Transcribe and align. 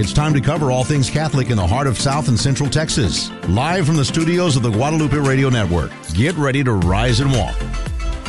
It's 0.00 0.14
time 0.14 0.32
to 0.32 0.40
cover 0.40 0.70
all 0.70 0.82
things 0.82 1.10
Catholic 1.10 1.50
in 1.50 1.58
the 1.58 1.66
heart 1.66 1.86
of 1.86 1.98
South 1.98 2.28
and 2.28 2.40
Central 2.40 2.70
Texas. 2.70 3.30
Live 3.50 3.84
from 3.84 3.96
the 3.96 4.04
studios 4.06 4.56
of 4.56 4.62
the 4.62 4.70
Guadalupe 4.70 5.14
Radio 5.14 5.50
Network. 5.50 5.92
Get 6.14 6.34
ready 6.36 6.64
to 6.64 6.72
rise 6.72 7.20
and 7.20 7.30
walk 7.30 7.54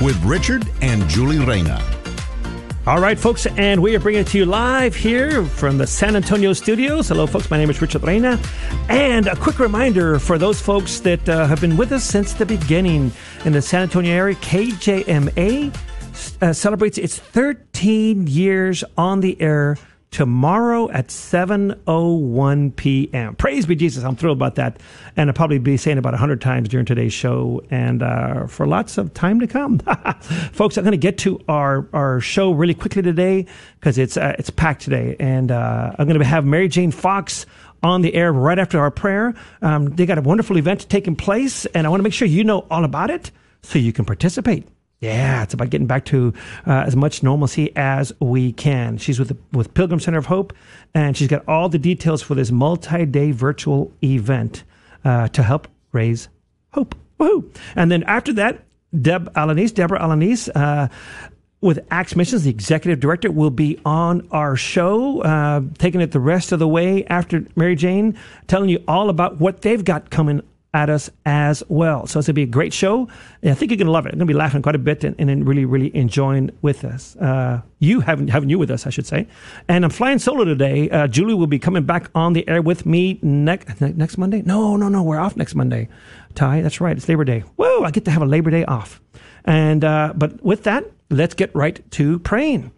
with 0.02 0.22
Richard 0.26 0.68
and 0.82 1.08
Julie 1.08 1.40
Reyna. 1.40 1.82
All 2.86 3.00
right, 3.00 3.18
folks, 3.18 3.46
and 3.46 3.82
we 3.82 3.96
are 3.96 4.02
bringing 4.02 4.20
it 4.20 4.28
to 4.28 4.38
you 4.38 4.46
live 4.46 4.94
here 4.94 5.46
from 5.46 5.78
the 5.78 5.88
San 5.88 6.18
Antonio 6.18 6.52
studios. 6.52 7.08
Hello, 7.08 7.26
folks. 7.26 7.50
My 7.50 7.58
name 7.58 7.70
is 7.70 7.82
Richard 7.82 8.04
Reyna. 8.04 8.38
And 8.90 9.28
a 9.28 9.38
quick 9.38 9.58
reminder 9.58 10.20
for 10.20 10.38
those 10.38 10.60
folks 10.60 11.00
that 11.00 11.30
uh, 11.30 11.48
have 11.48 11.62
been 11.62 11.78
with 11.78 11.94
us 11.94 12.04
since 12.04 12.34
the 12.34 12.46
beginning 12.46 13.14
in 13.46 13.54
the 13.54 13.62
San 13.62 13.84
Antonio 13.84 14.14
area, 14.14 14.36
KJMA 14.36 15.74
uh, 16.42 16.52
celebrates 16.52 16.98
its 16.98 17.18
13 17.18 18.28
years 18.28 18.84
on 18.98 19.22
the 19.22 19.40
air 19.40 19.78
tomorrow 20.12 20.92
at 20.92 21.08
7.01 21.08 22.76
p.m. 22.76 23.36
Praise 23.36 23.66
be 23.66 23.76
Jesus. 23.76 24.04
I'm 24.04 24.16
thrilled 24.18 24.38
about 24.38 24.56
that. 24.56 24.80
And 25.16 25.30
I'll 25.30 25.34
probably 25.34 25.58
be 25.58 25.78
saying 25.78 25.98
about 25.98 26.12
100 26.12 26.42
times 26.42 26.68
during 26.70 26.86
today's 26.86 27.14
show 27.14 27.62
and 27.72 28.04
uh, 28.04 28.46
for 28.48 28.68
lots 28.68 28.98
of 28.98 29.14
time 29.14 29.40
to 29.40 29.48
come. 29.48 29.80
Folks, 30.52 30.78
I'm 30.78 30.84
going 30.84 30.92
to 30.92 30.98
get 30.98 31.18
to 31.20 31.40
our, 31.48 31.88
our 31.94 32.20
show 32.20 32.52
really 32.52 32.74
quickly 32.74 33.02
today 33.02 33.46
because 33.80 33.98
it's, 33.98 34.18
uh, 34.18 34.36
it's 34.38 34.50
packed 34.50 34.82
today. 34.82 35.16
And 35.20 35.50
uh, 35.50 35.94
I'm 35.98 36.08
going 36.08 36.20
to 36.20 36.26
have 36.26 36.46
Mary 36.46 36.68
Jane 36.68 36.92
Fox 36.92 37.46
on 37.82 38.02
the 38.02 38.14
air 38.14 38.32
right 38.34 38.60
after 38.60 38.80
our 38.80 38.92
prayer. 38.92 39.34
Um, 39.62 39.88
they 39.96 40.06
got 40.06 40.18
a 40.18 40.22
wonderful 40.22 40.58
event 40.58 40.88
taking 40.90 41.16
place, 41.16 41.66
and 41.68 41.88
I 41.88 41.90
want 41.90 42.00
to 42.00 42.04
make 42.04 42.14
sure 42.14 42.28
you 42.28 42.44
know 42.44 42.68
all 42.70 42.84
about 42.84 43.10
it 43.10 43.32
so 43.64 43.80
you 43.80 43.94
can 43.94 44.06
participate. 44.06 44.68
Yeah, 45.02 45.42
it's 45.42 45.56
about 45.56 45.72
getting 45.72 45.88
back 45.88 46.06
to 46.06 46.32
uh, 46.68 46.84
as 46.86 46.96
much 46.96 47.24
normalcy 47.24 47.76
as 47.76 48.14
we 48.20 48.54
can. 48.54 49.00
She's 49.00 49.18
with 49.18 49.30
the, 49.30 49.38
with 49.52 49.74
Pilgrim 49.74 50.00
Center 50.00 50.20
of 50.20 50.28
Hope, 50.28 50.54
and 50.94 51.18
she's 51.18 51.28
got 51.28 51.44
all 51.48 51.70
the 51.70 51.80
details 51.80 52.22
for 52.22 52.36
this 52.36 52.52
multi-day 52.52 53.32
virtual 53.32 53.92
event 54.04 54.64
uh, 55.04 55.28
to 55.30 55.42
help 55.42 55.68
raise 55.92 56.30
hope. 56.72 56.94
Woohoo! 57.20 57.52
And 57.76 57.92
then 57.92 58.04
after 58.04 58.32
that, 58.34 58.64
Deb 59.00 59.34
Alanis, 59.34 59.74
Deborah 59.74 60.00
Alanis, 60.00 60.50
uh, 60.54 60.88
with 61.62 61.80
Acts 61.90 62.16
Missions, 62.16 62.44
the 62.44 62.52
executive 62.52 63.00
director, 63.00 63.32
will 63.32 63.50
be 63.50 63.80
on 63.86 64.28
our 64.32 64.56
show, 64.56 65.22
uh, 65.22 65.62
taking 65.80 66.02
it 66.02 66.12
the 66.12 66.20
rest 66.20 66.52
of 66.52 66.60
the 66.60 66.68
way 66.68 67.06
after 67.06 67.46
Mary 67.56 67.76
Jane, 67.76 68.18
telling 68.48 68.70
you 68.70 68.84
all 68.88 69.10
about 69.10 69.40
what 69.40 69.62
they've 69.62 69.84
got 69.84 70.12
coming 70.12 70.42
at 70.74 70.90
us 70.90 71.10
as 71.26 71.64
well. 71.68 72.08
So 72.08 72.20
it's 72.20 72.28
going 72.28 72.34
to 72.34 72.34
be 72.34 72.44
a 72.44 72.48
great 72.48 72.74
show. 72.74 73.08
I 73.44 73.54
think 73.54 73.72
you're 73.72 73.78
going 73.78 73.88
to 73.88 73.92
love 73.92 74.06
it. 74.06 74.14
I'm 74.14 74.20
going 74.20 74.28
to 74.28 74.34
be 74.34 74.38
laughing 74.38 74.62
quite 74.62 74.76
a 74.76 74.80
bit 74.80 75.04
and, 75.04 75.20
and 75.20 75.48
really, 75.48 75.66
really 75.66 75.94
enjoying 75.96 76.52
with 76.62 76.86
us. 76.86 77.16
Uh, 77.18 77.62
you 77.80 78.00
having 78.00 78.28
having 78.28 78.50
you 78.50 78.58
with 78.58 78.72
us, 78.72 78.88
I 78.88 78.90
should 78.90 79.06
say. 79.06 79.28
And 79.68 79.84
I'm 79.84 79.92
flying 79.92 80.20
solo 80.20 80.46
today. 80.46 80.90
Uh, 80.90 81.08
Julie 81.08 81.34
will 81.34 81.48
be 81.48 81.60
coming 81.60 81.84
back 81.84 82.10
on 82.16 82.34
the 82.34 82.48
air 82.48 82.62
with 82.62 82.86
me 82.86 83.20
next 83.22 83.82
next 83.82 84.18
Monday. 84.18 84.42
No, 84.44 84.78
no, 84.78 84.88
no. 84.88 85.04
We're 85.04 85.20
off 85.20 85.36
next 85.36 85.56
Monday. 85.56 85.90
Ty, 86.36 86.62
that's 86.62 86.80
right. 86.80 86.96
It's 86.96 87.10
Labor 87.10 87.26
Day. 87.26 87.42
Whoa! 87.58 87.84
I 87.84 87.92
get 87.92 88.06
to 88.06 88.12
have 88.12 88.22
a 88.22 88.26
Labor 88.26 88.52
Day 88.52 88.64
off. 88.66 89.02
And 89.44 89.84
uh, 89.84 90.14
but 90.16 90.44
with 90.44 90.64
that, 90.64 90.86
let's 91.10 91.34
get 91.34 91.54
right 91.56 91.80
to 91.92 92.20
praying. 92.20 92.72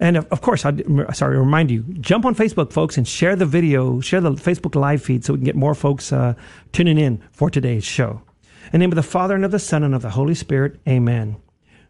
And 0.00 0.16
of, 0.16 0.26
of 0.30 0.40
course, 0.40 0.64
I 0.64 0.74
sorry, 1.12 1.38
remind 1.38 1.70
you, 1.70 1.82
jump 2.00 2.24
on 2.24 2.34
Facebook, 2.34 2.72
folks, 2.72 2.96
and 2.96 3.06
share 3.06 3.34
the 3.34 3.46
video, 3.46 4.00
share 4.00 4.20
the 4.20 4.32
Facebook 4.32 4.74
live 4.74 5.02
feed 5.02 5.24
so 5.24 5.32
we 5.32 5.38
can 5.38 5.44
get 5.44 5.56
more 5.56 5.74
folks 5.74 6.12
uh, 6.12 6.34
tuning 6.72 6.98
in 6.98 7.20
for 7.32 7.50
today's 7.50 7.84
show. 7.84 8.22
In 8.66 8.72
the 8.72 8.78
name 8.78 8.92
of 8.92 8.96
the 8.96 9.02
Father, 9.02 9.34
and 9.34 9.44
of 9.44 9.50
the 9.50 9.58
Son, 9.58 9.82
and 9.82 9.94
of 9.94 10.02
the 10.02 10.10
Holy 10.10 10.34
Spirit, 10.34 10.78
amen. 10.86 11.36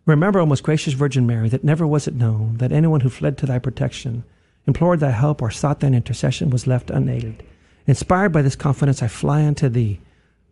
Remember, 0.06 0.38
O 0.38 0.46
most 0.46 0.62
gracious 0.62 0.94
Virgin 0.94 1.26
Mary, 1.26 1.50
that 1.50 1.64
never 1.64 1.86
was 1.86 2.08
it 2.08 2.14
known 2.14 2.56
that 2.58 2.72
anyone 2.72 3.00
who 3.00 3.10
fled 3.10 3.36
to 3.38 3.46
thy 3.46 3.58
protection, 3.58 4.24
implored 4.66 5.00
thy 5.00 5.10
help, 5.10 5.42
or 5.42 5.50
sought 5.50 5.80
thine 5.80 5.92
intercession 5.92 6.48
was 6.48 6.66
left 6.66 6.88
unaided. 6.88 7.42
Inspired 7.86 8.30
by 8.30 8.40
this 8.40 8.56
confidence, 8.56 9.02
I 9.02 9.08
fly 9.08 9.44
unto 9.44 9.68
thee, 9.68 10.00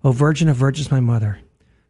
O 0.05 0.13
Virgin 0.13 0.49
of 0.49 0.57
Virgins, 0.57 0.91
my 0.91 1.01
mother. 1.01 1.39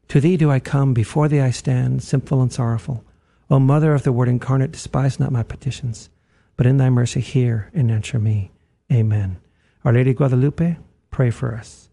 To 0.09 0.21
thee 0.21 0.37
do 0.37 0.49
I 0.51 0.61
come, 0.61 0.95
before 0.95 1.27
thee 1.29 1.41
I 1.41 1.51
stand, 1.51 2.05
sinful 2.05 2.41
and 2.41 2.53
sorrowful. 2.53 3.05
O 3.49 3.61
Mother 3.61 3.95
of 3.95 4.03
the 4.03 4.13
Word 4.13 4.29
incarnate, 4.29 4.73
despise 4.73 5.21
not 5.21 5.31
my 5.31 5.45
petitions, 5.45 6.11
but 6.57 6.67
in 6.67 6.79
thy 6.79 6.91
mercy 6.91 7.21
hear 7.21 7.71
and 7.73 7.93
answer 7.93 8.19
me. 8.19 8.51
Amen. 8.93 9.39
Our 9.85 9.93
Lady 9.93 10.15
Guadalupe, 10.15 10.79
pray 11.11 11.31
for 11.31 11.55
us. 11.55 11.89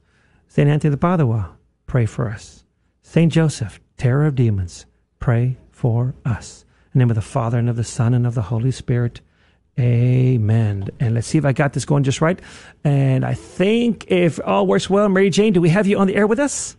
Saint 0.47 0.69
Anthony 0.69 0.91
de 0.91 0.97
Padua, 0.97 1.55
pray 1.85 2.07
for 2.07 2.27
us. 2.27 2.63
Saint 3.03 3.31
Joseph, 3.31 3.79
terror 3.97 4.25
of 4.25 4.33
demons, 4.33 4.87
pray 5.19 5.57
for 5.69 6.15
us. 6.25 6.65
In 6.93 6.99
the 6.99 7.05
name 7.05 7.11
of 7.11 7.15
the 7.15 7.21
Father, 7.21 7.59
and 7.59 7.69
of 7.69 7.75
the 7.75 7.83
Son, 7.83 8.15
and 8.15 8.25
of 8.25 8.33
the 8.33 8.41
Holy 8.43 8.71
Spirit. 8.71 9.21
Amen. 9.79 10.89
And 10.99 11.13
let's 11.13 11.27
see 11.27 11.37
if 11.37 11.45
I 11.45 11.51
got 11.51 11.73
this 11.73 11.85
going 11.85 12.03
just 12.03 12.21
right. 12.21 12.39
And 12.83 13.23
I 13.23 13.33
think 13.35 14.05
if 14.07 14.39
all 14.43 14.65
works 14.65 14.89
well, 14.89 15.09
Mary 15.09 15.29
Jane, 15.29 15.53
do 15.53 15.61
we 15.61 15.69
have 15.69 15.85
you 15.85 15.99
on 15.99 16.07
the 16.07 16.15
air 16.15 16.27
with 16.27 16.39
us? 16.39 16.77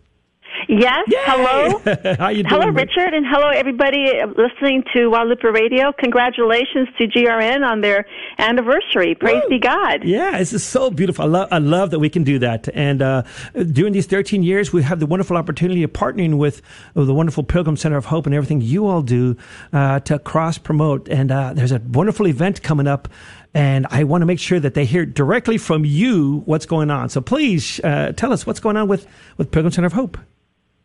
Yes. 0.67 1.05
Yay! 1.07 1.17
Hello. 1.21 2.15
How 2.19 2.29
you 2.29 2.43
doing? 2.43 2.61
Hello, 2.61 2.71
Richard, 2.71 3.13
and 3.13 3.25
hello, 3.25 3.49
everybody 3.49 4.11
listening 4.37 4.83
to 4.93 5.09
Guadalupe 5.09 5.47
Radio. 5.47 5.91
Congratulations 5.99 6.87
to 6.97 7.07
GRN 7.07 7.65
on 7.65 7.81
their 7.81 8.05
anniversary. 8.37 9.15
Praise 9.15 9.41
Woo! 9.43 9.49
be 9.49 9.59
God. 9.59 10.03
Yeah, 10.03 10.37
this 10.37 10.53
is 10.53 10.63
so 10.63 10.89
beautiful. 10.89 11.25
I 11.25 11.27
love, 11.27 11.47
I 11.51 11.57
love 11.59 11.91
that 11.91 11.99
we 11.99 12.09
can 12.09 12.23
do 12.23 12.39
that. 12.39 12.67
And 12.73 13.01
uh, 13.01 13.23
during 13.53 13.93
these 13.93 14.07
13 14.07 14.43
years, 14.43 14.73
we 14.73 14.83
have 14.83 14.99
the 14.99 15.05
wonderful 15.05 15.37
opportunity 15.37 15.83
of 15.83 15.93
partnering 15.93 16.37
with 16.37 16.61
the 16.93 17.13
wonderful 17.13 17.43
Pilgrim 17.43 17.77
Center 17.77 17.97
of 17.97 18.05
Hope 18.05 18.25
and 18.25 18.35
everything 18.35 18.61
you 18.61 18.87
all 18.87 19.01
do 19.01 19.37
uh, 19.73 19.99
to 20.01 20.19
cross 20.19 20.57
promote. 20.57 21.07
And 21.09 21.31
uh, 21.31 21.53
there's 21.53 21.71
a 21.71 21.79
wonderful 21.79 22.27
event 22.27 22.61
coming 22.63 22.87
up. 22.87 23.07
And 23.53 23.87
I 23.89 24.03
want 24.03 24.21
to 24.21 24.25
make 24.25 24.39
sure 24.39 24.59
that 24.59 24.73
they 24.73 24.83
hear 24.83 25.05
directly 25.05 25.57
from 25.57 25.85
you 25.85 26.41
what's 26.45 26.65
going 26.65 26.91
on. 26.91 27.07
So 27.09 27.21
please 27.21 27.79
uh, 27.83 28.11
tell 28.11 28.33
us 28.33 28.45
what's 28.45 28.59
going 28.59 28.75
on 28.75 28.89
with, 28.89 29.07
with 29.37 29.51
Pilgrim 29.51 29.71
Center 29.71 29.87
of 29.87 29.93
Hope. 29.93 30.17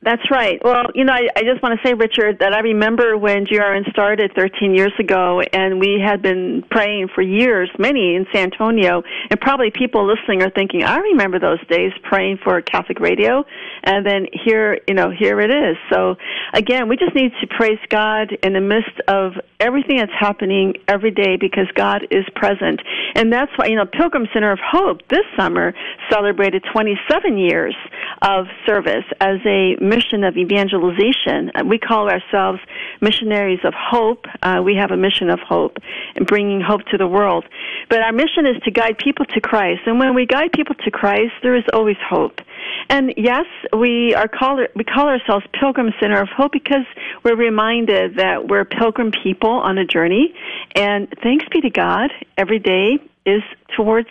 That's 0.03 0.23
right. 0.31 0.59
Well, 0.65 0.85
you 0.95 1.05
know, 1.05 1.13
I, 1.13 1.29
I 1.37 1.43
just 1.43 1.63
want 1.63 1.79
to 1.79 1.87
say, 1.87 1.93
Richard, 1.93 2.39
that 2.41 2.55
I 2.55 2.61
remember 2.61 3.19
when 3.19 3.45
GRN 3.45 3.91
started 3.91 4.33
13 4.35 4.75
years 4.75 4.93
ago, 4.99 5.43
and 5.53 5.79
we 5.79 6.01
had 6.03 6.23
been 6.23 6.65
praying 6.71 7.09
for 7.15 7.21
years, 7.21 7.69
many 7.79 8.17
in 8.17 8.25
San 8.33 8.45
Antonio, 8.45 9.03
and 9.29 9.39
probably 9.39 9.71
people 9.71 10.07
listening 10.09 10.43
are 10.43 10.49
thinking, 10.49 10.85
I 10.85 10.97
remember 10.97 11.39
those 11.39 11.61
days 11.69 11.93
praying 12.03 12.39
for 12.43 12.63
Catholic 12.63 12.99
radio, 12.99 13.45
and 13.83 14.05
then 14.05 14.27
here, 14.45 14.79
you 14.89 14.95
know, 14.95 15.11
here 15.11 15.41
it 15.41 15.51
is. 15.51 15.77
So, 15.93 16.17
again, 16.53 16.89
we 16.89 16.97
just 16.97 17.15
need 17.15 17.33
to 17.41 17.47
praise 17.47 17.79
God 17.89 18.33
in 18.43 18.53
the 18.53 18.61
midst 18.61 19.01
of 19.09 19.33
everything 19.59 19.99
that's 19.99 20.13
happening 20.19 20.75
every 20.89 21.11
day 21.11 21.37
because 21.37 21.67
God 21.75 22.07
is 22.11 22.25
present. 22.35 22.81
And 23.15 23.33
that's 23.33 23.53
why, 23.57 23.67
you 23.67 23.77
know, 23.77 23.87
Pilgrim 23.87 24.27
Center 24.33 24.53
of 24.53 24.59
Hope 24.61 25.07
this 25.09 25.25
summer 25.37 25.75
celebrated 26.11 26.65
27 26.73 27.39
years 27.39 27.75
of 28.23 28.47
service 28.67 29.05
as 29.21 29.39
a 29.47 29.77
mission 29.81 30.25
of 30.25 30.37
evangelization. 30.37 31.51
Uh, 31.55 31.65
We 31.65 31.79
call 31.79 32.09
ourselves 32.11 32.61
missionaries 33.01 33.61
of 33.65 33.75
hope. 33.75 34.27
Uh, 34.43 34.61
we 34.65 34.75
have 34.77 34.91
a 34.91 34.97
mission 34.97 35.31
of 35.31 35.41
hope 35.41 35.79
and 36.17 36.27
bringing 36.27 36.61
hope 36.61 36.83
to 36.91 36.99
the 36.99 37.07
world. 37.07 37.45
But 37.89 38.01
our 38.01 38.13
mission 38.13 38.47
is 38.47 38.63
to 38.65 38.71
guide 38.71 38.99
people 38.99 39.25
to 39.27 39.41
Christ. 39.41 39.83
And 39.87 39.99
when 39.99 40.15
we 40.15 40.27
guide 40.27 40.53
people 40.53 40.75
to 40.85 40.91
Christ, 40.91 41.33
there 41.43 41.55
is 41.55 41.65
always 41.73 41.97
hope. 42.09 42.41
And 42.91 43.15
yes, 43.17 43.47
we 43.73 44.15
are 44.17 44.27
called, 44.27 44.59
we 44.75 44.83
call 44.83 45.07
ourselves 45.07 45.47
Pilgrim 45.59 45.93
Center 46.01 46.21
of 46.21 46.29
Hope 46.29 46.51
because 46.51 46.85
we're 47.25 47.37
reminded 47.37 48.17
that 48.17 48.49
we're 48.49 48.65
pilgrim 48.65 49.13
people 49.23 49.49
on 49.51 49.79
a 49.79 49.87
journey. 49.87 50.35
And 50.75 51.07
thanks 51.23 51.45
be 51.53 51.61
to 51.61 51.71
God, 51.71 52.11
every 52.37 52.59
day 52.59 52.99
is 53.25 53.43
towards 53.77 54.09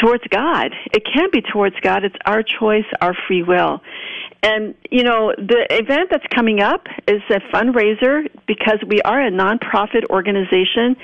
towards 0.00 0.24
God. 0.28 0.72
It 0.92 1.04
can't 1.04 1.30
be 1.30 1.40
towards 1.40 1.76
God. 1.82 2.04
It's 2.04 2.16
our 2.26 2.42
choice, 2.42 2.86
our 3.00 3.14
free 3.28 3.44
will. 3.44 3.80
And, 4.42 4.74
you 4.90 5.04
know, 5.04 5.32
the 5.36 5.66
event 5.70 6.08
that's 6.10 6.26
coming 6.34 6.60
up 6.60 6.86
is 7.06 7.20
a 7.30 7.40
fundraiser 7.54 8.26
because 8.46 8.78
we 8.88 9.02
are 9.02 9.20
a 9.20 9.30
nonprofit 9.30 10.04
organization 10.10 10.96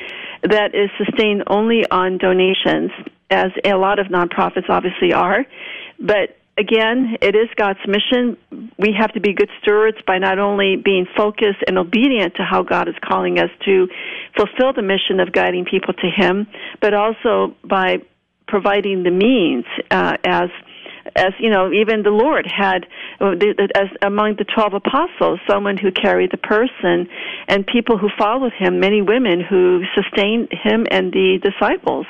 that 0.43 0.75
is 0.75 0.91
sustained 0.97 1.45
only 1.47 1.89
on 1.91 2.19
donations, 2.19 2.91
as 3.31 3.53
a 3.65 3.75
lot 3.75 3.99
of 3.99 4.07
nonprofits 4.07 4.71
obviously 4.71 5.13
are. 5.13 5.45
But 6.01 6.37
again, 6.59 7.17
it 7.21 7.35
is 7.35 7.49
God's 7.57 7.81
mission. 7.87 8.37
We 8.79 8.95
have 8.99 9.13
to 9.13 9.21
be 9.21 9.33
good 9.35 9.51
stewards 9.63 9.99
by 10.07 10.19
not 10.19 10.39
only 10.39 10.77
being 10.77 11.07
focused 11.17 11.63
and 11.67 11.79
obedient 11.79 12.35
to 12.37 12.43
how 12.43 12.63
God 12.63 12.89
is 12.89 12.95
calling 13.05 13.39
us 13.39 13.51
to 13.65 13.89
fulfill 14.37 14.73
the 14.73 14.83
mission 14.83 15.21
of 15.21 15.33
guiding 15.33 15.65
people 15.65 15.95
to 15.95 16.09
Him, 16.11 16.47
but 16.81 16.95
also 16.95 17.55
by 17.65 17.99
providing 18.49 19.03
the 19.03 19.11
means 19.11 19.65
uh, 19.91 20.17
as 20.25 20.49
as 21.15 21.33
you 21.39 21.51
know, 21.51 21.73
even 21.73 22.03
the 22.03 22.11
Lord 22.11 22.47
had 22.47 22.87
as 23.21 23.89
among 24.03 24.37
the 24.39 24.45
twelve 24.45 24.75
apostles 24.75 25.39
someone 25.49 25.77
who 25.77 25.93
carried 25.93 26.33
the 26.33 26.37
person, 26.37 27.09
and 27.49 27.67
people 27.67 27.97
who 27.97 28.09
followed 28.19 28.53
him, 28.59 28.81
many 28.81 29.03
women 29.03 29.41
who 29.41 29.83
sustained 29.95 30.49
him 30.51 30.85
and 30.91 31.13
the 31.13 31.39
disciples 31.43 32.07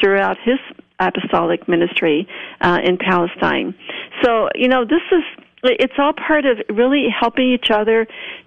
throughout 0.00 0.36
his 0.44 0.58
apostolic 1.00 1.68
ministry 1.68 2.28
uh, 2.60 2.78
in 2.84 2.98
Palestine. 2.98 3.74
So 4.22 4.48
you 4.54 4.68
know, 4.68 4.84
this 4.84 5.02
is 5.10 5.22
it's 5.62 5.92
all 5.98 6.12
part 6.12 6.46
of 6.46 6.58
really 6.74 7.06
helping 7.08 7.52
each 7.52 7.70
other 7.70 8.06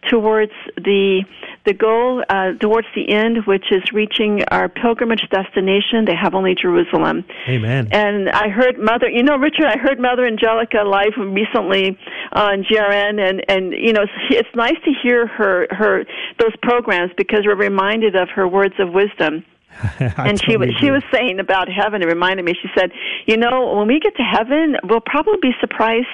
towards 0.09 0.51
the 0.75 1.23
the 1.65 1.73
goal 1.73 2.23
uh, 2.27 2.53
towards 2.59 2.87
the 2.95 3.13
end, 3.13 3.45
which 3.45 3.65
is 3.71 3.83
reaching 3.93 4.43
our 4.51 4.67
pilgrimage 4.67 5.23
destination. 5.29 6.05
They 6.05 6.15
have 6.15 6.33
only 6.33 6.55
Jerusalem. 6.59 7.23
Amen. 7.47 7.87
And 7.91 8.29
I 8.29 8.49
heard 8.49 8.77
Mother, 8.77 9.09
you 9.09 9.23
know, 9.23 9.37
Richard, 9.37 9.65
I 9.65 9.77
heard 9.77 9.99
Mother 9.99 10.25
Angelica 10.25 10.83
live 10.85 11.13
recently 11.17 11.97
on 12.33 12.63
GRN, 12.63 13.19
and 13.21 13.43
and 13.47 13.73
you 13.73 13.93
know, 13.93 14.03
it's, 14.03 14.11
it's 14.31 14.55
nice 14.55 14.77
to 14.83 14.91
hear 15.03 15.27
her 15.27 15.67
her 15.69 16.05
those 16.39 16.55
programs 16.61 17.11
because 17.17 17.41
we're 17.45 17.55
reminded 17.55 18.15
of 18.15 18.29
her 18.29 18.47
words 18.47 18.75
of 18.79 18.91
wisdom. 18.91 19.45
and 19.99 20.41
she 20.41 20.57
was 20.57 20.69
she 20.79 20.91
was 20.91 21.03
saying 21.11 21.39
about 21.39 21.67
heaven. 21.69 22.01
It 22.01 22.07
reminded 22.07 22.45
me. 22.45 22.53
She 22.53 22.69
said, 22.77 22.91
"You 23.25 23.37
know, 23.37 23.75
when 23.75 23.87
we 23.87 23.99
get 23.99 24.15
to 24.17 24.23
heaven, 24.23 24.77
we'll 24.83 25.01
probably 25.01 25.37
be 25.41 25.51
surprised 25.59 26.07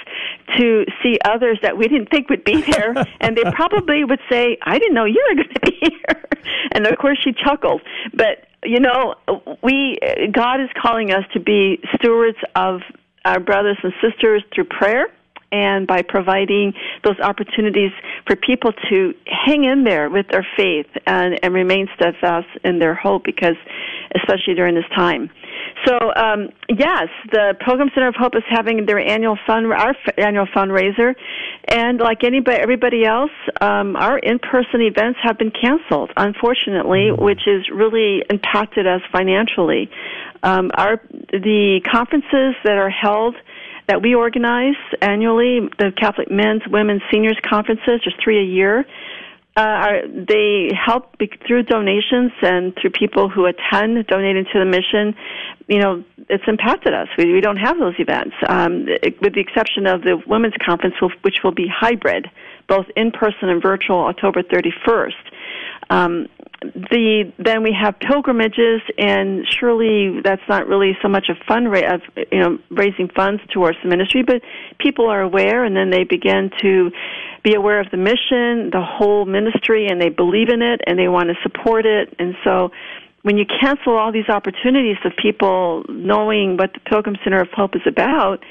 to 0.58 0.86
see 1.04 1.18
others 1.26 1.60
that 1.62 1.78
we 1.78 1.88
didn't 1.88 2.10
think 2.10 2.30
would 2.30 2.44
be 2.44 2.62
there, 2.62 2.96
and 3.22 3.38
they 3.38 3.44
probably 3.54 4.04
would 4.04 4.22
say, 4.30 4.58
"I 4.64 4.80
didn't 4.80 4.94
know 4.94 5.06
you 5.06 5.24
were 5.30 5.36
going 5.36 5.54
to 5.54 5.62
be 5.62 5.78
here." 5.82 6.24
And 6.72 6.88
of 6.88 6.98
course, 6.98 7.20
she 7.24 7.34
chuckled. 7.34 7.82
But 8.14 8.48
you 8.64 8.80
know, 8.80 9.16
we 9.64 9.98
God 10.32 10.62
is 10.62 10.70
calling 10.82 11.12
us 11.12 11.24
to 11.34 11.40
be 11.40 11.80
stewards 11.96 12.38
of 12.56 12.82
our 13.26 13.40
brothers 13.40 13.78
and 13.84 13.94
sisters 14.02 14.44
through 14.54 14.66
prayer 14.66 15.08
and 15.52 15.88
by 15.88 16.02
providing 16.02 16.74
those 17.04 17.20
opportunities 17.22 17.92
for 18.30 18.36
people 18.36 18.72
to 18.92 19.14
hang 19.26 19.64
in 19.64 19.84
there 19.84 20.08
with 20.10 20.28
their 20.32 20.46
faith 20.56 20.86
and, 21.08 21.40
and 21.42 21.54
remain 21.54 21.88
steadfast 21.96 22.48
in 22.64 22.78
their 22.78 22.94
hope 22.94 23.24
because 23.24 23.56
especially 24.16 24.54
during 24.54 24.76
this 24.76 24.86
time. 24.96 25.30
So 25.86 25.96
um, 26.16 26.50
yes, 26.70 27.08
the 27.32 27.56
Pilgrim 27.66 27.90
Center 27.94 28.08
of 28.08 28.16
Hope 28.16 28.36
is 28.36 28.44
having 28.50 28.86
their 28.86 29.00
annual 29.00 29.38
fund, 29.48 29.66
our 29.74 29.96
annual 30.18 30.46
fundraiser, 30.48 31.16
and 31.68 32.00
like 32.00 32.24
anybody, 32.24 32.58
everybody 32.58 33.06
else, 33.06 33.32
um, 33.62 33.96
our 33.96 34.20
in-person 34.20 34.82
events 34.82 35.20
have 35.24 35.38
been 35.38 35.52
canceled, 35.52 36.12
unfortunately, 36.18 37.10
mm-hmm. 37.10 37.24
which 37.24 37.42
has 37.46 37.70
really 37.74 38.24
impacted 38.30 38.86
us 38.86 39.02
financially. 39.12 39.90
Um, 40.44 40.72
our 40.76 41.02
the 41.32 41.82
conferences 41.90 42.56
that 42.64 42.78
are 42.78 42.90
held 42.90 43.36
that 43.90 44.04
we 44.04 44.14
organize 44.14 44.78
annually, 45.02 45.62
the 45.80 45.92
Catholic 46.00 46.30
Men's, 46.30 46.62
Women's, 46.70 47.02
Seniors 47.12 47.38
Conferences, 47.44 48.00
just 48.04 48.22
three 48.24 48.40
a 48.40 48.44
year. 48.44 48.86
Uh, 49.58 49.62
are, 49.62 50.02
they 50.08 50.70
help 50.74 51.18
be, 51.18 51.28
through 51.48 51.64
donations 51.64 52.32
and 52.44 52.72
through 52.80 52.92
people 52.92 53.30
who 53.30 53.48
attend, 53.48 54.06
donating 54.06 54.46
to 54.54 54.60
the 54.60 54.66
mission. 54.66 55.16
You 55.68 55.80
know, 55.80 56.04
it's 56.30 56.44
impacted 56.48 56.94
us. 56.94 57.08
We, 57.18 57.34
we 57.34 57.42
don't 57.42 57.58
have 57.58 57.80
those 57.80 57.96
events, 57.98 58.36
um, 58.48 58.86
it, 58.88 59.20
with 59.22 59.34
the 59.34 59.42
exception 59.42 59.88
of 59.88 60.04
the 60.04 60.22
women's 60.28 60.54
conference, 60.64 60.96
which 61.24 61.40
will 61.44 61.52
be 61.52 61.68
hybrid, 61.68 62.28
both 62.68 62.86
in 62.96 63.12
person 63.12 63.50
and 63.50 63.60
virtual, 63.60 64.06
October 64.06 64.44
31st. 64.44 65.14
Um, 65.90 66.28
the 66.62 67.32
then 67.38 67.64
we 67.64 67.72
have 67.72 68.00
pilgrimages, 68.00 68.82
and 68.98 69.46
surely 69.48 70.22
that's 70.24 70.42
not 70.50 70.68
really 70.68 70.98
so 71.02 71.08
much 71.08 71.30
a 71.30 71.52
fundraise 71.52 71.94
of 71.94 72.02
you 72.32 72.40
know 72.40 72.60
raising 72.70 73.10
funds 73.10 73.42
towards 73.52 73.78
the 73.84 73.90
ministry, 73.90 74.24
but 74.24 74.42
people 74.80 75.10
are 75.10 75.22
aware, 75.22 75.64
and 75.64 75.76
then 75.76 75.90
they 75.90 76.04
begin 76.04 76.52
to 76.62 76.92
be 77.44 77.54
aware 77.54 77.80
of 77.80 77.88
the 77.92 77.98
mission, 77.98 78.70
the 78.72 78.84
whole 78.84 79.26
ministry, 79.26 79.88
and 79.88 80.02
they 80.02 80.10
believe 80.10 80.50
in 80.50 80.62
it, 80.62 80.82
and 80.86 81.00
they 81.00 81.08
want 81.08 81.30
to 81.30 81.36
support 81.44 81.86
it, 81.86 82.14
and 82.20 82.36
so. 82.44 82.72
When 83.22 83.38
you 83.38 83.44
cancel 83.46 83.98
all 83.98 84.14
these 84.14 84.30
opportunities 84.30 84.96
of 85.04 85.12
people 85.18 85.84
knowing 85.90 86.56
what 86.56 86.72
the 86.72 86.80
Pilgrim 86.80 87.18
Center 87.22 87.42
of 87.42 87.50
Hope 87.52 87.76
is 87.76 87.82
about, 87.86 88.46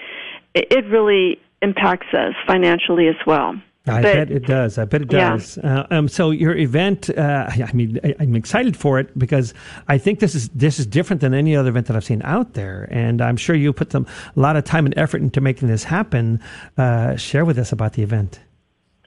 it 0.55 0.85
really 0.91 1.41
impacts 1.63 2.13
us 2.13 2.35
financially 2.47 3.09
as 3.09 3.17
well. 3.27 3.55
I 3.89 4.03
but, 4.03 4.13
bet 4.15 4.31
it 4.31 4.47
does. 4.47 4.79
I 4.79 4.85
bet 4.85 5.03
it 5.03 5.09
does. 5.09 5.59
Yeah. 5.63 5.81
Uh, 5.81 5.87
um, 5.91 6.09
so 6.09 6.31
your 6.31 6.57
event, 6.57 7.11
uh, 7.11 7.47
I 7.51 7.73
mean, 7.73 7.99
I, 8.05 8.15
am 8.21 8.35
excited 8.35 8.77
for 8.77 8.99
it 8.99 9.17
because 9.19 9.55
I 9.89 9.99
think 9.99 10.21
this 10.21 10.35
is 10.35 10.49
this 10.51 10.79
is 10.79 10.87
different 10.87 11.21
than 11.21 11.35
any 11.35 11.57
other 11.57 11.71
event 11.71 11.87
that 11.87 11.97
I've 11.97 12.05
seen 12.05 12.23
out 12.25 12.55
there, 12.55 12.89
and 12.91 13.21
I'm 13.21 13.37
sure 13.37 13.57
you 13.57 13.73
put 13.73 13.93
some 13.93 14.07
a 14.37 14.41
lot 14.41 14.57
of 14.57 14.65
time 14.65 14.87
and 14.87 14.97
effort 14.97 15.23
into 15.23 15.41
making 15.41 15.69
this 15.69 15.85
happen. 15.85 16.41
Uh, 16.77 17.17
share 17.17 17.45
with 17.45 17.59
us 17.59 17.73
about 17.73 17.95
the 17.95 18.03
event. 18.03 18.41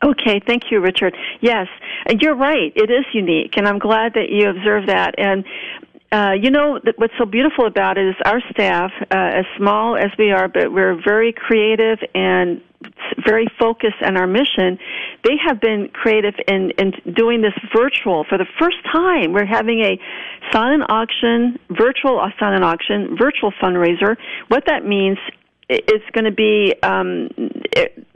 Okay, 0.04 0.42
thank 0.46 0.72
you, 0.72 0.80
Richard. 0.80 1.16
Yes, 1.42 1.68
you're 2.20 2.36
right. 2.36 2.74
It 2.76 2.90
is 2.90 3.06
unique, 3.14 3.54
and 3.56 3.68
I'm 3.68 3.78
glad 3.78 4.16
that 4.16 4.30
you 4.30 4.50
observed 4.50 4.90
that. 4.90 5.14
And 5.20 5.46
uh, 6.12 6.34
you 6.34 6.52
know 6.52 6.80
what's 6.98 7.14
so 7.18 7.26
beautiful 7.26 7.66
about 7.66 7.98
it 7.98 8.10
is 8.10 8.16
our 8.26 8.42
staff, 8.52 8.92
uh, 9.02 9.40
as 9.40 9.46
small 9.58 9.96
as 9.96 10.12
we 10.20 10.32
are, 10.32 10.50
but 10.50 10.72
we're 10.72 11.02
very 11.02 11.34
creative 11.34 12.00
and 12.14 12.62
very 13.26 13.48
focused 13.60 14.02
on 14.04 14.18
our 14.18 14.28
mission. 14.28 14.78
They 15.24 15.36
have 15.48 15.62
been 15.62 15.90
creative 15.94 16.34
in, 16.48 16.72
in 16.78 16.92
doing 17.14 17.42
this 17.42 17.54
virtual 17.76 18.26
for 18.28 18.38
the 18.38 18.48
first 18.60 18.78
time. 18.92 19.32
We're 19.32 19.46
having 19.46 19.82
a 19.82 20.00
silent 20.52 20.84
auction, 20.90 21.58
virtual 21.70 22.20
silent 22.40 22.64
auction, 22.64 23.16
virtual 23.18 23.54
fundraiser. 23.62 24.18
What 24.50 24.66
that 24.68 24.86
means 24.86 25.18
it's 25.70 26.10
going 26.12 26.26
to 26.26 26.32
be 26.32 26.74
um, 26.84 27.30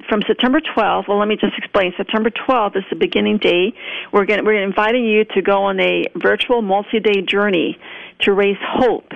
from 0.08 0.22
September 0.28 0.60
12th. 0.60 1.08
Well, 1.08 1.20
let 1.20 1.28
me 1.28 1.36
just 1.36 1.54
explain. 1.58 1.94
September 1.98 2.30
12th 2.30 2.78
is 2.78 2.84
the 2.90 2.96
beginning 2.96 3.38
date. 3.38 3.76
We're 4.12 4.26
going 4.26 4.44
we're 4.46 4.64
inviting 4.64 5.06
you 5.06 5.26
to 5.36 5.42
go 5.42 5.64
on 5.64 5.80
a 5.80 6.06
virtual 6.16 6.62
multi-day 6.62 7.22
journey 7.22 7.78
to 8.22 8.34
raise 8.34 8.58
hope 8.62 9.12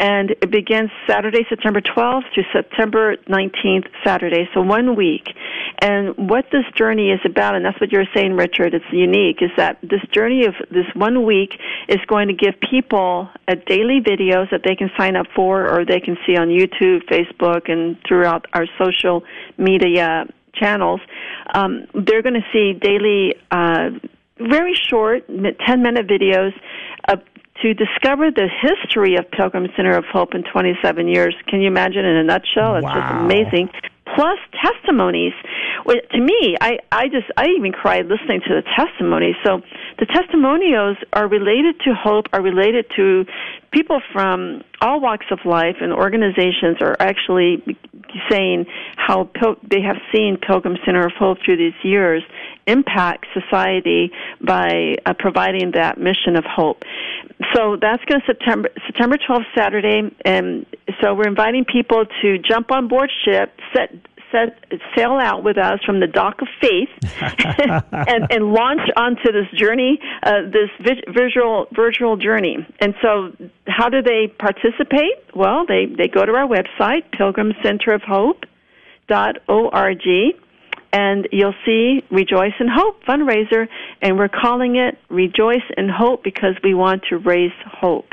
and 0.00 0.30
it 0.30 0.50
begins 0.50 0.90
Saturday, 1.06 1.44
September 1.50 1.82
12th 1.82 2.32
to 2.34 2.42
September 2.54 3.16
19th, 3.28 3.86
Saturday, 4.02 4.48
so 4.54 4.62
one 4.62 4.96
week. 4.96 5.28
And 5.82 6.16
what 6.16 6.46
this 6.50 6.64
journey 6.74 7.10
is 7.10 7.20
about, 7.26 7.54
and 7.54 7.62
that's 7.62 7.78
what 7.82 7.92
you're 7.92 8.08
saying, 8.14 8.32
Richard, 8.32 8.72
it's 8.72 8.84
unique, 8.90 9.42
is 9.42 9.50
that 9.58 9.78
this 9.82 10.00
journey 10.10 10.46
of 10.46 10.54
this 10.70 10.86
one 10.94 11.26
week 11.26 11.50
is 11.86 11.98
going 12.08 12.28
to 12.28 12.34
give 12.34 12.54
people 12.70 13.28
a 13.46 13.56
daily 13.56 14.00
videos 14.00 14.50
that 14.50 14.62
they 14.64 14.74
can 14.74 14.90
sign 14.98 15.16
up 15.16 15.26
for 15.36 15.68
or 15.68 15.84
they 15.84 16.00
can 16.00 16.16
see 16.26 16.34
on 16.34 16.48
YouTube, 16.48 17.04
Facebook, 17.04 17.70
and 17.70 17.98
throughout 18.08 18.46
our 18.54 18.64
social 18.78 19.22
media 19.58 20.24
channels. 20.54 21.00
Um, 21.54 21.84
they're 21.92 22.22
going 22.22 22.40
to 22.40 22.46
see 22.54 22.72
daily, 22.72 23.34
uh, 23.50 23.90
very 24.38 24.74
short, 24.74 25.26
10 25.28 25.82
minute 25.82 26.06
videos 26.08 26.52
of 27.06 27.20
to 27.62 27.74
discover 27.74 28.30
the 28.30 28.48
history 28.48 29.16
of 29.16 29.30
Pilgrim 29.30 29.66
Center 29.76 29.96
of 29.96 30.04
Hope 30.06 30.34
in 30.34 30.42
27 30.44 31.08
years. 31.08 31.34
Can 31.46 31.60
you 31.60 31.68
imagine 31.68 32.04
in 32.04 32.16
a 32.16 32.24
nutshell? 32.24 32.76
It's 32.76 32.84
wow. 32.84 32.94
just 32.94 33.12
amazing. 33.24 33.68
Plus 34.16 34.38
testimonies. 34.60 35.32
Well, 35.84 35.96
to 36.10 36.20
me, 36.20 36.56
I, 36.60 36.78
I 36.90 37.06
just, 37.08 37.30
I 37.36 37.46
even 37.56 37.72
cried 37.72 38.06
listening 38.06 38.40
to 38.48 38.60
the 38.60 38.62
testimonies. 38.76 39.36
So 39.44 39.60
the 39.98 40.06
testimonials 40.06 40.96
are 41.12 41.28
related 41.28 41.78
to 41.84 41.94
hope, 41.94 42.26
are 42.32 42.42
related 42.42 42.86
to 42.96 43.24
people 43.72 44.00
from 44.12 44.62
all 44.80 45.00
walks 45.00 45.26
of 45.30 45.38
life 45.44 45.76
and 45.80 45.92
organizations 45.92 46.78
are 46.80 46.96
actually 46.98 47.62
saying 48.28 48.66
how 48.96 49.30
pil- 49.34 49.56
they 49.68 49.80
have 49.80 49.96
seen 50.12 50.36
Pilgrim 50.36 50.76
Center 50.84 51.06
of 51.06 51.12
Hope 51.18 51.38
through 51.44 51.56
these 51.56 51.74
years 51.82 52.22
impact 52.66 53.26
society 53.32 54.10
by 54.40 54.96
uh, 55.06 55.14
providing 55.18 55.72
that 55.72 55.98
mission 55.98 56.36
of 56.36 56.44
hope. 56.44 56.82
So 57.54 57.76
that's 57.80 58.04
going 58.04 58.20
to 58.20 58.26
September 58.26 58.68
September 58.86 59.16
12th 59.16 59.46
Saturday, 59.56 60.14
and 60.24 60.66
so 61.00 61.14
we're 61.14 61.28
inviting 61.28 61.64
people 61.64 62.04
to 62.22 62.38
jump 62.38 62.70
on 62.70 62.88
board 62.88 63.10
ship, 63.24 63.52
set 63.74 63.92
set, 64.32 64.58
sail 64.96 65.18
out 65.20 65.42
with 65.44 65.58
us 65.58 65.80
from 65.84 66.00
the 66.00 66.06
dock 66.06 66.40
of 66.42 66.48
faith 66.60 66.88
and, 67.92 68.26
and 68.30 68.52
launch 68.52 68.80
onto 68.96 69.32
this 69.32 69.50
journey, 69.58 69.98
uh, 70.22 70.42
this 70.52 70.70
vi- 70.82 71.12
visual 71.12 71.66
virtual 71.74 72.16
journey. 72.16 72.56
And 72.80 72.94
so, 73.02 73.32
how 73.66 73.88
do 73.88 74.02
they 74.02 74.28
participate? 74.38 75.18
Well, 75.34 75.66
they 75.66 75.86
they 75.86 76.08
go 76.08 76.24
to 76.24 76.32
our 76.32 76.48
website, 76.48 77.10
Pilgrim 77.12 77.52
Center 77.62 77.92
of 77.92 78.02
Hope 78.02 78.44
dot 79.08 79.36
org 79.48 80.06
and 80.92 81.28
you'll 81.30 81.54
see 81.64 82.02
Rejoice 82.10 82.52
in 82.58 82.66
Hope 82.68 83.04
fundraiser, 83.04 83.68
and 84.02 84.18
we're 84.18 84.28
calling 84.28 84.76
it 84.76 84.98
Rejoice 85.08 85.62
in 85.76 85.88
Hope 85.88 86.24
because 86.24 86.54
we 86.64 86.74
want 86.74 87.04
to 87.10 87.18
raise 87.18 87.52
hope. 87.64 88.06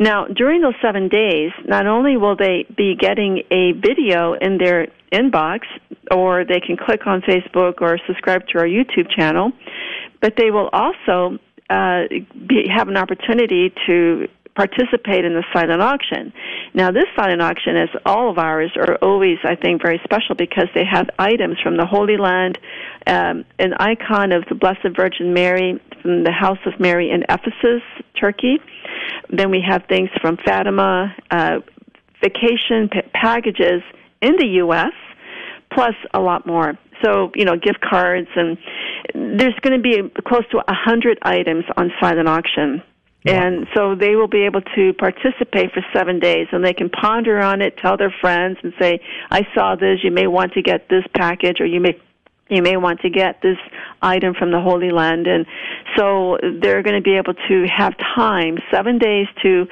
Now, 0.00 0.26
during 0.26 0.60
those 0.60 0.74
seven 0.80 1.08
days, 1.08 1.50
not 1.66 1.86
only 1.86 2.16
will 2.16 2.36
they 2.36 2.66
be 2.76 2.94
getting 2.94 3.42
a 3.50 3.72
video 3.72 4.34
in 4.34 4.58
their 4.58 4.88
inbox, 5.12 5.60
or 6.10 6.44
they 6.44 6.60
can 6.60 6.76
click 6.76 7.06
on 7.06 7.20
Facebook 7.22 7.80
or 7.80 7.98
subscribe 8.06 8.46
to 8.48 8.58
our 8.58 8.66
YouTube 8.66 9.10
channel, 9.16 9.52
but 10.20 10.34
they 10.36 10.50
will 10.50 10.68
also 10.72 11.38
uh, 11.70 12.02
be, 12.46 12.66
have 12.74 12.88
an 12.88 12.96
opportunity 12.96 13.72
to 13.86 14.28
participate 14.58 15.24
in 15.24 15.34
the 15.34 15.44
silent 15.54 15.80
auction. 15.80 16.32
Now, 16.74 16.90
this 16.90 17.04
silent 17.16 17.40
auction, 17.40 17.76
as 17.76 17.88
all 18.04 18.28
of 18.28 18.38
ours, 18.38 18.72
are 18.76 18.96
always, 18.96 19.38
I 19.44 19.54
think, 19.54 19.80
very 19.80 20.00
special 20.02 20.34
because 20.34 20.66
they 20.74 20.84
have 20.84 21.08
items 21.16 21.58
from 21.62 21.76
the 21.76 21.86
Holy 21.86 22.16
Land, 22.16 22.58
um, 23.06 23.44
an 23.60 23.74
icon 23.78 24.32
of 24.32 24.44
the 24.48 24.56
Blessed 24.56 24.96
Virgin 24.96 25.32
Mary 25.32 25.80
from 26.02 26.24
the 26.24 26.32
House 26.32 26.58
of 26.66 26.80
Mary 26.80 27.08
in 27.08 27.22
Ephesus, 27.28 27.82
Turkey. 28.20 28.58
Then 29.30 29.52
we 29.52 29.62
have 29.66 29.84
things 29.88 30.10
from 30.20 30.36
Fatima, 30.44 31.14
uh, 31.30 31.60
vacation 32.20 32.88
p- 32.90 33.02
packages 33.14 33.82
in 34.20 34.36
the 34.38 34.46
U.S., 34.64 34.92
plus 35.72 35.94
a 36.12 36.18
lot 36.18 36.46
more. 36.46 36.76
So, 37.04 37.30
you 37.36 37.44
know, 37.44 37.54
gift 37.54 37.80
cards, 37.80 38.28
and 38.34 38.58
there's 39.14 39.54
going 39.62 39.80
to 39.80 39.82
be 39.82 40.02
close 40.26 40.42
to 40.50 40.58
a 40.58 40.74
hundred 40.74 41.18
items 41.22 41.64
on 41.76 41.92
silent 42.00 42.28
auction. 42.28 42.82
And 43.24 43.66
so 43.74 43.94
they 43.94 44.14
will 44.14 44.28
be 44.28 44.44
able 44.44 44.62
to 44.62 44.92
participate 44.94 45.72
for 45.72 45.84
seven 45.92 46.20
days 46.20 46.46
and 46.52 46.64
they 46.64 46.72
can 46.72 46.88
ponder 46.88 47.40
on 47.40 47.60
it, 47.60 47.76
tell 47.76 47.96
their 47.96 48.14
friends 48.20 48.58
and 48.62 48.72
say, 48.80 49.00
I 49.30 49.42
saw 49.54 49.74
this, 49.74 49.98
you 50.02 50.10
may 50.10 50.26
want 50.26 50.52
to 50.52 50.62
get 50.62 50.88
this 50.88 51.04
package 51.14 51.60
or 51.60 51.66
you 51.66 51.80
may 51.80 52.00
you 52.50 52.62
may 52.62 52.78
want 52.78 53.00
to 53.00 53.10
get 53.10 53.42
this 53.42 53.58
item 54.00 54.32
from 54.32 54.50
the 54.50 54.60
Holy 54.60 54.90
Land. 54.90 55.26
And 55.26 55.44
so 55.96 56.38
they're 56.62 56.82
going 56.82 56.96
to 56.96 57.02
be 57.02 57.16
able 57.16 57.34
to 57.34 57.66
have 57.66 57.94
time, 58.16 58.56
seven 58.72 58.96
days 58.96 59.26
to 59.42 59.66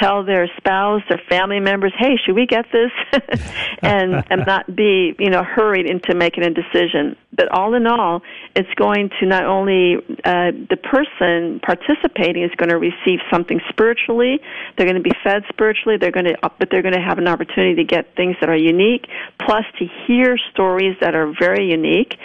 tell 0.00 0.24
their 0.24 0.48
spouse, 0.56 1.02
their 1.08 1.20
family 1.28 1.60
members, 1.60 1.92
"Hey, 1.96 2.16
should 2.24 2.34
we 2.34 2.46
get 2.46 2.66
this?" 2.72 2.90
and 3.82 4.24
and 4.30 4.46
not 4.46 4.74
be 4.74 5.14
you 5.18 5.30
know 5.30 5.42
hurried 5.42 5.86
into 5.86 6.14
making 6.14 6.44
a 6.44 6.50
decision. 6.50 7.16
But 7.36 7.48
all 7.48 7.74
in 7.74 7.86
all, 7.86 8.22
it's 8.54 8.72
going 8.74 9.10
to 9.20 9.26
not 9.26 9.44
only 9.44 9.96
uh, 10.24 10.52
the 10.70 10.76
person 10.76 11.60
participating 11.60 12.44
is 12.44 12.50
going 12.56 12.70
to 12.70 12.78
receive 12.78 13.20
something 13.30 13.60
spiritually. 13.68 14.40
They're 14.76 14.86
going 14.86 15.02
to 15.02 15.02
be 15.02 15.14
fed 15.24 15.42
spiritually. 15.48 15.96
They're 15.98 16.12
going 16.12 16.26
to, 16.26 16.36
but 16.58 16.68
they're 16.70 16.82
going 16.82 16.94
to 16.94 17.00
have 17.00 17.18
an 17.18 17.28
opportunity 17.28 17.76
to 17.76 17.84
get 17.84 18.14
things 18.16 18.36
that 18.40 18.48
are 18.48 18.56
unique, 18.56 19.06
plus 19.44 19.64
to 19.78 19.86
hear 20.06 20.36
stories 20.52 20.96
that 21.00 21.14
are 21.14 21.32
very 21.38 21.70
unique, 21.70 22.16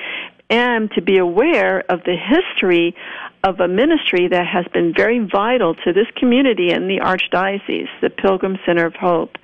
and 0.49 0.91
to 0.91 1.01
be 1.01 1.17
aware 1.17 1.83
of 1.91 2.03
the 2.03 2.15
history 2.15 2.95
of 3.43 3.59
a 3.59 3.67
ministry 3.67 4.27
that 4.27 4.45
has 4.45 4.65
been 4.73 4.93
very 4.95 5.19
vital 5.19 5.73
to 5.75 5.93
this 5.93 6.07
community 6.17 6.71
and 6.71 6.89
the 6.89 6.99
Archdiocese, 6.99 7.87
the 8.01 8.09
Pilgrim 8.09 8.57
Center 8.65 8.85
of 8.85 8.95
Hope. 8.95 9.37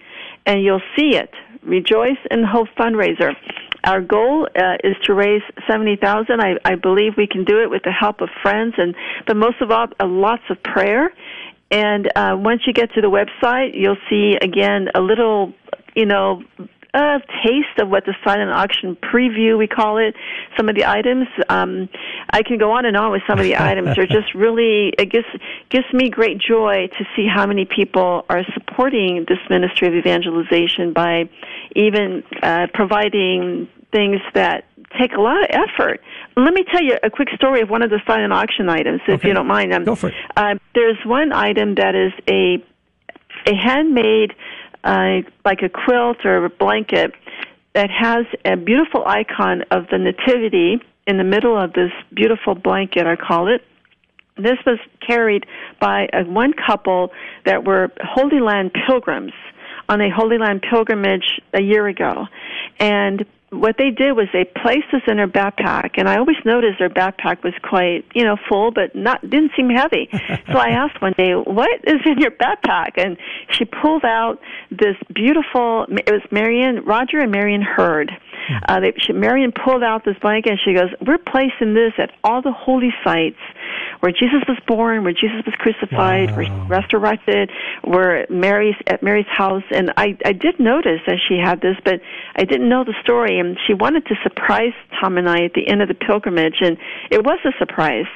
and 0.46 0.62
you'll 0.62 0.80
see 0.96 1.16
it. 1.16 1.30
Rejoice 1.62 2.18
in 2.30 2.44
Hope 2.44 2.68
fundraiser. 2.78 3.34
Our 3.84 4.00
goal 4.00 4.46
uh, 4.56 4.76
is 4.82 4.96
to 5.04 5.14
raise 5.14 5.42
seventy 5.68 5.96
thousand. 5.96 6.40
I, 6.40 6.54
I 6.64 6.76
believe 6.76 7.12
we 7.16 7.26
can 7.26 7.44
do 7.44 7.62
it 7.62 7.68
with 7.68 7.82
the 7.84 7.92
help 7.92 8.22
of 8.22 8.30
friends, 8.42 8.74
and 8.78 8.94
but 9.26 9.36
most 9.36 9.60
of 9.60 9.70
all, 9.70 9.88
uh, 10.00 10.06
lots 10.06 10.42
of 10.50 10.62
prayer 10.62 11.12
and 11.74 12.06
uh, 12.14 12.36
once 12.38 12.62
you 12.68 12.72
get 12.72 12.94
to 12.94 13.00
the 13.00 13.10
website, 13.10 13.72
you'll 13.74 13.96
see 14.08 14.36
again 14.40 14.90
a 14.94 15.00
little, 15.00 15.52
you 15.96 16.06
know, 16.06 16.40
a 16.94 17.18
taste 17.44 17.80
of 17.80 17.88
what 17.88 18.04
the 18.04 18.14
silent 18.22 18.52
auction 18.52 18.94
preview 18.94 19.58
we 19.58 19.66
call 19.66 19.98
it. 19.98 20.14
Some 20.56 20.68
of 20.68 20.76
the 20.76 20.84
items, 20.86 21.26
um, 21.48 21.88
I 22.30 22.44
can 22.44 22.58
go 22.58 22.70
on 22.70 22.86
and 22.86 22.96
on 22.96 23.10
with 23.10 23.22
some 23.26 23.40
of 23.40 23.44
the 23.44 23.56
items. 23.60 23.96
They're 23.96 24.06
just 24.06 24.32
really 24.36 24.92
it 24.96 25.10
gives 25.10 25.26
gives 25.68 25.92
me 25.92 26.10
great 26.10 26.38
joy 26.38 26.86
to 26.96 27.04
see 27.16 27.26
how 27.26 27.44
many 27.44 27.64
people 27.64 28.24
are 28.30 28.44
supporting 28.54 29.24
this 29.28 29.40
ministry 29.50 29.88
of 29.88 29.94
evangelization 29.94 30.92
by 30.92 31.28
even 31.74 32.22
uh, 32.40 32.68
providing 32.72 33.68
things 33.90 34.20
that 34.34 34.64
take 34.98 35.12
a 35.12 35.20
lot 35.20 35.42
of 35.42 35.48
effort. 35.50 36.00
Let 36.36 36.52
me 36.54 36.64
tell 36.70 36.82
you 36.82 36.96
a 37.02 37.10
quick 37.10 37.28
story 37.34 37.60
of 37.60 37.70
one 37.70 37.82
of 37.82 37.90
the 37.90 38.00
silent 38.06 38.32
auction 38.32 38.68
items, 38.68 39.00
if 39.06 39.20
Okay. 39.20 39.28
you 39.28 39.34
don't 39.34 39.46
mind. 39.46 39.72
Um, 39.72 39.84
Go 39.84 39.94
for 39.94 40.08
it. 40.08 40.14
Uh, 40.36 40.54
there's 40.74 40.98
one 41.04 41.32
item 41.32 41.74
that 41.76 41.94
is 41.94 42.12
a 42.28 42.62
a 43.46 43.54
handmade, 43.54 44.32
uh, 44.84 45.18
like 45.44 45.60
a 45.62 45.68
quilt 45.68 46.24
or 46.24 46.44
a 46.46 46.48
blanket, 46.50 47.12
that 47.74 47.90
has 47.90 48.24
a 48.44 48.56
beautiful 48.56 49.04
icon 49.06 49.62
of 49.70 49.86
the 49.90 49.98
Nativity 49.98 50.80
in 51.06 51.18
the 51.18 51.24
middle 51.24 51.58
of 51.58 51.72
this 51.74 51.90
beautiful 52.14 52.54
blanket. 52.54 53.06
I 53.06 53.16
call 53.16 53.48
it. 53.48 53.62
This 54.36 54.58
was 54.66 54.78
carried 55.06 55.44
by 55.80 56.08
a, 56.12 56.24
one 56.24 56.52
couple 56.54 57.12
that 57.44 57.64
were 57.64 57.90
Holy 58.02 58.40
Land 58.40 58.72
pilgrims 58.86 59.32
on 59.88 60.00
a 60.00 60.08
Holy 60.10 60.38
Land 60.38 60.64
pilgrimage 60.68 61.40
a 61.52 61.62
year 61.62 61.86
ago. 61.86 62.26
And 62.80 63.26
what 63.60 63.76
they 63.78 63.90
did 63.90 64.12
was 64.12 64.26
they 64.32 64.44
placed 64.44 64.86
this 64.92 65.02
in 65.06 65.18
her 65.18 65.28
backpack, 65.28 65.92
and 65.96 66.08
I 66.08 66.18
always 66.18 66.36
noticed 66.44 66.78
her 66.80 66.88
backpack 66.88 67.42
was 67.42 67.54
quite, 67.62 68.04
you 68.14 68.24
know, 68.24 68.36
full, 68.48 68.70
but 68.70 68.94
not 68.94 69.22
didn't 69.22 69.52
seem 69.56 69.70
heavy. 69.70 70.08
so 70.12 70.58
I 70.58 70.70
asked 70.70 71.00
one 71.00 71.14
day, 71.16 71.32
"What 71.34 71.80
is 71.84 72.00
in 72.04 72.18
your 72.18 72.30
backpack?" 72.32 72.92
And 72.96 73.16
she 73.50 73.64
pulled 73.64 74.04
out 74.04 74.40
this 74.70 74.96
beautiful. 75.14 75.86
It 75.88 76.10
was 76.10 76.22
Marion 76.30 76.84
Roger 76.84 77.18
and 77.18 77.30
Marion 77.30 77.62
Hurd. 77.62 78.10
Uh, 78.68 78.80
they, 78.80 78.92
she, 78.98 79.12
Marion 79.12 79.52
pulled 79.52 79.82
out 79.82 80.04
this 80.04 80.18
blanket, 80.20 80.50
and 80.50 80.60
she 80.64 80.74
goes, 80.74 80.90
"We're 81.06 81.18
placing 81.18 81.74
this 81.74 81.92
at 81.98 82.10
all 82.22 82.42
the 82.42 82.52
holy 82.52 82.92
sites 83.02 83.38
where 84.00 84.12
Jesus 84.12 84.42
was 84.46 84.58
born, 84.66 85.04
where 85.04 85.12
Jesus 85.12 85.42
was 85.46 85.54
crucified, 85.56 86.30
where 86.36 86.44
he 86.44 86.50
was 86.50 86.68
resurrected, 86.68 87.50
where 87.82 88.26
Mary's 88.28 88.76
at 88.86 89.02
Mary's 89.02 89.26
house." 89.28 89.64
And 89.70 89.92
I, 89.96 90.16
I 90.24 90.32
did 90.32 90.60
notice 90.60 91.00
that 91.06 91.18
she 91.26 91.38
had 91.38 91.60
this, 91.60 91.76
but 91.84 92.00
I 92.36 92.44
didn't 92.44 92.68
know 92.68 92.84
the 92.84 92.94
story. 93.02 93.38
And 93.38 93.56
she 93.66 93.74
wanted 93.74 94.06
to 94.06 94.14
surprise 94.22 94.72
Tom 95.00 95.16
and 95.18 95.28
I 95.28 95.44
at 95.44 95.54
the 95.54 95.66
end 95.66 95.82
of 95.82 95.88
the 95.88 95.94
pilgrimage, 95.94 96.56
and 96.60 96.76
it 97.10 97.24
was 97.24 97.38
a 97.44 97.52
surprise. 97.58 98.06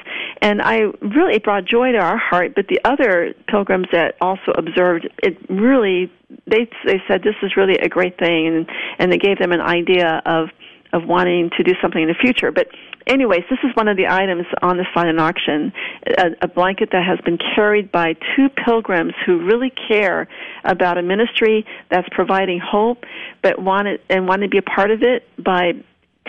And 0.41 0.61
I 0.61 0.81
really 1.01 1.35
it 1.35 1.43
brought 1.43 1.65
joy 1.65 1.91
to 1.91 1.97
our 1.97 2.17
heart. 2.17 2.53
But 2.55 2.67
the 2.67 2.79
other 2.83 3.33
pilgrims 3.47 3.87
that 3.91 4.15
also 4.21 4.51
observed 4.51 5.09
it 5.23 5.37
really 5.49 6.11
they 6.45 6.69
they 6.85 7.01
said 7.07 7.23
this 7.23 7.35
is 7.41 7.55
really 7.57 7.77
a 7.77 7.89
great 7.89 8.17
thing, 8.17 8.47
and 8.47 8.69
and 8.99 9.11
they 9.11 9.17
gave 9.17 9.39
them 9.39 9.51
an 9.51 9.61
idea 9.61 10.21
of 10.25 10.49
of 10.93 11.05
wanting 11.05 11.51
to 11.55 11.63
do 11.63 11.73
something 11.81 12.01
in 12.01 12.07
the 12.07 12.15
future. 12.15 12.51
But 12.51 12.67
anyways, 13.05 13.41
this 13.49 13.59
is 13.63 13.75
one 13.75 13.87
of 13.87 13.97
the 13.97 14.07
items 14.07 14.45
on 14.61 14.77
the 14.77 14.85
silent 14.93 15.19
auction, 15.19 15.71
a, 16.17 16.31
a 16.41 16.47
blanket 16.47 16.89
that 16.91 17.05
has 17.05 17.19
been 17.23 17.37
carried 17.55 17.91
by 17.91 18.15
two 18.35 18.49
pilgrims 18.65 19.13
who 19.25 19.45
really 19.45 19.71
care 19.87 20.27
about 20.63 20.97
a 20.97 21.03
ministry 21.03 21.65
that's 21.91 22.07
providing 22.11 22.59
hope, 22.59 23.03
but 23.43 23.61
wanted 23.61 24.01
and 24.09 24.27
want 24.27 24.41
to 24.41 24.47
be 24.47 24.57
a 24.57 24.63
part 24.63 24.91
of 24.91 25.03
it 25.03 25.27
by 25.43 25.73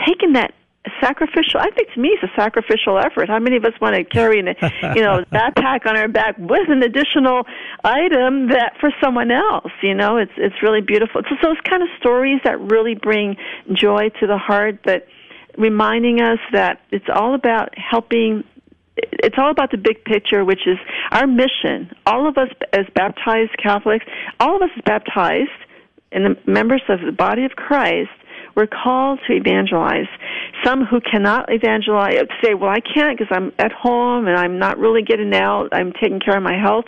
taking 0.06 0.34
that 0.34 0.52
sacrificial 1.00 1.60
i 1.60 1.70
think 1.70 1.92
to 1.92 2.00
me 2.00 2.08
it's 2.08 2.22
a 2.22 2.34
sacrificial 2.34 2.98
effort. 2.98 3.28
How 3.28 3.38
many 3.38 3.56
of 3.56 3.64
us 3.64 3.72
want 3.80 3.96
to 3.96 4.04
carry 4.04 4.40
an 4.40 4.46
you 4.96 5.02
know 5.02 5.24
backpack 5.32 5.86
on 5.86 5.96
our 5.96 6.08
back 6.08 6.36
with 6.38 6.68
an 6.68 6.82
additional 6.82 7.46
item 7.84 8.48
that 8.48 8.74
for 8.80 8.90
someone 9.02 9.30
else 9.30 9.72
you 9.82 9.94
know? 9.94 10.16
It's 10.16 10.32
it's 10.36 10.62
really 10.62 10.80
beautiful. 10.80 11.20
It's 11.20 11.42
those 11.42 11.60
kind 11.68 11.82
of 11.82 11.88
stories 11.98 12.40
that 12.44 12.58
really 12.60 12.94
bring 12.94 13.36
joy 13.72 14.08
to 14.20 14.26
the 14.26 14.38
heart 14.38 14.80
but 14.82 15.06
reminding 15.58 16.20
us 16.20 16.38
that 16.52 16.80
it's 16.90 17.08
all 17.14 17.34
about 17.34 17.76
helping 17.76 18.44
it's 18.96 19.36
all 19.38 19.50
about 19.50 19.70
the 19.70 19.78
big 19.78 20.04
picture, 20.04 20.44
which 20.44 20.66
is 20.66 20.76
our 21.10 21.26
mission. 21.26 21.90
All 22.06 22.28
of 22.28 22.36
us 22.36 22.48
as 22.72 22.86
baptized 22.94 23.56
Catholics, 23.62 24.04
all 24.38 24.56
of 24.56 24.62
us 24.62 24.70
as 24.76 24.82
baptized 24.84 25.50
and 26.12 26.24
the 26.24 26.50
members 26.50 26.82
of 26.88 27.00
the 27.00 27.12
body 27.12 27.44
of 27.44 27.52
Christ, 27.52 28.10
we're 28.56 28.66
called 28.66 29.20
to 29.26 29.32
evangelize. 29.34 30.08
Some 30.64 30.84
who 30.84 31.00
cannot 31.00 31.52
evangelize 31.52 32.18
say, 32.42 32.54
"Well, 32.54 32.70
I 32.70 32.80
can't 32.80 33.18
because 33.18 33.34
I'm 33.34 33.52
at 33.58 33.72
home 33.72 34.26
and 34.26 34.36
I'm 34.36 34.58
not 34.58 34.78
really 34.78 35.02
getting 35.02 35.34
out. 35.34 35.68
I'm 35.72 35.92
taking 35.92 36.20
care 36.20 36.36
of 36.36 36.42
my 36.42 36.58
health." 36.58 36.86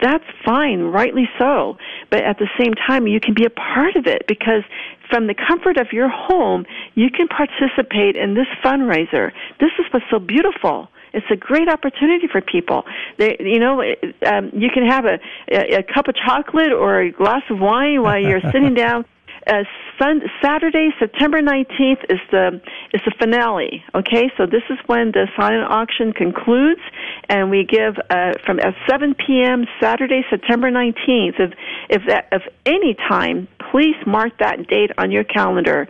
That's 0.00 0.24
fine, 0.44 0.80
rightly 0.80 1.28
so. 1.38 1.76
But 2.10 2.24
at 2.24 2.38
the 2.38 2.48
same 2.58 2.72
time, 2.74 3.06
you 3.06 3.20
can 3.20 3.34
be 3.34 3.44
a 3.44 3.50
part 3.50 3.96
of 3.96 4.06
it 4.06 4.24
because 4.26 4.62
from 5.10 5.26
the 5.26 5.34
comfort 5.34 5.76
of 5.76 5.88
your 5.92 6.08
home, 6.08 6.64
you 6.94 7.10
can 7.10 7.28
participate 7.28 8.16
in 8.16 8.34
this 8.34 8.46
fundraiser. 8.64 9.32
This 9.58 9.70
is 9.78 9.86
what's 9.92 10.06
so 10.10 10.18
beautiful. 10.18 10.88
It's 11.12 11.26
a 11.30 11.36
great 11.36 11.68
opportunity 11.68 12.28
for 12.30 12.40
people. 12.40 12.84
They, 13.18 13.36
you 13.40 13.58
know, 13.58 13.82
um, 14.26 14.50
you 14.54 14.70
can 14.72 14.86
have 14.86 15.04
a, 15.04 15.18
a, 15.50 15.78
a 15.78 15.82
cup 15.82 16.08
of 16.08 16.14
chocolate 16.14 16.72
or 16.72 17.00
a 17.00 17.10
glass 17.10 17.42
of 17.50 17.58
wine 17.58 18.02
while 18.02 18.18
you're 18.18 18.40
sitting 18.52 18.74
down. 18.86 19.04
Uh, 19.46 19.64
sun, 19.98 20.20
Saturday, 20.42 20.90
September 20.98 21.40
19th 21.40 22.04
is 22.10 22.18
the 22.30 22.60
is 22.92 23.00
the 23.04 23.12
finale. 23.18 23.82
Okay, 23.94 24.30
so 24.36 24.44
this 24.44 24.62
is 24.68 24.78
when 24.86 25.12
the 25.12 25.26
silent 25.36 25.70
auction 25.70 26.12
concludes, 26.12 26.80
and 27.28 27.50
we 27.50 27.64
give 27.64 27.94
uh, 28.10 28.32
from 28.44 28.60
at 28.60 28.74
7 28.88 29.14
p.m. 29.14 29.64
Saturday, 29.80 30.22
September 30.28 30.70
19th. 30.70 31.40
If 31.40 31.52
if 31.88 32.02
that 32.08 32.28
if 32.32 32.42
any 32.66 32.94
time, 33.08 33.48
please 33.70 33.96
mark 34.06 34.32
that 34.40 34.66
date 34.68 34.90
on 34.98 35.10
your 35.10 35.24
calendar. 35.24 35.88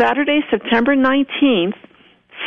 Saturday, 0.00 0.40
September 0.50 0.96
19th, 0.96 1.74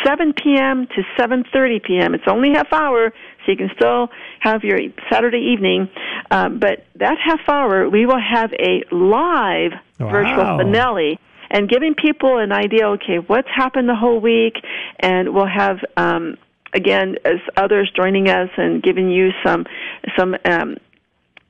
7 0.06 0.34
p.m. 0.34 0.88
to 0.96 1.04
7:30 1.22 1.84
p.m. 1.84 2.14
It's 2.16 2.24
only 2.28 2.50
half 2.54 2.72
hour, 2.72 3.14
so 3.46 3.52
you 3.52 3.58
can 3.58 3.70
still 3.76 4.10
have 4.40 4.64
your 4.64 4.80
Saturday 5.12 5.54
evening. 5.54 5.90
Um, 6.30 6.60
but 6.60 6.86
that 6.96 7.18
half 7.24 7.42
hour, 7.48 7.90
we 7.90 8.06
will 8.06 8.22
have 8.22 8.52
a 8.54 8.84
live 8.92 9.72
virtual 10.00 10.58
finale 10.58 11.20
and 11.50 11.70
giving 11.70 11.96
people 11.96 12.38
an 12.38 12.52
idea. 12.52 12.88
Okay, 12.90 13.18
what's 13.18 13.50
happened 13.54 13.90
the 13.90 13.96
whole 13.96 14.20
week, 14.20 14.56
and 15.00 15.34
we'll 15.34 15.48
have. 15.48 15.78
Um, 15.98 16.38
Again, 16.74 17.18
as 17.26 17.42
others 17.58 17.92
joining 17.94 18.30
us 18.30 18.48
and 18.56 18.82
giving 18.82 19.12
you 19.12 19.32
some 19.46 19.66
some 20.18 20.38
um, 20.46 20.78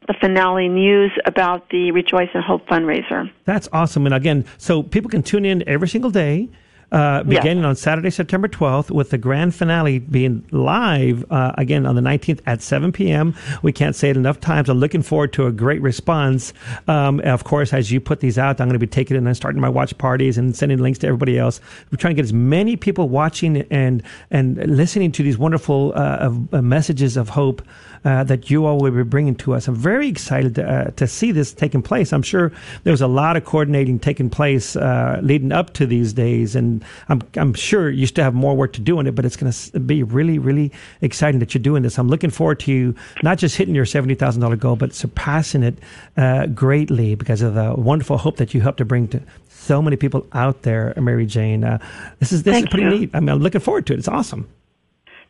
the 0.08 0.16
finale 0.20 0.68
news 0.68 1.12
about 1.26 1.70
the 1.70 1.92
Rejoice 1.92 2.30
and 2.34 2.44
Hope 2.44 2.66
fundraiser. 2.68 3.30
That's 3.46 3.70
awesome. 3.72 4.06
And 4.06 4.16
again, 4.16 4.46
so 4.58 4.82
people 4.82 5.10
can 5.10 5.22
tune 5.22 5.46
in 5.46 5.64
every 5.68 5.88
single 5.88 6.10
day. 6.10 6.50
Uh, 6.92 7.24
beginning 7.24 7.60
yes. 7.60 7.66
on 7.66 7.76
Saturday, 7.76 8.10
September 8.10 8.48
12th, 8.48 8.92
with 8.92 9.12
the 9.12 9.18
grand 9.18 9.56
finale 9.56 10.00
being 10.00 10.46
live 10.52 11.26
uh, 11.32 11.54
again 11.58 11.86
on 11.86 11.96
the 11.96 12.02
19th 12.02 12.42
at 12.46 12.62
7 12.62 12.92
p.m. 12.92 13.36
We 13.62 13.72
can't 13.72 13.96
say 13.96 14.10
it 14.10 14.18
enough 14.18 14.40
times. 14.40 14.70
I'm 14.70 14.80
looking 14.80 15.02
forward 15.02 15.34
to 15.34 15.48
a 15.48 15.52
great 15.52 15.82
response. 15.82 16.54
Um, 16.88 17.20
of 17.22 17.44
course, 17.44 17.74
as 17.74 17.92
you 17.92 18.02
put 18.02 18.20
these 18.20 18.38
out, 18.38 18.60
I'm 18.60 18.68
going 18.68 18.74
to 18.74 18.80
be 18.80 18.88
taking 18.88 19.16
it 19.16 19.24
and 19.24 19.38
starting 19.38 19.62
my 19.62 19.70
watch 19.70 19.98
parties 19.98 20.38
and 20.38 20.56
sending 20.56 20.80
links 20.80 21.00
to 21.00 21.08
everybody 21.08 21.38
else. 21.38 21.62
We're 21.92 21.98
trying 21.98 22.16
to 22.16 22.16
get 22.16 22.26
as 22.26 22.34
many 22.34 22.76
people 22.76 23.10
watching 23.10 23.62
and 23.72 24.04
and 24.30 24.58
listening 24.58 25.12
to 25.14 25.24
these 25.24 25.38
wonderful 25.38 25.94
uh, 25.96 26.32
uh 26.52 26.62
messages 26.62 27.18
of 27.18 27.30
hope 27.30 27.62
uh, 28.04 28.24
that 28.24 28.50
you 28.50 28.66
all 28.66 28.78
will 28.78 28.92
be 28.92 29.04
bringing 29.04 29.36
to 29.36 29.54
us. 29.54 29.68
I'm 29.68 29.76
very 29.76 30.08
excited 30.08 30.56
to, 30.56 30.70
uh, 30.70 30.92
to 30.92 31.08
see 31.08 31.32
this 31.32 31.54
taking 31.54 31.82
place. 31.82 32.12
I'm 32.14 32.24
sure 32.24 32.52
there 32.84 32.92
was 32.92 33.02
a 33.02 33.08
lot 33.08 33.38
of 33.38 33.46
coordinating 33.46 34.00
taking 34.00 34.30
place 34.30 34.76
uh, 34.76 35.20
leading 35.22 35.52
up 35.52 35.74
to 35.74 35.86
these 35.86 36.14
days, 36.14 36.56
and 36.56 36.84
I'm, 37.10 37.22
I'm 37.36 37.54
sure 37.54 37.90
you 37.90 38.08
still 38.08 38.24
have 38.24 38.34
more 38.34 38.56
work 38.56 38.74
to 38.74 38.82
do 38.82 38.98
on 38.98 39.08
it, 39.08 39.16
but 39.16 39.26
it's 39.26 39.36
going 39.36 39.52
to 39.52 39.80
be 39.80 40.04
really, 40.04 40.40
really 40.40 40.72
exciting 41.02 41.40
that 41.40 41.54
you're 41.54 41.62
doing 41.62 41.84
this. 41.84 41.98
I'm 41.98 42.08
looking 42.08 42.30
forward 42.30 42.60
to 42.62 42.72
you 42.72 42.96
not 43.24 43.38
just 43.38 43.56
hitting 43.56 43.76
your 43.76 43.86
$70,000 43.86 44.60
goal, 44.60 44.76
but 44.76 44.94
surpassing 44.94 45.64
it 45.64 45.78
uh, 46.18 46.48
greatly 46.48 47.16
because 47.16 47.42
of 47.42 47.54
the 47.56 47.76
wonderful 47.76 48.18
hope 48.18 48.38
that 48.38 48.54
you 48.54 48.62
help 48.62 48.78
to 48.78 48.86
bring 48.86 49.08
to 49.10 49.22
so 49.50 49.82
many 49.82 49.96
people 49.96 50.26
out 50.34 50.64
there, 50.64 50.94
Mary 50.98 51.26
Jane. 51.26 51.64
Uh, 51.64 51.78
this 52.20 52.32
is 52.32 52.44
this 52.44 52.54
Thank 52.54 52.66
is 52.66 52.70
pretty 52.72 52.86
you. 52.86 53.00
neat. 53.02 53.12
I 53.14 53.20
mean, 53.20 53.30
I'm 53.30 53.40
looking 53.40 53.62
forward 53.62 53.86
to 53.88 53.94
it. 53.94 54.00
It's 54.00 54.08
awesome. 54.08 54.50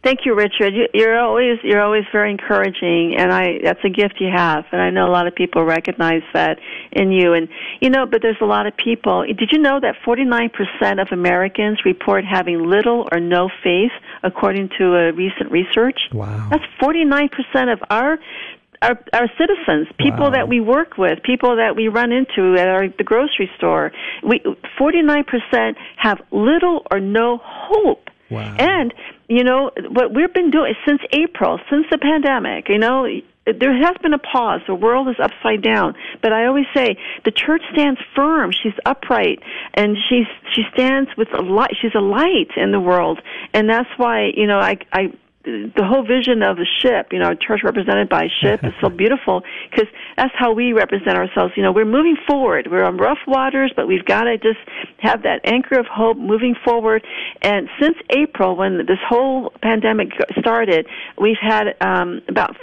Thank 0.04 0.22
you, 0.26 0.34
Richard. 0.34 0.74
You're 0.96 1.20
always 1.20 1.60
you're 1.64 1.82
always 1.82 2.06
very 2.12 2.32
encouraging, 2.32 3.16
and 3.20 3.32
I 3.32 3.60
that's 3.64 3.84
a 3.84 3.90
gift 3.90 4.16
you 4.20 4.30
have, 4.36 4.66
and 4.72 4.82
I 4.82 4.90
know 4.90 5.08
a 5.08 5.12
lot 5.12 5.28
of 5.28 5.36
people 5.36 5.64
recognize 5.64 6.24
that 6.34 6.58
in 6.92 7.12
you. 7.12 7.34
And 7.34 7.48
you 7.82 7.92
know, 7.92 8.08
but 8.08 8.24
there's 8.24 8.42
a 8.42 8.46
lot 8.46 8.66
of 8.66 8.76
people. 8.76 9.24
Did 9.26 9.52
you 9.52 9.60
know 9.60 9.80
that 9.80 9.96
49% 10.04 11.02
of 11.02 11.10
Americans 11.12 11.86
report 11.86 12.26
having 12.26 12.68
little 12.68 13.08
or 13.12 13.20
no 13.20 13.50
faith, 13.64 13.92
according 14.24 14.70
to 14.80 14.96
a 14.96 15.14
recent 15.14 15.52
research? 15.52 16.00
Wow, 16.12 16.48
that's 16.50 16.64
49% 16.82 17.72
of 17.72 17.80
our 17.92 18.18
our, 18.82 19.00
our 19.14 19.30
citizens, 19.38 19.88
people 20.00 20.26
wow. 20.26 20.30
that 20.32 20.50
we 20.50 20.60
work 20.60 20.98
with, 20.98 21.22
people 21.22 21.58
that 21.58 21.76
we 21.76 21.88
run 21.88 22.12
into 22.12 22.56
at 22.60 22.68
our, 22.68 22.88
the 22.88 23.04
grocery 23.04 23.52
store. 23.58 23.92
We 24.24 24.42
49% 24.80 25.76
have 25.98 26.20
little 26.32 26.88
or 26.90 27.00
no 27.00 27.40
hope. 27.44 28.10
Wow. 28.32 28.56
And 28.58 28.94
you 29.32 29.46
know, 29.46 29.72
what 29.90 30.14
we've 30.14 30.34
been 30.34 30.52
doing 30.52 30.74
since 30.86 31.00
April, 31.14 31.58
since 31.70 31.86
the 31.90 31.98
pandemic, 31.98 32.68
you 32.68 32.78
know, 32.78 33.08
there 33.46 33.74
has 33.74 33.96
been 34.04 34.14
a 34.14 34.20
pause. 34.20 34.60
The 34.68 34.76
world 34.76 35.08
is 35.08 35.16
upside 35.24 35.62
down. 35.62 35.96
But 36.22 36.34
I 36.34 36.48
always 36.48 36.66
say 36.76 36.98
the 37.24 37.32
church 37.32 37.62
stands 37.72 38.00
firm. 38.14 38.52
She's 38.52 38.74
upright, 38.86 39.40
and 39.74 39.96
she's 40.10 40.28
she 40.54 40.64
stands 40.74 41.10
with 41.18 41.30
a 41.34 41.42
light. 41.42 41.72
She's 41.82 41.96
a 41.96 42.02
light 42.02 42.52
in 42.58 42.74
the 42.74 42.80
world, 42.80 43.20
and 43.54 43.70
that's 43.70 43.90
why 43.96 44.32
you 44.36 44.48
know 44.48 44.60
I 44.60 44.78
I 44.92 45.14
the 45.44 45.84
whole 45.84 46.06
vision 46.06 46.44
of 46.44 46.58
the 46.58 46.68
ship, 46.82 47.08
you 47.12 47.20
know, 47.20 47.34
church 47.34 47.62
represented 47.64 48.10
by 48.10 48.26
a 48.26 48.30
ship 48.42 48.64
is 48.64 48.74
so 48.82 48.90
beautiful 49.02 49.42
because 49.70 49.88
that's 50.18 50.34
how 50.38 50.54
we 50.54 50.74
represent 50.74 51.18
ourselves. 51.18 51.54
You 51.56 51.64
know, 51.64 51.72
we're 51.72 51.86
moving 51.86 52.18
forward. 52.28 52.68
We're 52.70 52.84
on 52.84 52.98
rough 52.98 53.20
waters, 53.28 53.72
but 53.76 53.88
we've 53.88 54.06
got 54.06 54.24
to 54.24 54.38
just 54.38 54.60
have 55.00 55.24
that 55.24 55.42
anchor 55.46 55.80
of 55.80 55.88
hope 55.88 56.18
moving 56.18 56.56
forward. 56.64 57.06
And 57.42 57.70
since 57.80 57.98
April, 58.10 58.56
when 58.56 58.78
this 58.86 59.00
whole 59.08 59.52
pandemic 59.62 60.10
started, 60.40 60.88
we've 61.20 61.42
had 61.42 61.76
um, 61.82 62.22
about 62.28 62.56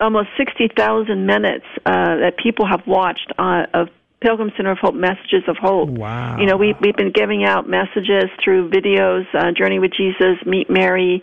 almost 0.00 0.28
60,000 0.36 1.26
minutes 1.26 1.64
uh, 1.86 2.16
that 2.20 2.34
people 2.42 2.66
have 2.66 2.82
watched 2.86 3.32
uh, 3.38 3.66
of 3.72 3.88
Pilgrim 4.20 4.50
Center 4.56 4.72
of 4.72 4.78
Hope 4.78 4.94
messages 4.94 5.42
of 5.46 5.56
hope. 5.56 5.90
Wow. 5.90 6.38
You 6.38 6.46
know, 6.46 6.56
we 6.56 6.74
we've 6.80 6.96
been 6.96 7.12
giving 7.12 7.44
out 7.44 7.68
messages 7.68 8.24
through 8.42 8.70
videos, 8.70 9.24
uh, 9.34 9.52
Journey 9.52 9.78
with 9.78 9.92
Jesus, 9.92 10.38
Meet 10.46 10.70
Mary, 10.70 11.22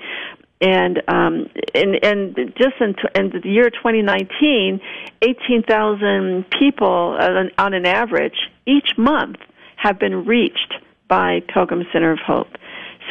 and 0.63 1.01
um, 1.10 1.50
and 1.75 2.03
and 2.03 2.36
just 2.58 2.75
in, 2.79 2.96
in 3.15 3.41
the 3.41 3.48
year 3.48 3.70
2019, 3.70 4.79
18,000 5.22 6.46
people 6.58 7.17
uh, 7.20 7.62
on 7.62 7.74
an 7.74 7.86
average 7.86 8.38
each 8.65 8.98
month 8.98 9.38
have 9.76 9.99
been 9.99 10.26
reached 10.26 10.73
by 11.10 11.41
Pilgrim 11.54 11.84
Center 11.91 12.13
of 12.13 12.19
Hope. 12.26 12.47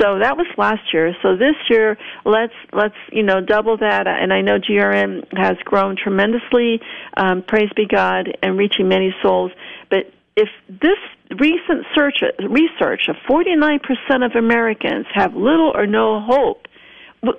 So 0.00 0.18
that 0.20 0.38
was 0.38 0.46
last 0.56 0.94
year. 0.94 1.14
So 1.22 1.36
this 1.36 1.56
year, 1.68 1.98
let's 2.24 2.54
let's 2.72 2.96
you 3.12 3.22
know 3.22 3.42
double 3.42 3.76
that. 3.76 4.06
And 4.06 4.32
I 4.32 4.40
know 4.40 4.58
GRN 4.58 5.26
has 5.36 5.58
grown 5.64 5.96
tremendously. 6.02 6.80
Um, 7.18 7.42
praise 7.46 7.68
be 7.76 7.86
God, 7.86 8.34
and 8.42 8.56
reaching 8.56 8.88
many 8.88 9.14
souls. 9.22 9.52
But 9.90 10.10
if 10.36 10.48
this 10.68 10.96
recent 11.38 11.84
search, 11.94 12.22
research 12.48 13.08
of 13.08 13.16
49% 13.28 13.80
of 14.24 14.32
Americans 14.34 15.04
have 15.12 15.34
little 15.34 15.72
or 15.74 15.86
no 15.86 16.20
hope 16.26 16.66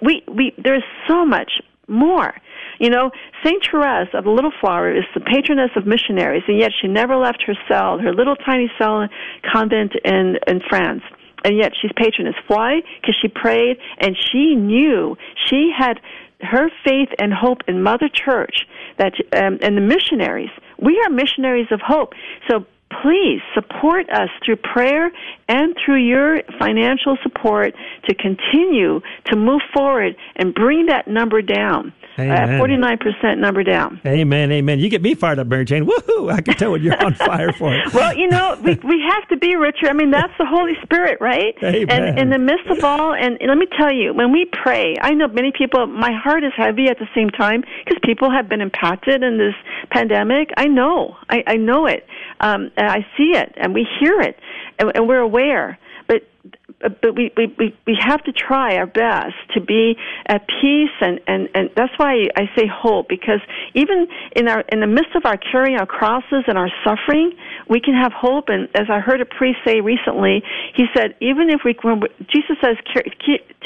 we 0.01 0.23
we 0.27 0.53
there's 0.63 0.83
so 1.07 1.25
much 1.25 1.51
more. 1.87 2.33
You 2.79 2.89
know, 2.89 3.11
Saint 3.43 3.63
Therese 3.69 4.09
of 4.13 4.23
the 4.23 4.31
Little 4.31 4.51
Flower 4.59 4.95
is 4.95 5.03
the 5.13 5.19
patroness 5.19 5.71
of 5.75 5.85
missionaries, 5.85 6.43
and 6.47 6.57
yet 6.59 6.71
she 6.81 6.87
never 6.87 7.15
left 7.15 7.43
her 7.45 7.53
cell, 7.67 7.99
her 7.99 8.13
little 8.13 8.35
tiny 8.35 8.71
cell 8.77 9.07
convent 9.51 9.93
in 10.03 10.37
in 10.47 10.61
France. 10.69 11.03
And 11.45 11.57
yet 11.57 11.73
she's 11.79 11.91
patroness. 11.97 12.35
Why? 12.47 12.81
Because 13.01 13.17
she 13.21 13.27
prayed 13.27 13.77
and 13.99 14.15
she 14.31 14.55
knew 14.55 15.17
she 15.49 15.73
had 15.77 15.99
her 16.39 16.69
faith 16.85 17.09
and 17.19 17.33
hope 17.33 17.59
in 17.67 17.83
Mother 17.83 18.09
Church 18.09 18.65
that 18.97 19.13
um, 19.35 19.59
and 19.61 19.75
the 19.75 19.81
missionaries. 19.81 20.51
We 20.79 21.01
are 21.05 21.09
missionaries 21.09 21.67
of 21.71 21.81
hope. 21.81 22.13
So 22.49 22.65
please 23.01 23.39
support 23.53 24.09
us 24.09 24.29
through 24.45 24.57
prayer 24.57 25.11
and 25.47 25.75
through 25.83 26.03
your 26.05 26.41
financial 26.59 27.17
support 27.23 27.73
to 28.07 28.15
continue 28.15 29.01
to 29.25 29.35
move 29.35 29.61
forward 29.73 30.15
and 30.35 30.53
bring 30.53 30.87
that 30.87 31.07
number 31.07 31.41
down. 31.41 31.93
Forty-nine 32.15 32.99
percent 32.99 33.39
number 33.39 33.63
down. 33.63 33.99
Amen, 34.05 34.51
amen. 34.51 34.79
You 34.79 34.89
get 34.89 35.01
me 35.01 35.15
fired 35.15 35.39
up, 35.39 35.47
Mary 35.47 35.65
Jane. 35.65 35.85
Woohoo! 35.85 36.31
I 36.31 36.41
can 36.41 36.53
tell 36.55 36.71
when 36.71 36.83
you're 36.83 37.03
on 37.03 37.15
fire 37.15 37.51
for 37.53 37.73
it. 37.73 37.91
well, 37.93 38.15
you 38.15 38.27
know, 38.27 38.57
we 38.63 38.73
we 38.83 39.03
have 39.09 39.27
to 39.29 39.37
be 39.37 39.55
Richard. 39.55 39.89
I 39.89 39.93
mean, 39.93 40.11
that's 40.11 40.33
the 40.37 40.45
Holy 40.45 40.73
Spirit, 40.83 41.17
right? 41.19 41.55
Amen. 41.63 41.89
And 41.89 42.19
in 42.19 42.29
the 42.29 42.37
midst 42.37 42.67
of 42.67 42.83
all, 42.83 43.13
and, 43.13 43.37
and 43.39 43.49
let 43.49 43.57
me 43.57 43.67
tell 43.79 43.91
you, 43.91 44.13
when 44.13 44.31
we 44.31 44.45
pray, 44.63 44.95
I 45.01 45.11
know 45.11 45.27
many 45.27 45.51
people. 45.57 45.87
My 45.87 46.11
heart 46.11 46.43
is 46.43 46.51
heavy 46.55 46.87
at 46.87 46.99
the 46.99 47.07
same 47.15 47.29
time 47.29 47.63
because 47.83 47.99
people 48.03 48.29
have 48.31 48.47
been 48.47 48.61
impacted 48.61 49.23
in 49.23 49.37
this 49.37 49.55
pandemic. 49.89 50.49
I 50.57 50.67
know, 50.67 51.15
I, 51.29 51.43
I 51.47 51.55
know 51.55 51.87
it, 51.87 52.05
um, 52.39 52.71
and 52.77 52.87
I 52.87 53.05
see 53.17 53.31
it, 53.35 53.53
and 53.57 53.73
we 53.73 53.87
hear 53.99 54.21
it, 54.21 54.37
and, 54.79 54.91
and 54.95 55.07
we're 55.07 55.19
aware. 55.19 55.79
But 56.07 56.23
Uh, 56.83 56.89
but 57.01 57.15
we, 57.15 57.31
we, 57.37 57.53
we, 57.57 57.77
we 57.87 57.97
have 57.99 58.23
to 58.23 58.31
try 58.31 58.75
our 58.75 58.85
best 58.85 59.35
to 59.53 59.61
be 59.61 59.95
at 60.27 60.45
peace 60.47 60.95
and, 61.01 61.19
and, 61.27 61.49
and 61.53 61.69
that's 61.75 61.93
why 61.97 62.27
I 62.35 62.49
say 62.57 62.67
hope 62.67 63.07
because 63.09 63.39
even 63.73 64.07
in 64.35 64.47
our 64.47 64.61
in 64.71 64.79
the 64.79 64.87
midst 64.87 65.15
of 65.15 65.25
our 65.25 65.37
carrying 65.37 65.77
our 65.77 65.85
crosses 65.85 66.43
and 66.47 66.57
our 66.57 66.69
suffering, 66.83 67.33
we 67.69 67.79
can 67.79 67.93
have 67.93 68.11
hope 68.11 68.45
and 68.49 68.67
as 68.75 68.87
I 68.89 68.99
heard 68.99 69.21
a 69.21 69.25
priest 69.25 69.59
say 69.65 69.81
recently, 69.81 70.43
he 70.75 70.85
said 70.95 71.15
even 71.21 71.49
if 71.49 71.61
we 71.65 71.75
when 71.81 72.01
Jesus 72.31 72.57
says 72.61 72.77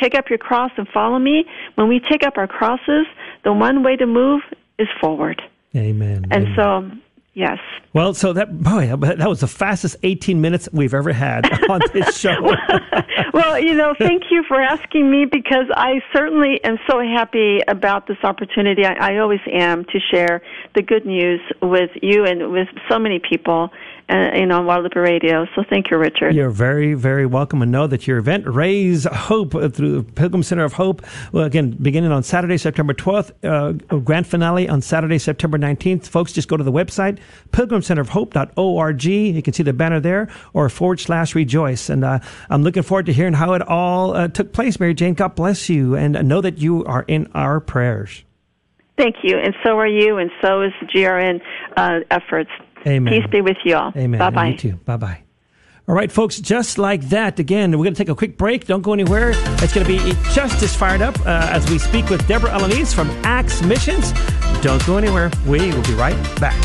take 0.01 0.15
up 0.15 0.29
your 0.29 0.39
cross 0.39 0.71
and 0.77 0.87
follow 0.89 1.19
me, 1.19 1.45
when 1.75 1.87
we 1.87 1.99
take 1.99 2.23
up 2.23 2.37
our 2.37 2.47
crosses, 2.47 3.05
the 3.43 3.53
one 3.53 3.83
way 3.83 3.95
to 3.95 4.05
move 4.05 4.41
is 4.77 4.87
forward. 5.01 5.41
Amen. 5.75 6.25
And 6.31 6.47
Amen. 6.47 6.55
so 6.55 6.91
Yes. 7.37 7.59
Well, 7.93 8.15
so 8.15 8.33
that 8.33 8.63
boy, 8.63 8.87
that 8.87 9.29
was 9.29 9.41
the 9.41 9.47
fastest 9.47 9.97
18 10.01 10.41
minutes 10.41 10.67
we've 10.73 10.95
ever 10.95 11.13
had 11.13 11.45
on 11.69 11.81
this 11.93 12.17
show. 12.17 12.35
well, 13.31 13.59
you 13.59 13.75
know, 13.75 13.93
thank 13.95 14.23
you 14.31 14.43
for 14.47 14.59
asking 14.59 15.11
me 15.11 15.25
because 15.31 15.67
I 15.75 16.01
certainly 16.15 16.59
am 16.63 16.79
so 16.89 16.99
happy 16.99 17.59
about 17.67 18.07
this 18.07 18.17
opportunity. 18.23 18.85
I, 18.85 19.13
I 19.13 19.17
always 19.19 19.39
am 19.53 19.85
to 19.85 19.99
share 20.11 20.41
the 20.73 20.81
good 20.81 21.05
news 21.05 21.39
with 21.61 21.91
you 22.01 22.25
and 22.25 22.51
with 22.51 22.69
so 22.89 22.97
many 22.97 23.19
people 23.19 23.69
uh, 24.09 24.31
you 24.35 24.45
know, 24.45 24.59
on 24.59 24.63
Guadalupe 24.63 24.99
Radio. 24.99 25.45
So 25.55 25.63
thank 25.69 25.91
you, 25.91 25.97
Richard. 25.97 26.33
You're 26.33 26.49
very, 26.49 26.93
very 26.93 27.25
welcome. 27.25 27.61
And 27.61 27.71
know 27.71 27.87
that 27.87 28.07
your 28.07 28.17
event, 28.17 28.47
Raise 28.47 29.03
Hope, 29.03 29.53
uh, 29.53 29.69
through 29.69 30.01
the 30.01 30.03
Pilgrim 30.03 30.43
Center 30.43 30.63
of 30.63 30.73
Hope, 30.73 31.05
well, 31.31 31.43
again, 31.43 31.71
beginning 31.71 32.11
on 32.11 32.23
Saturday, 32.23 32.57
September 32.57 32.93
12th, 32.93 33.31
uh, 33.43 33.73
grand 33.99 34.25
finale 34.25 34.69
on 34.69 34.81
Saturday, 34.81 35.17
September 35.17 35.57
19th. 35.57 36.07
Folks, 36.07 36.31
just 36.31 36.47
go 36.47 36.55
to 36.55 36.63
the 36.63 36.71
website, 36.71 37.19
pilgrimcenterofhope.org. 37.51 39.03
You 39.03 39.41
can 39.41 39.53
see 39.53 39.63
the 39.63 39.73
banner 39.73 39.99
there, 39.99 40.29
or 40.53 40.69
forward 40.69 40.99
slash 40.99 41.35
rejoice. 41.35 41.89
And 41.89 42.05
uh, 42.05 42.19
I'm 42.49 42.63
looking 42.63 42.83
forward 42.83 43.07
to 43.07 43.13
hearing 43.13 43.33
how 43.33 43.53
it 43.53 43.61
all 43.61 44.15
uh, 44.15 44.29
took 44.29 44.53
place, 44.53 44.79
Mary 44.79 44.93
Jane. 44.93 45.15
God 45.15 45.35
bless 45.35 45.69
you, 45.69 45.95
and 45.95 46.13
know 46.27 46.41
that 46.41 46.59
you 46.59 46.85
are 46.85 47.03
in 47.07 47.29
our 47.33 47.59
prayers. 47.59 48.23
Thank 48.97 49.17
you, 49.21 49.37
and 49.37 49.53
so 49.63 49.77
are 49.77 49.87
you, 49.87 50.17
and 50.17 50.31
so 50.41 50.63
is 50.63 50.71
the 50.81 50.87
GRN 50.87 51.39
uh, 51.75 51.99
efforts. 52.09 52.49
Amen. 52.85 53.13
Peace 53.13 53.29
be 53.29 53.41
with 53.41 53.57
you 53.65 53.75
all. 53.75 53.91
Amen. 53.95 54.19
Bye 54.19 54.29
bye. 54.29 54.47
You 54.47 54.57
too. 54.57 54.73
Bye 54.85 54.97
bye. 54.97 55.23
All 55.89 55.95
right, 55.95 56.11
folks, 56.11 56.37
just 56.41 56.77
like 56.77 57.01
that. 57.09 57.39
Again, 57.39 57.71
we're 57.71 57.85
going 57.85 57.93
to 57.93 57.97
take 57.97 58.09
a 58.09 58.15
quick 58.15 58.37
break. 58.37 58.65
Don't 58.67 58.81
go 58.81 58.91
anywhere. 58.91 59.31
It's 59.63 59.73
going 59.73 59.85
to 59.85 59.91
be 59.91 59.99
just 60.33 60.61
as 60.61 60.75
fired 60.75 61.01
up 61.01 61.17
uh, 61.21 61.47
as 61.49 61.69
we 61.71 61.79
speak 61.79 62.09
with 62.09 62.27
Deborah 62.27 62.49
Alanis 62.49 62.93
from 62.93 63.09
Acts 63.23 63.61
Missions. 63.61 64.11
Don't 64.61 64.85
go 64.85 64.97
anywhere. 64.97 65.31
We 65.45 65.71
will 65.73 65.83
be 65.83 65.93
right 65.93 66.17
back. 66.41 66.61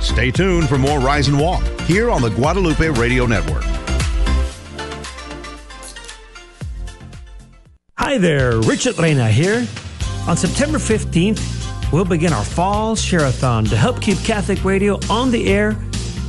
Stay 0.00 0.30
tuned 0.30 0.66
for 0.66 0.78
more 0.78 0.98
Rise 0.98 1.28
and 1.28 1.38
Walk 1.38 1.62
here 1.82 2.10
on 2.10 2.22
the 2.22 2.30
Guadalupe 2.30 2.88
Radio 2.88 3.26
Network. 3.26 3.64
Hi 7.98 8.18
there, 8.18 8.58
Richard 8.60 8.98
Reyna 8.98 9.28
here. 9.30 9.66
On 10.26 10.36
September 10.36 10.78
15th, 10.78 11.38
we'll 11.92 12.04
begin 12.04 12.32
our 12.32 12.44
fall 12.44 12.96
share-a-thon 12.96 13.66
to 13.66 13.76
help 13.76 14.00
keep 14.00 14.18
Catholic 14.18 14.64
radio 14.64 14.98
on 15.10 15.30
the 15.30 15.52
air 15.52 15.72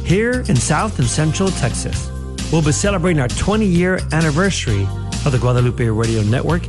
here 0.05 0.43
in 0.49 0.55
South 0.55 0.99
and 0.99 1.07
Central 1.07 1.49
Texas. 1.49 2.11
We'll 2.51 2.61
be 2.61 2.71
celebrating 2.71 3.21
our 3.21 3.29
20 3.29 3.65
year 3.65 3.99
anniversary 4.11 4.83
of 5.25 5.31
the 5.31 5.39
Guadalupe 5.39 5.85
Radio 5.85 6.21
Network 6.23 6.65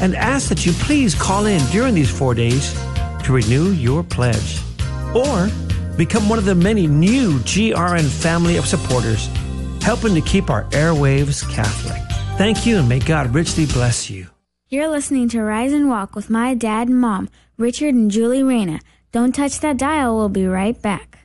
and 0.00 0.14
ask 0.14 0.48
that 0.48 0.66
you 0.66 0.72
please 0.72 1.14
call 1.14 1.46
in 1.46 1.60
during 1.70 1.94
these 1.94 2.10
four 2.10 2.34
days 2.34 2.72
to 3.24 3.32
renew 3.32 3.72
your 3.72 4.02
pledge 4.02 4.60
or 5.14 5.48
become 5.96 6.28
one 6.28 6.38
of 6.38 6.44
the 6.44 6.54
many 6.54 6.86
new 6.86 7.38
GRN 7.40 8.08
family 8.08 8.56
of 8.56 8.66
supporters 8.66 9.28
helping 9.82 10.14
to 10.14 10.20
keep 10.20 10.50
our 10.50 10.64
airwaves 10.70 11.48
Catholic. 11.50 12.02
Thank 12.36 12.66
you 12.66 12.78
and 12.78 12.88
may 12.88 12.98
God 12.98 13.34
richly 13.34 13.66
bless 13.66 14.10
you. 14.10 14.28
You're 14.68 14.88
listening 14.88 15.28
to 15.28 15.42
Rise 15.42 15.72
and 15.72 15.88
Walk 15.88 16.16
with 16.16 16.30
my 16.30 16.54
dad 16.54 16.88
and 16.88 17.00
mom, 17.00 17.28
Richard 17.56 17.94
and 17.94 18.10
Julie 18.10 18.42
Reyna. 18.42 18.80
Don't 19.12 19.32
touch 19.32 19.60
that 19.60 19.76
dial, 19.76 20.16
we'll 20.16 20.28
be 20.28 20.46
right 20.46 20.80
back. 20.82 21.20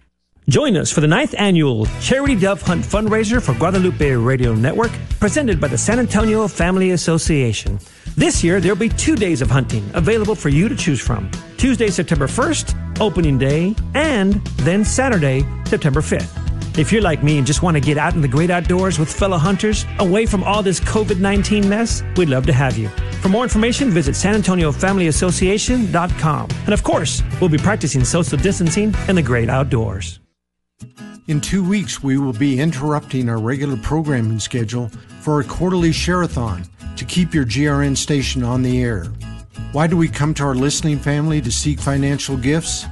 Join 0.48 0.78
us 0.78 0.92
for 0.92 1.02
the 1.02 1.08
ninth 1.08 1.34
annual 1.38 1.88
Charity 2.02 2.36
Dove 2.36 2.62
Hunt 2.62 2.84
fundraiser 2.84 3.42
for 3.42 3.54
Guadalupe 3.56 4.12
Radio 4.12 4.54
Network, 4.54 4.92
presented 5.20 5.60
by 5.60 5.68
the 5.68 5.78
San 5.78 6.00
Antonio 6.00 6.48
Family 6.48 6.92
Association. 6.92 7.80
This 8.16 8.44
year, 8.44 8.60
there'll 8.60 8.78
be 8.78 8.90
two 8.90 9.16
days 9.16 9.42
of 9.42 9.50
hunting 9.50 9.90
available 9.96 10.36
for 10.36 10.50
you 10.50 10.70
to 10.70 10.76
choose 10.76 11.00
from 11.00 11.32
Tuesday, 11.58 11.90
September 11.90 12.28
1st, 12.28 13.00
opening 13.00 13.38
day, 13.38 13.76
and 13.96 14.34
then 14.58 14.86
Saturday, 14.86 15.46
September 15.66 16.02
5th. 16.02 16.78
If 16.78 16.92
you're 16.92 17.02
like 17.02 17.24
me 17.24 17.38
and 17.40 17.48
just 17.48 17.64
want 17.64 17.76
to 17.76 17.82
get 17.82 17.98
out 17.98 18.14
in 18.14 18.22
the 18.22 18.28
great 18.28 18.50
outdoors 18.50 19.00
with 19.00 19.12
fellow 19.12 19.38
hunters, 19.38 19.86
away 19.98 20.26
from 20.26 20.44
all 20.44 20.62
this 20.62 20.80
COVID 20.80 21.20
19 21.20 21.68
mess, 21.68 22.04
we'd 22.18 22.30
love 22.30 22.46
to 22.46 22.54
have 22.54 22.78
you. 22.78 22.90
For 23.22 23.30
more 23.30 23.44
information, 23.44 23.92
visit 23.92 24.16
SanAntonioFamilyAssociation.com. 24.16 26.50
And 26.50 26.74
of 26.74 26.84
course, 26.84 27.22
we'll 27.40 27.50
be 27.50 27.58
practicing 27.58 28.06
social 28.06 28.38
distancing 28.38 28.96
in 29.08 29.16
the 29.16 29.22
great 29.22 29.50
outdoors. 29.50 30.20
In 31.28 31.42
two 31.42 31.64
weeks, 31.64 32.02
we 32.02 32.18
will 32.18 32.34
be 32.34 32.60
interrupting 32.60 33.30
our 33.30 33.38
regular 33.38 33.78
programming 33.78 34.40
schedule 34.40 34.90
for 35.20 35.42
a 35.42 35.44
quarterly 35.44 35.92
share-a-thon 35.92 36.64
to 36.96 37.06
keep 37.06 37.32
your 37.34 37.46
GRN 37.46 37.96
station 37.96 38.44
on 38.44 38.64
the 38.64 38.82
air. 38.82 39.06
Why 39.74 39.86
do 39.86 39.98
we 39.98 40.08
come 40.08 40.34
to 40.36 40.44
our 40.44 40.56
listening 40.56 40.98
family 40.98 41.42
to 41.42 41.52
seek 41.52 41.80
financial 41.80 42.38
gifts? 42.38 42.86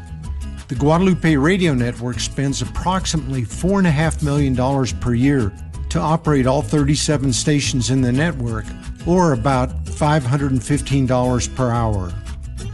The 0.67 0.75
Guadalupe 0.75 1.37
Radio 1.37 1.73
Network 1.73 2.19
spends 2.19 2.61
approximately 2.61 3.43
$4.5 3.43 4.21
million 4.21 4.53
per 4.99 5.13
year 5.13 5.53
to 5.89 5.99
operate 5.99 6.45
all 6.45 6.61
37 6.61 7.31
stations 7.31 7.89
in 7.89 8.01
the 8.01 8.11
network, 8.11 8.65
or 9.07 9.31
about 9.31 9.86
$515 9.97 11.55
per 11.55 11.71
hour. 11.71 12.13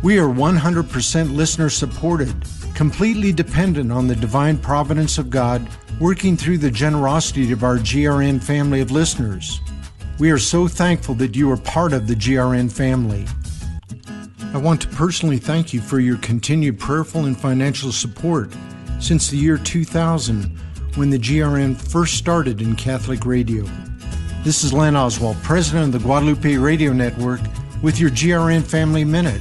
We 0.04 0.20
are 0.20 0.28
100% 0.28 1.36
listener 1.36 1.70
supported, 1.70 2.36
completely 2.76 3.32
dependent 3.32 3.92
on 3.92 4.08
the 4.08 4.16
divine 4.16 4.58
providence 4.58 5.18
of 5.18 5.30
God 5.30 5.68
working 6.00 6.36
through 6.36 6.58
the 6.58 6.72
generosity 6.72 7.52
of 7.54 7.64
our 7.64 7.78
GRN 7.78 8.44
family 8.44 8.82
of 8.82 8.92
listeners. 8.92 9.62
We 10.20 10.32
are 10.32 10.38
so 10.38 10.68
thankful 10.68 11.16
that 11.16 11.36
you 11.36 11.50
are 11.52 11.58
part 11.58 11.94
of 11.94 12.08
the 12.08 12.16
GRN 12.16 12.72
family. 12.72 13.26
I 14.54 14.58
want 14.58 14.82
to 14.82 14.88
personally 14.90 15.38
thank 15.38 15.74
you 15.74 15.80
for 15.82 16.00
your 16.00 16.18
continued 16.18 16.78
prayerful 16.78 17.26
and 17.26 17.40
financial 17.40 17.92
support 17.92 18.52
since 19.00 19.30
the 19.30 19.38
year 19.38 19.58
2000 19.58 20.58
when 20.96 21.10
the 21.10 21.18
GRN 21.18 21.76
first 21.76 22.16
started 22.16 22.62
in 22.62 22.76
Catholic 22.76 23.26
radio. 23.26 23.66
This 24.44 24.66
is 24.66 24.74
Len 24.74 24.98
Oswald, 24.98 25.42
president 25.42 25.86
of 25.86 26.02
the 26.02 26.06
Guadalupe 26.06 26.58
Radio 26.58 26.92
Network, 26.92 27.40
with 27.82 27.98
your 27.98 28.10
GRN 28.10 28.62
Family 28.62 29.06
Minute. 29.06 29.40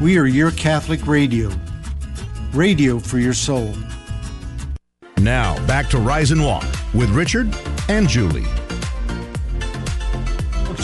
We 0.00 0.18
are 0.18 0.26
your 0.26 0.50
Catholic 0.50 1.06
radio. 1.06 1.48
Radio 2.52 2.98
for 2.98 3.20
your 3.20 3.34
soul. 3.34 3.72
Now, 5.18 5.64
back 5.68 5.88
to 5.90 5.98
Rise 5.98 6.32
and 6.32 6.44
Walk 6.44 6.66
with 6.92 7.08
Richard 7.10 7.54
and 7.88 8.08
Julie. 8.08 8.65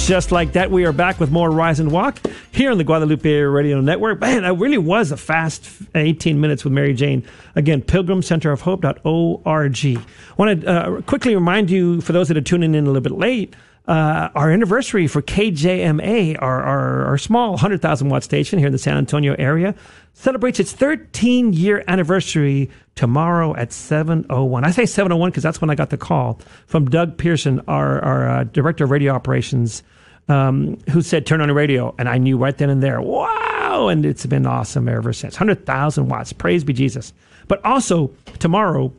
Just 0.06 0.32
like 0.32 0.54
that, 0.54 0.72
we 0.72 0.84
are 0.84 0.92
back 0.92 1.20
with 1.20 1.30
more 1.30 1.48
Rise 1.48 1.78
and 1.78 1.92
Walk 1.92 2.18
here 2.50 2.72
on 2.72 2.78
the 2.78 2.82
Guadalupe 2.82 3.30
Radio 3.30 3.80
Network. 3.80 4.20
Man, 4.20 4.42
that 4.42 4.54
really 4.54 4.76
was 4.76 5.12
a 5.12 5.16
fast 5.16 5.64
18 5.94 6.40
minutes 6.40 6.64
with 6.64 6.72
Mary 6.72 6.92
Jane. 6.92 7.24
Again, 7.54 7.82
pilgrimcenterofhope.org. 7.82 9.86
I 9.86 9.96
want 10.36 10.60
to 10.60 10.68
uh, 10.68 11.00
quickly 11.02 11.36
remind 11.36 11.70
you, 11.70 12.00
for 12.00 12.12
those 12.12 12.26
that 12.28 12.36
are 12.36 12.42
tuning 12.42 12.74
in 12.74 12.82
a 12.82 12.86
little 12.88 13.00
bit 13.00 13.12
late, 13.12 13.54
uh, 13.88 14.28
our 14.34 14.50
anniversary 14.50 15.08
for 15.08 15.20
KJMA, 15.22 16.36
our, 16.40 16.62
our, 16.62 17.04
our 17.06 17.18
small 17.18 17.50
100,000 17.52 18.08
watt 18.08 18.22
station 18.22 18.58
here 18.58 18.66
in 18.66 18.72
the 18.72 18.78
San 18.78 18.96
Antonio 18.96 19.34
area, 19.38 19.74
celebrates 20.12 20.60
its 20.60 20.72
13 20.72 21.52
year 21.52 21.82
anniversary 21.88 22.70
tomorrow 22.94 23.56
at 23.56 23.70
7.01. 23.70 24.64
I 24.64 24.70
say 24.70 24.84
7.01 24.84 25.26
because 25.26 25.42
that's 25.42 25.60
when 25.60 25.70
I 25.70 25.74
got 25.74 25.90
the 25.90 25.96
call 25.96 26.40
from 26.66 26.88
Doug 26.90 27.18
Pearson, 27.18 27.60
our, 27.66 28.00
our 28.04 28.28
uh, 28.28 28.44
director 28.44 28.84
of 28.84 28.90
radio 28.90 29.12
operations, 29.14 29.82
um, 30.28 30.78
who 30.90 31.02
said, 31.02 31.26
turn 31.26 31.40
on 31.40 31.48
the 31.48 31.54
radio. 31.54 31.92
And 31.98 32.08
I 32.08 32.18
knew 32.18 32.38
right 32.38 32.56
then 32.56 32.70
and 32.70 32.82
there, 32.82 33.00
wow. 33.00 33.88
And 33.88 34.06
it's 34.06 34.26
been 34.26 34.46
awesome 34.46 34.88
ever 34.88 35.12
since. 35.12 35.34
100,000 35.34 36.08
watts. 36.08 36.32
Praise 36.32 36.62
be 36.62 36.72
Jesus. 36.72 37.12
But 37.48 37.64
also, 37.64 38.12
tomorrow, 38.38 38.92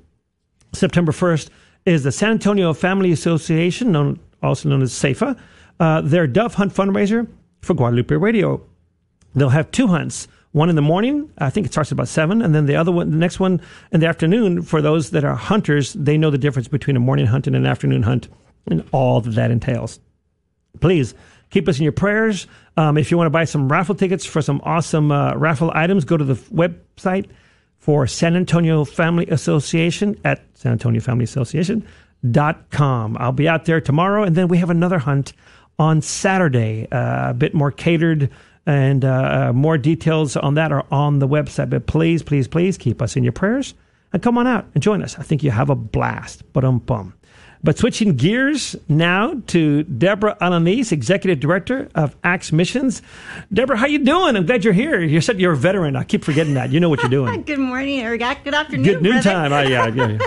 September 0.74 1.14
1st, 1.14 1.50
is 1.86 2.04
the 2.04 2.12
San 2.12 2.32
Antonio 2.32 2.74
Family 2.74 3.12
Association, 3.12 3.92
known 3.92 4.20
also 4.44 4.70
known 4.70 4.82
as 4.82 4.94
SAFA, 4.94 5.36
uh, 5.80 6.02
their 6.02 6.28
dove 6.28 6.56
hunt 6.56 6.74
fundraiser 6.74 7.28
for 7.62 7.74
Guadalupe 7.74 8.16
Radio. 8.16 8.62
They'll 9.36 9.50
have 9.50 9.72
two 9.72 9.88
hunts. 9.88 10.28
One 10.52 10.70
in 10.70 10.76
the 10.76 10.84
morning, 10.84 11.32
I 11.40 11.50
think 11.50 11.66
it 11.66 11.72
starts 11.72 11.90
at 11.90 11.94
about 11.94 12.10
seven, 12.10 12.44
and 12.44 12.54
then 12.54 12.68
the 12.68 12.76
other 12.76 12.92
one, 12.92 13.10
the 13.10 13.18
next 13.18 13.40
one 13.40 13.60
in 13.92 14.02
the 14.02 14.08
afternoon. 14.08 14.62
For 14.62 14.84
those 14.84 15.10
that 15.10 15.24
are 15.24 15.36
hunters, 15.36 15.94
they 15.94 16.16
know 16.16 16.30
the 16.30 16.38
difference 16.38 16.68
between 16.68 16.96
a 16.96 17.00
morning 17.00 17.26
hunt 17.26 17.48
and 17.48 17.56
an 17.56 17.66
afternoon 17.66 18.04
hunt, 18.04 18.28
and 18.68 18.88
all 18.92 19.20
that 19.22 19.32
that 19.32 19.50
entails. 19.50 20.00
Please 20.80 21.16
keep 21.50 21.68
us 21.68 21.80
in 21.80 21.84
your 21.84 21.92
prayers. 21.92 22.46
Um, 22.78 23.00
if 23.00 23.10
you 23.10 23.18
want 23.18 23.26
to 23.26 23.32
buy 23.32 23.46
some 23.46 23.72
raffle 23.72 23.96
tickets 23.96 24.26
for 24.26 24.44
some 24.44 24.62
awesome 24.64 25.12
uh, 25.12 25.34
raffle 25.36 25.72
items, 25.74 26.06
go 26.06 26.18
to 26.18 26.24
the 26.24 26.36
website 26.36 27.28
for 27.80 28.06
San 28.06 28.36
Antonio 28.36 28.86
Family 28.86 29.28
Association 29.28 30.20
at 30.24 30.44
San 30.54 30.72
Antonio 30.72 31.02
Family 31.02 31.24
Association 31.24 31.86
com. 32.72 33.18
I'll 33.20 33.32
be 33.32 33.48
out 33.48 33.66
there 33.66 33.82
tomorrow, 33.82 34.24
and 34.24 34.36
then 34.36 34.48
we 34.48 34.58
have 34.58 34.70
another 34.70 35.00
hunt 35.00 35.34
on 35.80 36.02
Saturday, 36.02 36.88
uh, 36.92 37.32
a 37.32 37.34
bit 37.34 37.54
more 37.54 37.72
catered, 37.72 38.30
and 38.66 39.04
uh, 39.04 39.50
uh, 39.50 39.54
more 39.54 39.78
details 39.78 40.38
on 40.38 40.54
that 40.54 40.72
are 40.72 40.86
on 40.92 41.20
the 41.20 41.28
website. 41.28 41.70
But 41.70 41.88
please, 41.88 42.24
please, 42.24 42.48
please 42.48 42.78
keep 42.78 43.02
us 43.02 43.16
in 43.16 43.24
your 43.24 43.34
prayers 43.34 43.74
and 44.14 44.22
come 44.22 44.38
on 44.38 44.48
out 44.48 44.68
and 44.74 44.82
join 44.82 45.02
us. 45.02 45.18
I 45.20 45.24
think 45.24 45.44
you 45.44 45.52
have 45.52 45.70
a 45.70 45.76
blast. 45.76 46.44
But 46.54 46.64
um 46.64 46.80
bum. 46.80 47.14
But 47.64 47.78
switching 47.78 48.18
gears 48.18 48.76
now 48.90 49.42
to 49.48 49.84
Deborah 49.84 50.36
Alanis, 50.42 50.92
Executive 50.92 51.40
Director 51.40 51.88
of 51.96 52.14
Acts 52.22 52.52
Missions. 52.52 53.02
Deborah, 53.54 53.78
how 53.78 53.86
you 53.86 54.00
doing? 54.00 54.36
I'm 54.36 54.46
glad 54.46 54.66
you're 54.66 54.74
here. 54.74 55.02
You 55.02 55.22
said 55.22 55.40
you're 55.40 55.54
a 55.54 55.58
veteran. 55.58 55.96
I 55.96 56.04
keep 56.04 56.26
forgetting 56.26 56.56
that. 56.56 56.72
You 56.72 56.82
know 56.82 56.90
what 56.90 57.02
you're 57.02 57.10
doing. 57.10 57.42
good 57.44 57.60
morning 57.60 58.06
or 58.06 58.18
good 58.18 58.54
afternoon. 58.54 58.84
Good 58.84 59.02
noontime. 59.02 59.54
I, 59.54 59.64
yeah, 59.64 59.88
yeah. 59.88 60.18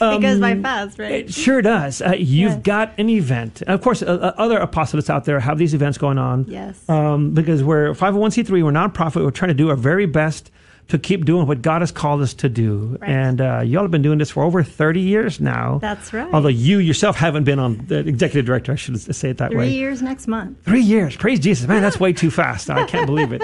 Um, 0.00 0.14
it 0.18 0.22
goes 0.22 0.38
by 0.38 0.60
fast, 0.60 1.00
right? 1.00 1.12
It 1.12 1.34
sure 1.34 1.60
does. 1.60 2.02
Uh, 2.02 2.12
you've 2.12 2.52
yes. 2.52 2.62
got 2.62 2.94
an 2.98 3.08
event. 3.08 3.62
Of 3.62 3.82
course, 3.82 4.00
uh, 4.02 4.06
uh, 4.06 4.34
other 4.40 4.60
apostolates 4.60 5.10
out 5.10 5.24
there 5.24 5.40
have 5.40 5.58
these 5.58 5.74
events 5.74 5.98
going 5.98 6.18
on. 6.18 6.44
Yes. 6.46 6.88
Um, 6.88 7.34
because 7.34 7.64
we're 7.64 7.94
501c3, 7.94 8.48
we're 8.62 8.70
nonprofit. 8.70 9.24
We're 9.24 9.32
trying 9.32 9.48
to 9.48 9.54
do 9.54 9.70
our 9.70 9.76
very 9.76 10.06
best 10.06 10.52
to 10.90 10.98
keep 10.98 11.24
doing 11.24 11.46
what 11.46 11.62
God 11.62 11.82
has 11.82 11.90
called 11.90 12.20
us 12.20 12.34
to 12.34 12.48
do. 12.48 12.98
Right. 13.00 13.10
And 13.10 13.40
uh, 13.40 13.60
y'all 13.60 13.82
have 13.82 13.90
been 13.90 14.02
doing 14.02 14.18
this 14.18 14.30
for 14.30 14.42
over 14.42 14.62
30 14.62 15.00
years 15.00 15.40
now. 15.40 15.78
That's 15.78 16.12
right. 16.12 16.32
Although 16.32 16.48
you 16.48 16.78
yourself 16.78 17.16
haven't 17.16 17.44
been 17.44 17.58
on 17.58 17.86
the 17.86 17.98
executive 17.98 18.44
director, 18.44 18.72
I 18.72 18.74
should 18.74 19.00
say 19.00 19.30
it 19.30 19.38
that 19.38 19.50
Three 19.50 19.58
way. 19.58 19.66
Three 19.68 19.76
years 19.76 20.02
next 20.02 20.26
month. 20.26 20.64
Three 20.64 20.82
years. 20.82 21.16
Praise 21.16 21.40
Jesus. 21.40 21.66
Man, 21.66 21.80
that's 21.82 21.98
way 22.00 22.12
too 22.12 22.30
fast. 22.30 22.70
I 22.70 22.86
can't 22.86 23.06
believe 23.12 23.32
it. 23.32 23.42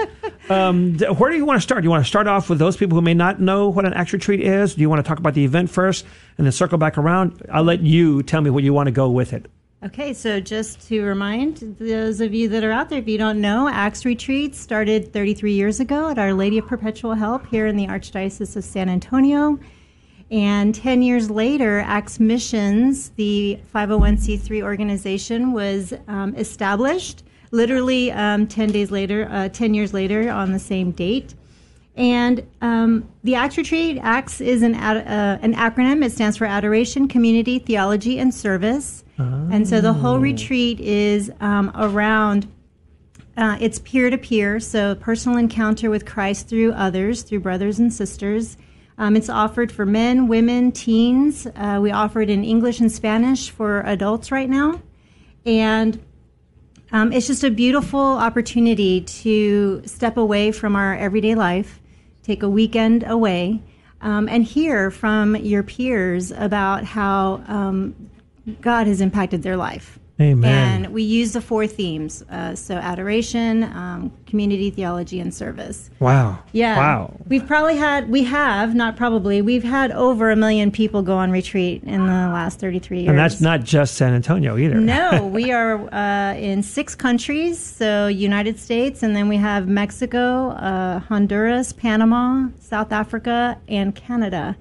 Um, 0.49 0.97
where 0.99 1.31
do 1.31 1.37
you 1.37 1.45
want 1.45 1.57
to 1.57 1.61
start? 1.61 1.81
Do 1.81 1.85
you 1.85 1.89
want 1.89 2.03
to 2.03 2.07
start 2.07 2.27
off 2.27 2.49
with 2.49 2.59
those 2.59 2.77
people 2.77 2.95
who 2.95 3.01
may 3.01 3.13
not 3.13 3.39
know 3.39 3.69
what 3.69 3.85
an 3.85 3.93
Acts 3.93 4.13
Retreat 4.13 4.41
is? 4.41 4.75
Do 4.75 4.81
you 4.81 4.89
want 4.89 5.03
to 5.03 5.07
talk 5.07 5.19
about 5.19 5.33
the 5.33 5.43
event 5.45 5.69
first 5.69 6.05
and 6.37 6.45
then 6.45 6.51
circle 6.51 6.77
back 6.77 6.97
around? 6.97 7.45
I'll 7.51 7.63
let 7.63 7.81
you 7.81 8.23
tell 8.23 8.41
me 8.41 8.49
what 8.49 8.63
you 8.63 8.73
want 8.73 8.87
to 8.87 8.91
go 8.91 9.09
with 9.09 9.33
it. 9.33 9.45
Okay, 9.85 10.11
so 10.11 10.39
just 10.39 10.87
to 10.87 11.03
remind 11.03 11.75
those 11.79 12.19
of 12.19 12.33
you 12.33 12.49
that 12.49 12.63
are 12.63 12.71
out 12.71 12.89
there, 12.89 12.97
if 12.97 13.07
you 13.07 13.19
don't 13.19 13.39
know, 13.39 13.69
Acts 13.69 14.05
Retreat 14.05 14.55
started 14.55 15.13
33 15.13 15.53
years 15.53 15.79
ago 15.79 16.09
at 16.09 16.17
Our 16.17 16.33
Lady 16.33 16.57
of 16.57 16.65
Perpetual 16.65 17.13
Help 17.13 17.45
here 17.45 17.67
in 17.67 17.77
the 17.77 17.85
Archdiocese 17.85 18.55
of 18.55 18.63
San 18.63 18.89
Antonio. 18.89 19.59
And 20.31 20.73
10 20.73 21.03
years 21.03 21.29
later, 21.29 21.81
Acts 21.81 22.19
Missions, 22.19 23.09
the 23.17 23.59
501c3 23.71 24.63
organization, 24.63 25.51
was 25.51 25.93
um, 26.07 26.33
established 26.35 27.23
literally 27.51 28.11
um, 28.13 28.47
10 28.47 28.71
days 28.71 28.89
later, 28.89 29.29
uh, 29.29 29.49
10 29.49 29.75
years 29.75 29.93
later 29.93 30.31
on 30.31 30.53
the 30.53 30.59
same 30.59 30.89
date. 30.89 31.35
And 31.95 32.47
um, 32.61 33.07
the 33.23 33.35
Acts 33.35 33.57
Retreat, 33.57 33.99
Acts 34.01 34.41
is 34.41 34.63
an, 34.63 34.73
ad, 34.73 34.97
uh, 34.97 35.37
an 35.43 35.53
acronym. 35.53 36.03
It 36.03 36.13
stands 36.13 36.35
for 36.35 36.45
Adoration, 36.45 37.07
Community, 37.07 37.59
Theology, 37.59 38.17
and 38.17 38.33
Service. 38.33 39.03
Oh. 39.19 39.49
And 39.51 39.67
so 39.67 39.81
the 39.81 39.93
whole 39.93 40.19
retreat 40.19 40.79
is 40.79 41.31
um, 41.39 41.71
around 41.75 42.47
uh, 43.37 43.55
it's 43.61 43.79
peer 43.79 44.09
to 44.09 44.17
peer, 44.17 44.59
so 44.59 44.95
personal 44.95 45.37
encounter 45.37 45.91
with 45.91 46.05
Christ 46.05 46.47
through 46.47 46.73
others, 46.73 47.21
through 47.21 47.41
brothers 47.41 47.77
and 47.77 47.93
sisters. 47.93 48.57
Um, 48.97 49.15
it's 49.15 49.29
offered 49.29 49.71
for 49.71 49.85
men, 49.85 50.27
women, 50.27 50.71
teens. 50.71 51.45
Uh, 51.55 51.77
we 51.79 51.91
offer 51.91 52.21
it 52.21 52.31
in 52.31 52.43
English 52.43 52.79
and 52.79 52.91
Spanish 52.91 53.51
for 53.51 53.81
adults 53.81 54.31
right 54.31 54.49
now. 54.49 54.81
And 55.45 56.03
um, 56.91 57.13
it's 57.13 57.27
just 57.27 57.43
a 57.43 57.51
beautiful 57.51 57.99
opportunity 57.99 59.01
to 59.01 59.83
step 59.85 60.17
away 60.17 60.51
from 60.51 60.75
our 60.75 60.95
everyday 60.95 61.35
life, 61.35 61.79
take 62.23 62.41
a 62.41 62.49
weekend 62.49 63.03
away, 63.03 63.61
um, 64.01 64.27
and 64.29 64.43
hear 64.43 64.89
from 64.89 65.35
your 65.35 65.61
peers 65.61 66.31
about 66.31 66.85
how 66.85 67.43
um, 67.47 68.09
God 68.61 68.87
has 68.87 69.01
impacted 69.01 69.43
their 69.43 69.57
life. 69.57 69.99
Amen. 70.19 70.85
And 70.85 70.93
we 70.93 71.03
use 71.03 71.33
the 71.33 71.41
four 71.41 71.67
themes 71.67 72.23
uh, 72.23 72.55
so 72.55 72.75
adoration, 72.75 73.63
um, 73.63 74.11
community 74.25 74.71
theology, 74.71 75.19
and 75.19 75.31
service. 75.31 75.91
Wow. 75.99 76.39
Yeah. 76.53 76.77
Wow. 76.77 77.13
We've 77.27 77.45
probably 77.45 77.75
had, 77.75 78.09
we 78.09 78.23
have, 78.23 78.73
not 78.73 78.97
probably, 78.97 79.43
we've 79.43 79.63
had 79.63 79.91
over 79.91 80.31
a 80.31 80.35
million 80.35 80.71
people 80.71 81.03
go 81.03 81.15
on 81.17 81.29
retreat 81.29 81.83
in 81.83 82.07
the 82.07 82.13
last 82.13 82.59
33 82.59 83.01
years. 83.01 83.09
And 83.09 83.19
that's 83.19 83.41
not 83.41 83.61
just 83.63 83.93
San 83.93 84.15
Antonio 84.15 84.57
either. 84.57 84.75
No, 84.75 85.27
we 85.31 85.51
are 85.51 85.93
uh, 85.93 86.33
in 86.33 86.63
six 86.63 86.95
countries, 86.95 87.59
so 87.59 88.07
United 88.07 88.57
States, 88.57 89.03
and 89.03 89.15
then 89.15 89.27
we 89.29 89.37
have 89.37 89.67
Mexico, 89.67 90.49
uh, 90.49 90.99
Honduras, 90.99 91.73
Panama, 91.73 92.47
South 92.59 92.91
Africa, 92.91 93.59
and 93.67 93.93
Canada. 93.93 94.57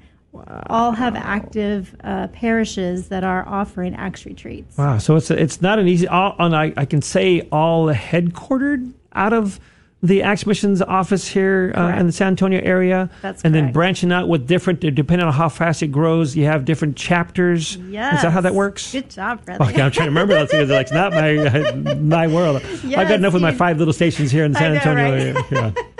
All 0.68 0.92
have 0.92 1.14
active 1.16 1.94
uh, 2.02 2.28
parishes 2.28 3.08
that 3.08 3.24
are 3.24 3.46
offering 3.46 3.94
Acts 3.94 4.26
retreats. 4.26 4.76
Wow. 4.76 4.98
So 4.98 5.16
it's 5.16 5.30
it's 5.30 5.60
not 5.60 5.78
an 5.78 5.88
easy. 5.88 6.06
All, 6.08 6.34
and 6.38 6.54
I, 6.54 6.72
I 6.76 6.84
can 6.84 7.02
say 7.02 7.42
all 7.52 7.86
headquartered 7.86 8.92
out 9.12 9.32
of 9.32 9.58
the 10.02 10.22
Acts 10.22 10.46
Missions 10.46 10.82
office 10.82 11.26
here 11.26 11.72
uh, 11.74 11.98
in 11.98 12.06
the 12.06 12.12
San 12.12 12.28
Antonio 12.28 12.60
area. 12.62 13.10
That's 13.22 13.42
and 13.42 13.54
then 13.54 13.72
branching 13.72 14.12
out 14.12 14.28
with 14.28 14.46
different, 14.46 14.80
depending 14.80 15.26
on 15.26 15.32
how 15.32 15.48
fast 15.48 15.82
it 15.82 15.88
grows, 15.88 16.36
you 16.36 16.44
have 16.44 16.64
different 16.64 16.96
chapters. 16.96 17.76
Yes. 17.76 18.16
Is 18.16 18.22
that 18.22 18.30
how 18.30 18.42
that 18.42 18.54
works? 18.54 18.92
Good 18.92 19.10
job, 19.10 19.44
brother. 19.44 19.64
Okay, 19.64 19.80
I'm 19.80 19.90
trying 19.90 20.06
to 20.06 20.10
remember 20.10 20.34
those 20.34 20.50
things. 20.50 20.70
Like, 20.70 20.82
it's 20.82 20.92
not 20.92 21.12
my 21.12 21.94
my 21.94 22.26
world. 22.26 22.56
I've 22.56 22.82
got 22.82 22.84
Yes, 22.88 23.10
enough 23.18 23.32
with 23.32 23.42
my 23.42 23.52
five 23.52 23.78
little 23.78 23.94
stations 23.94 24.30
here 24.30 24.44
in 24.44 24.52
the 24.52 24.58
San 24.58 24.72
know, 24.74 24.78
Antonio 24.78 25.04
right? 25.04 25.20
area. 25.20 25.44
Yeah. 25.50 25.72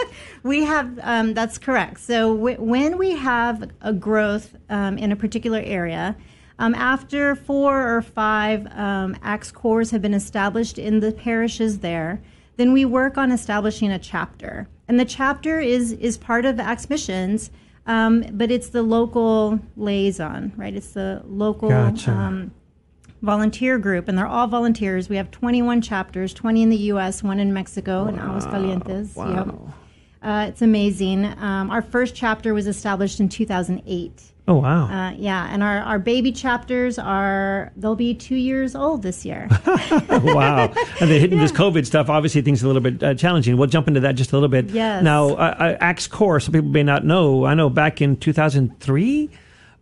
We 0.47 0.63
have, 0.65 0.99
um, 1.03 1.35
that's 1.35 1.59
correct. 1.59 2.01
So 2.01 2.35
w- 2.37 2.61
when 2.61 2.99
we 2.99 3.17
have 3.17 3.69
a 3.81 3.93
growth 3.93 4.57
um, 4.71 4.97
in 4.97 5.11
a 5.11 5.17
particular 5.17 5.61
area, 5.65 6.17
um, 6.61 6.75
after 6.75 7.35
four 7.35 7.97
or 7.97 8.01
five 8.01 8.67
um, 8.71 9.17
ACTS 9.23 9.51
cores 9.51 9.91
have 9.91 10.01
been 10.01 10.15
established 10.15 10.79
in 10.79 11.01
the 11.01 11.11
parishes 11.11 11.81
there, 11.81 12.23
then 12.57 12.73
we 12.73 12.85
work 12.85 13.19
on 13.19 13.33
establishing 13.33 13.91
a 13.91 13.99
chapter. 13.99 14.69
And 14.89 15.01
the 15.01 15.05
chapter 15.05 15.59
is, 15.59 15.93
is 15.93 16.17
part 16.17 16.45
of 16.45 16.61
ACTS 16.61 16.89
missions, 16.89 17.51
um, 17.87 18.25
but 18.31 18.51
it's 18.53 18.69
the 18.69 18.83
local 18.83 19.59
liaison, 19.77 20.53
right? 20.57 20.75
It's 20.75 20.93
the 20.93 21.23
local 21.27 21.71
Gotcha. 21.71 22.13
um, 22.13 22.53
volunteer 23.21 23.79
group, 23.79 24.09
and 24.09 24.17
they're 24.17 24.27
all 24.27 24.47
volunteers. 24.47 25.09
We 25.09 25.17
have 25.17 25.31
21 25.33 25.83
chapters, 25.83 26.33
20 26.33 26.63
in 26.63 26.71
the 26.71 26.77
U.S., 26.77 27.23
one 27.23 27.41
in 27.41 27.53
Mexico, 27.53 28.07
in 28.07 28.17
Aguascalientes. 28.17 29.17
Yep. 29.17 29.75
Uh, 30.23 30.47
it's 30.49 30.63
amazing. 30.63 31.25
Um, 31.25 31.71
our 31.71 31.83
first 31.83 32.15
chapter 32.15 32.55
was 32.55 32.67
established 32.67 33.21
in 33.21 33.29
2008. 33.29 34.23
Oh 34.49 34.55
wow. 34.55 34.87
Uh, 34.87 35.11
yeah, 35.13 35.49
and 35.51 35.63
our, 35.63 35.81
our 35.81 35.99
baby 35.99 36.31
chapters 36.31 37.01
are, 37.01 37.73
they'll 37.77 37.97
be 37.97 38.15
two 38.15 38.37
years 38.37 38.77
old 38.77 39.03
this 39.03 39.25
year. 39.25 39.49
wow. 39.67 40.73
And 41.01 41.11
they're 41.11 41.19
hitting 41.19 41.41
this 41.41 41.51
COVID 41.51 41.85
stuff, 41.85 42.09
obviously 42.09 42.43
things 42.43 42.63
are 42.63 42.67
a 42.67 42.73
little 42.73 42.83
bit 42.83 43.03
uh, 43.03 43.15
challenging. 43.15 43.57
We'll 43.57 43.69
jump 43.69 43.89
into 43.89 44.01
that 44.01 44.15
just 44.15 44.33
a 44.33 44.37
little 44.37 44.49
bit. 44.49 44.67
Yes. 44.67 45.03
Now, 45.03 45.31
uh, 45.31 45.57
uh, 45.59 45.77
Acts 45.81 46.07
Core, 46.07 46.39
some 46.39 46.53
people 46.53 46.71
may 46.71 46.85
not 46.85 47.05
know. 47.05 47.45
I 47.45 47.55
know 47.55 47.69
back 47.69 48.01
in 48.01 48.17
2003, 48.17 49.31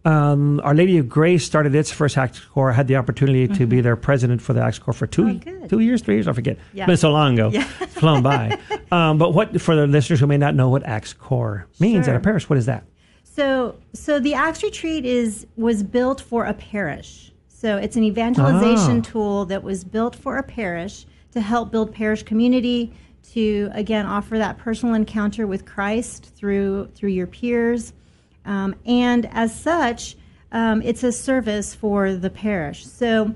um, 0.05 0.61
Our 0.65 0.75
Lady 0.75 0.99
of 0.99 1.09
Grace 1.09 1.45
started 1.45 1.75
its 1.75 1.91
first 1.91 2.19
Acts 2.19 2.41
Core. 2.41 2.71
I 2.71 2.75
had 2.75 2.89
the 2.89 2.97
opportunity 2.97 3.49
to 3.49 3.67
be 3.67 3.81
their 3.81 3.97
president 3.97 4.43
for 4.43 4.53
the 4.53 4.63
Acts 4.63 4.79
Core 4.79 4.93
for 4.95 5.07
two, 5.07 5.25
Mm-hmm. 5.25 5.65
Oh, 5.65 5.69
two 5.69 5.79
years, 5.81 6.03
three 6.03 6.15
years, 6.17 6.29
I 6.29 6.33
forget. 6.33 6.59
Yeah. 6.73 6.85
It's 6.85 6.89
been 6.89 6.97
so 6.99 7.11
long 7.13 7.35
ago. 7.35 7.49
Yeah. 7.53 7.67
It's 7.81 7.95
flown 7.95 8.23
by. 8.23 8.59
um, 8.93 9.17
but 9.19 9.33
what, 9.33 9.61
for 9.61 9.75
the 9.75 9.87
listeners 9.87 10.21
who 10.21 10.27
may 10.27 10.37
not 10.37 10.55
know 10.55 10.69
what 10.69 10.83
Acts 10.85 11.13
Core 11.15 11.67
means 11.81 12.05
Sure. 12.05 12.15
at 12.15 12.21
a 12.21 12.23
parish, 12.23 12.49
what 12.51 12.59
is 12.59 12.67
that? 12.67 12.85
So, 13.23 13.77
so 13.95 14.21
the 14.21 14.35
Acts 14.35 14.63
Retreat 14.63 15.05
is 15.05 15.47
was 15.57 15.83
built 15.83 16.21
for 16.21 16.45
a 16.45 16.55
parish. 16.55 17.33
So 17.49 17.77
it's 17.79 17.97
an 17.97 18.05
evangelization 18.05 18.99
Ah. 18.99 19.11
tool 19.11 19.45
that 19.47 19.63
was 19.65 19.83
built 19.85 20.15
for 20.15 20.37
a 20.37 20.43
parish 20.43 21.07
to 21.33 21.41
help 21.41 21.71
build 21.73 21.93
parish 21.95 22.23
community. 22.23 22.93
To 23.33 23.71
again 23.73 24.05
offer 24.07 24.37
that 24.39 24.59
personal 24.59 24.95
encounter 24.95 25.47
with 25.47 25.65
Christ 25.65 26.31
through 26.37 26.89
through 26.95 27.09
your 27.11 27.27
peers, 27.27 27.93
um, 28.45 28.75
and 28.85 29.29
as 29.33 29.55
such, 29.59 30.17
um, 30.53 30.83
it's 30.83 31.03
a 31.03 31.13
service 31.13 31.75
for 31.75 32.15
the 32.15 32.31
parish. 32.31 32.87
So, 32.87 33.35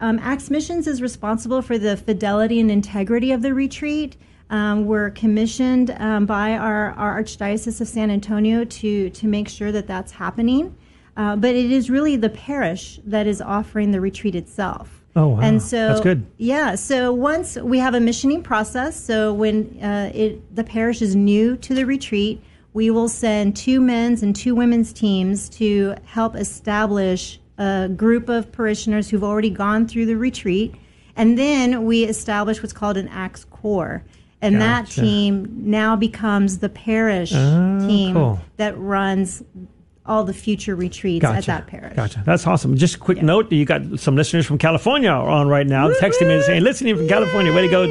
um, 0.00 0.18
Acts 0.20 0.50
Missions 0.50 0.86
is 0.86 1.00
responsible 1.00 1.62
for 1.62 1.78
the 1.78 1.96
fidelity 1.96 2.60
and 2.60 2.70
integrity 2.70 3.32
of 3.32 3.40
the 3.42 3.54
retreat. 3.54 4.16
Um, 4.50 4.84
we're 4.84 5.10
commissioned 5.10 5.90
um, 5.98 6.26
by 6.26 6.52
our, 6.52 6.92
our 6.92 7.22
Archdiocese 7.22 7.80
of 7.80 7.88
San 7.88 8.10
Antonio 8.10 8.64
to, 8.64 9.10
to 9.10 9.26
make 9.26 9.48
sure 9.48 9.72
that 9.72 9.86
that's 9.86 10.12
happening. 10.12 10.76
Uh, 11.16 11.34
but 11.34 11.54
it 11.54 11.72
is 11.72 11.88
really 11.88 12.16
the 12.16 12.28
parish 12.28 13.00
that 13.06 13.26
is 13.26 13.40
offering 13.40 13.90
the 13.90 14.00
retreat 14.00 14.34
itself. 14.34 15.02
Oh, 15.16 15.28
wow. 15.28 15.40
And 15.40 15.62
so 15.62 15.88
That's 15.88 16.00
good. 16.02 16.26
Yeah. 16.36 16.74
So 16.74 17.10
once 17.10 17.56
we 17.56 17.78
have 17.78 17.94
a 17.94 18.00
missioning 18.00 18.42
process, 18.42 19.02
so 19.02 19.32
when 19.32 19.82
uh, 19.82 20.10
it, 20.14 20.54
the 20.54 20.62
parish 20.62 21.00
is 21.00 21.16
new 21.16 21.56
to 21.56 21.74
the 21.74 21.86
retreat, 21.86 22.42
we 22.76 22.90
will 22.90 23.08
send 23.08 23.56
two 23.56 23.80
men's 23.80 24.22
and 24.22 24.36
two 24.36 24.54
women's 24.54 24.92
teams 24.92 25.48
to 25.48 25.94
help 26.04 26.36
establish 26.36 27.40
a 27.56 27.88
group 27.88 28.28
of 28.28 28.52
parishioners 28.52 29.08
who've 29.08 29.24
already 29.24 29.48
gone 29.48 29.88
through 29.88 30.04
the 30.04 30.14
retreat. 30.14 30.74
And 31.16 31.38
then 31.38 31.86
we 31.86 32.04
establish 32.04 32.62
what's 32.62 32.74
called 32.74 32.98
an 32.98 33.08
Acts 33.08 33.46
Core. 33.46 34.04
And 34.42 34.60
that 34.60 34.88
team 34.90 35.48
now 35.56 35.96
becomes 35.96 36.58
the 36.58 36.68
parish 36.68 37.32
Oh, 37.34 37.78
team 37.88 38.12
cool. 38.12 38.40
that 38.58 38.76
runs 38.76 39.42
all 40.08 40.24
the 40.24 40.32
future 40.34 40.74
retreats 40.76 41.22
Gotcha. 41.22 41.38
at 41.38 41.44
that 41.46 41.66
parish. 41.66 41.94
Gotcha. 41.96 42.22
That's 42.24 42.46
awesome. 42.46 42.76
Just 42.76 42.96
a 42.96 42.98
quick 42.98 43.22
note: 43.22 43.50
you 43.52 43.64
got 43.64 43.98
some 43.98 44.16
listeners 44.16 44.46
from 44.46 44.58
California 44.58 45.10
on 45.10 45.48
right 45.48 45.66
now, 45.66 45.88
texting 45.90 46.28
me 46.28 46.34
and 46.34 46.44
saying, 46.44 46.62
"Listening 46.62 46.96
from 46.96 47.08
California, 47.08 47.52
way 47.54 47.62
to 47.62 47.68
go, 47.68 47.86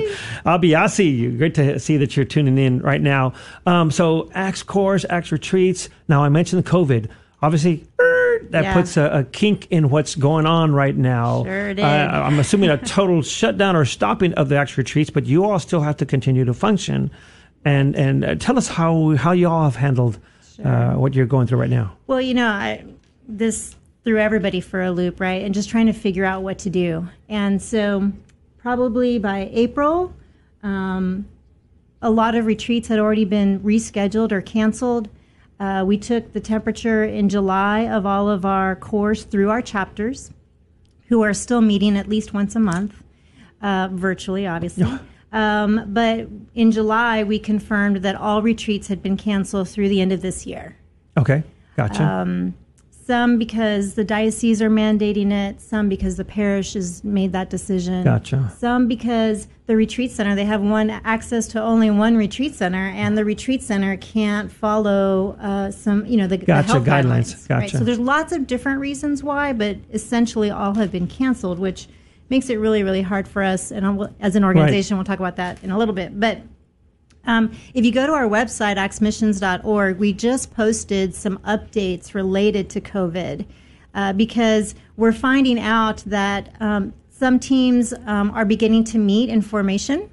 Abiasi! 0.45 1.37
Great 1.37 1.55
to 1.55 1.79
see 1.79 1.97
that 1.97 2.15
you're 2.15 2.25
tuning 2.25 2.57
in 2.57 2.79
right 2.79 3.01
now." 3.01 3.33
Um, 3.65 3.91
so, 3.91 4.29
Acts 4.33 4.63
Cores, 4.63 5.05
Acts 5.09 5.31
Retreats. 5.31 5.89
Now, 6.07 6.23
I 6.23 6.29
mentioned 6.29 6.63
the 6.63 6.69
COVID. 6.69 7.09
Obviously, 7.41 7.85
er, 7.99 8.39
that 8.51 8.63
Yeah. 8.63 8.73
puts 8.73 8.97
a, 8.97 9.03
a 9.19 9.23
kink 9.23 9.67
in 9.69 9.89
what's 9.89 10.15
going 10.15 10.45
on 10.45 10.73
right 10.73 10.95
now. 10.95 11.43
Sure 11.43 11.73
did. 11.73 11.83
Uh, 11.83 12.21
I'm 12.25 12.39
assuming 12.39 12.69
a 12.69 12.77
total 12.85 13.21
shutdown 13.21 13.75
or 13.75 13.85
stopping 13.85 14.33
of 14.33 14.49
the 14.49 14.57
Acts 14.57 14.77
Retreats, 14.77 15.09
but 15.09 15.25
you 15.25 15.43
all 15.45 15.59
still 15.59 15.81
have 15.81 15.97
to 15.97 16.05
continue 16.05 16.45
to 16.45 16.53
function. 16.53 17.11
And 17.63 17.95
and 17.95 18.23
uh, 18.23 18.35
tell 18.35 18.57
us 18.57 18.67
how 18.67 19.15
how 19.15 19.31
you 19.31 19.49
all 19.49 19.63
have 19.63 19.75
handled 19.75 20.19
uh, 20.63 20.93
what 20.93 21.13
you're 21.13 21.25
going 21.25 21.47
through 21.47 21.59
right 21.59 21.69
now. 21.69 21.97
Well, 22.07 22.21
you 22.21 22.33
know, 22.33 22.47
I, 22.47 22.85
this 23.27 23.75
threw 24.03 24.19
everybody 24.19 24.61
for 24.61 24.81
a 24.83 24.91
loop, 24.91 25.19
right? 25.19 25.43
And 25.43 25.53
just 25.53 25.69
trying 25.69 25.87
to 25.87 25.93
figure 25.93 26.25
out 26.25 26.43
what 26.43 26.59
to 26.59 26.69
do. 26.69 27.07
And 27.27 27.61
so, 27.61 28.11
probably 28.57 29.19
by 29.19 29.49
April, 29.51 30.13
um, 30.63 31.27
a 32.01 32.09
lot 32.09 32.35
of 32.35 32.45
retreats 32.45 32.87
had 32.87 32.99
already 32.99 33.25
been 33.25 33.59
rescheduled 33.61 34.31
or 34.31 34.41
canceled. 34.41 35.09
Uh, 35.59 35.83
we 35.85 35.97
took 35.97 36.33
the 36.33 36.39
temperature 36.39 37.03
in 37.03 37.29
July 37.29 37.87
of 37.87 38.05
all 38.05 38.29
of 38.29 38.45
our 38.45 38.75
cores 38.75 39.23
through 39.23 39.49
our 39.49 39.61
chapters, 39.61 40.31
who 41.07 41.21
are 41.23 41.33
still 41.33 41.61
meeting 41.61 41.97
at 41.97 42.07
least 42.07 42.33
once 42.33 42.55
a 42.55 42.59
month, 42.59 43.01
uh, 43.61 43.89
virtually, 43.91 44.45
obviously. 44.45 44.85
Um, 45.35 45.83
but 45.87 46.27
in 46.55 46.71
July, 46.71 47.23
we 47.23 47.37
confirmed 47.39 47.97
that 47.97 48.15
all 48.15 48.41
retreats 48.41 48.87
had 48.87 49.03
been 49.03 49.17
canceled 49.17 49.67
through 49.69 49.89
the 49.89 49.99
end 49.99 50.13
of 50.13 50.21
this 50.21 50.47
year. 50.47 50.77
Okay, 51.17 51.43
gotcha. 51.75 52.03
Um, 52.03 52.53
Some 52.89 53.37
because 53.37 53.93
the 53.95 54.03
diocese 54.03 54.61
are 54.61 54.69
mandating 54.69 55.31
it, 55.31 55.61
some 55.61 55.89
because 55.89 56.15
the 56.15 56.25
parish 56.25 56.73
has 56.73 57.03
made 57.03 57.33
that 57.33 57.49
decision. 57.49 58.03
Gotcha. 58.03 58.51
Some 58.57 58.87
because 58.87 59.47
the 59.67 59.75
retreat 59.75 60.11
center, 60.11 60.35
they 60.35 60.45
have 60.45 60.61
one 60.61 60.89
access 60.89 61.47
to 61.49 61.61
only 61.61 61.91
one 61.91 62.15
retreat 62.15 62.55
center, 62.55 62.87
and 62.95 63.17
the 63.17 63.25
retreat 63.25 63.61
center 63.61 63.97
can't 63.97 64.49
follow 64.51 65.37
uh, 65.41 65.69
some, 65.69 66.05
you 66.05 66.17
know, 66.17 66.27
the, 66.27 66.37
the 66.37 66.45
Gotcha, 66.45 66.71
health 66.71 66.85
guidelines. 66.85 67.45
guidelines. 67.45 67.49
Right? 67.49 67.61
Gotcha. 67.61 67.77
So 67.79 67.83
there's 67.83 67.99
lots 67.99 68.31
of 68.31 68.47
different 68.47 68.79
reasons 68.79 69.21
why, 69.21 69.51
but 69.51 69.77
essentially 69.91 70.49
all 70.49 70.75
have 70.75 70.91
been 70.91 71.07
canceled, 71.07 71.59
which 71.59 71.87
makes 72.29 72.49
it 72.49 72.55
really, 72.55 72.83
really 72.83 73.01
hard 73.01 73.27
for 73.27 73.43
us. 73.43 73.71
And 73.71 74.09
as 74.19 74.35
an 74.35 74.43
organization, 74.43 74.97
we'll 74.97 75.05
talk 75.05 75.19
about 75.19 75.35
that 75.35 75.63
in 75.63 75.71
a 75.71 75.77
little 75.77 75.93
bit. 75.93 76.19
But 76.19 76.41
um, 77.27 77.51
if 77.73 77.85
you 77.85 77.91
go 77.91 78.05
to 78.05 78.13
our 78.13 78.27
website, 78.27 78.77
actsmissions.org, 78.77 79.97
we 79.97 80.13
just 80.13 80.53
posted 80.53 81.13
some 81.15 81.37
updates 81.39 82.13
related 82.13 82.69
to 82.71 82.81
COVID 82.81 83.45
uh, 83.93 84.13
because 84.13 84.75
we're 84.97 85.11
finding 85.11 85.59
out 85.59 85.97
that 86.05 86.55
um, 86.59 86.93
some 87.09 87.39
teams 87.39 87.93
um, 88.05 88.31
are 88.31 88.45
beginning 88.45 88.83
to 88.85 88.97
meet 88.97 89.29
in 89.29 89.41
formation. 89.41 90.09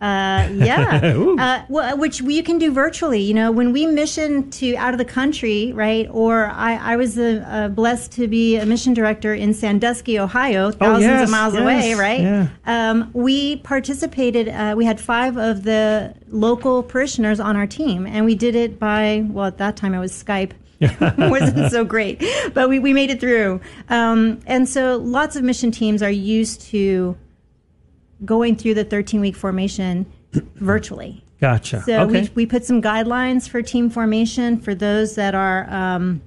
Uh, 0.00 0.48
yeah, 0.52 1.00
uh, 1.38 1.64
well, 1.68 1.96
which 1.96 2.20
you 2.20 2.42
can 2.42 2.58
do 2.58 2.70
virtually. 2.72 3.20
You 3.20 3.32
know, 3.32 3.50
when 3.50 3.72
we 3.72 3.86
mission 3.86 4.50
to 4.50 4.76
out 4.76 4.92
of 4.92 4.98
the 4.98 5.04
country, 5.04 5.72
right? 5.72 6.06
Or 6.10 6.46
I, 6.48 6.92
I 6.92 6.96
was 6.96 7.16
uh, 7.16 7.44
uh, 7.46 7.68
blessed 7.68 8.12
to 8.12 8.28
be 8.28 8.56
a 8.56 8.66
mission 8.66 8.92
director 8.92 9.34
in 9.34 9.54
Sandusky, 9.54 10.18
Ohio, 10.18 10.72
thousands 10.72 11.04
yes, 11.04 11.24
of 11.24 11.30
miles 11.30 11.54
yes, 11.54 11.62
away, 11.62 11.94
right? 11.94 12.20
yeah. 12.20 12.48
Um, 12.66 13.10
we 13.14 13.56
participated. 13.56 14.48
Uh, 14.48 14.74
we 14.76 14.84
had 14.84 15.00
five 15.00 15.38
of 15.38 15.62
the 15.62 16.14
local 16.28 16.82
parishioners 16.82 17.40
on 17.40 17.56
our 17.56 17.66
team, 17.66 18.06
and 18.06 18.26
we 18.26 18.34
did 18.34 18.54
it 18.54 18.78
by 18.78 19.24
well, 19.28 19.46
at 19.46 19.58
that 19.58 19.76
time 19.76 19.94
it 19.94 20.00
was 20.00 20.12
Skype. 20.12 20.52
wasn't 21.30 21.70
so 21.70 21.84
great, 21.84 22.22
but 22.52 22.68
we, 22.68 22.78
we 22.78 22.92
made 22.92 23.08
it 23.08 23.20
through. 23.20 23.60
Um, 23.88 24.40
and 24.46 24.68
so 24.68 24.98
lots 24.98 25.36
of 25.36 25.44
mission 25.44 25.70
teams 25.70 26.02
are 26.02 26.10
used 26.10 26.60
to 26.72 27.16
going 28.24 28.56
through 28.56 28.74
the 28.74 28.84
13 28.84 29.20
week 29.20 29.36
formation 29.36 30.06
virtually. 30.56 31.24
Gotcha. 31.40 31.82
So 31.82 32.00
okay. 32.02 32.22
we, 32.22 32.30
we 32.34 32.46
put 32.46 32.64
some 32.64 32.80
guidelines 32.80 33.48
for 33.48 33.60
team 33.60 33.90
formation 33.90 34.58
for 34.58 34.74
those 34.74 35.14
that 35.16 35.34
are, 35.34 35.68
um, 35.68 36.22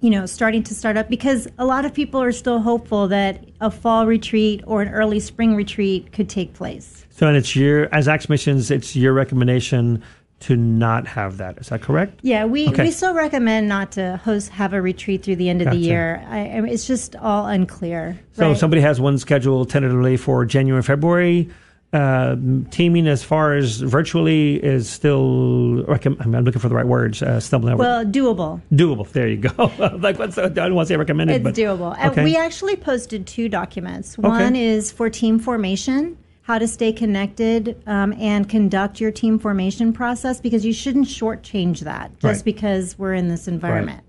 you 0.00 0.10
know, 0.10 0.26
starting 0.26 0.62
to 0.62 0.74
start 0.74 0.96
up 0.96 1.08
because 1.08 1.48
a 1.58 1.66
lot 1.66 1.84
of 1.84 1.92
people 1.92 2.22
are 2.22 2.32
still 2.32 2.60
hopeful 2.60 3.08
that 3.08 3.44
a 3.60 3.70
fall 3.70 4.06
retreat 4.06 4.62
or 4.66 4.80
an 4.80 4.88
early 4.88 5.20
spring 5.20 5.54
retreat 5.56 6.12
could 6.12 6.28
take 6.28 6.54
place. 6.54 7.04
so, 7.10 7.26
and 7.26 7.36
it's 7.36 7.56
your 7.56 7.92
as 7.94 8.06
Acts 8.06 8.28
Missions, 8.28 8.70
it's 8.70 8.94
your 8.94 9.12
recommendation 9.12 10.02
to 10.40 10.56
not 10.56 11.06
have 11.06 11.38
that. 11.38 11.58
Is 11.58 11.68
that 11.70 11.82
correct? 11.82 12.20
Yeah, 12.22 12.44
we, 12.44 12.68
Okay. 12.68 12.84
we 12.84 12.90
still 12.92 13.14
recommend 13.14 13.68
not 13.68 13.92
to 13.92 14.18
host 14.18 14.50
have 14.50 14.72
a 14.72 14.80
retreat 14.80 15.24
through 15.24 15.36
the 15.36 15.48
end 15.48 15.60
of 15.60 15.66
Gotcha. 15.66 15.78
the 15.78 15.84
year. 15.84 16.24
I, 16.28 16.38
I 16.50 16.60
mean, 16.60 16.72
it's 16.72 16.86
just 16.86 17.16
all 17.16 17.46
unclear. 17.46 18.18
So, 18.34 18.42
right? 18.44 18.52
if 18.52 18.58
somebody 18.58 18.80
has 18.82 19.00
one 19.00 19.18
scheduled 19.18 19.68
tentatively 19.70 20.16
for 20.16 20.44
January, 20.44 20.82
February. 20.82 21.48
Uh, 21.90 22.36
teaming 22.70 23.08
as 23.08 23.24
far 23.24 23.54
as 23.54 23.80
virtually 23.80 24.56
is 24.62 24.86
still. 24.90 25.82
Recomm- 25.88 26.20
I'm 26.20 26.32
looking 26.44 26.60
for 26.60 26.68
the 26.68 26.74
right 26.74 26.86
words. 26.86 27.22
Uh, 27.22 27.40
stumbling 27.40 27.72
over. 27.72 27.80
well, 27.82 28.04
doable. 28.04 28.60
doable. 28.70 29.10
There 29.10 29.26
you 29.26 29.38
go. 29.38 29.72
like 29.98 30.18
what's 30.18 30.34
the, 30.34 30.42
I 30.44 30.48
don't 30.50 30.74
want 30.74 30.88
to 30.88 30.92
say 30.92 30.98
recommended, 30.98 31.36
It's 31.36 31.42
but 31.44 31.54
doable. 31.54 31.96
And 31.98 32.10
Okay. 32.12 32.24
We 32.24 32.36
actually 32.36 32.76
posted 32.76 33.26
two 33.26 33.48
documents. 33.48 34.18
One 34.18 34.54
is 34.54 34.92
for 34.92 35.08
team 35.08 35.38
formation, 35.38 36.18
how 36.48 36.58
to 36.58 36.66
stay 36.66 36.90
connected 36.90 37.80
um, 37.86 38.14
and 38.14 38.48
conduct 38.48 39.00
your 39.02 39.10
team 39.10 39.38
formation 39.38 39.92
process, 39.92 40.40
because 40.40 40.64
you 40.64 40.72
shouldn't 40.72 41.06
shortchange 41.06 41.80
that 41.80 42.10
just 42.20 42.24
Right. 42.24 42.44
because 42.44 42.98
we're 42.98 43.12
in 43.12 43.28
this 43.28 43.46
environment. 43.46 44.02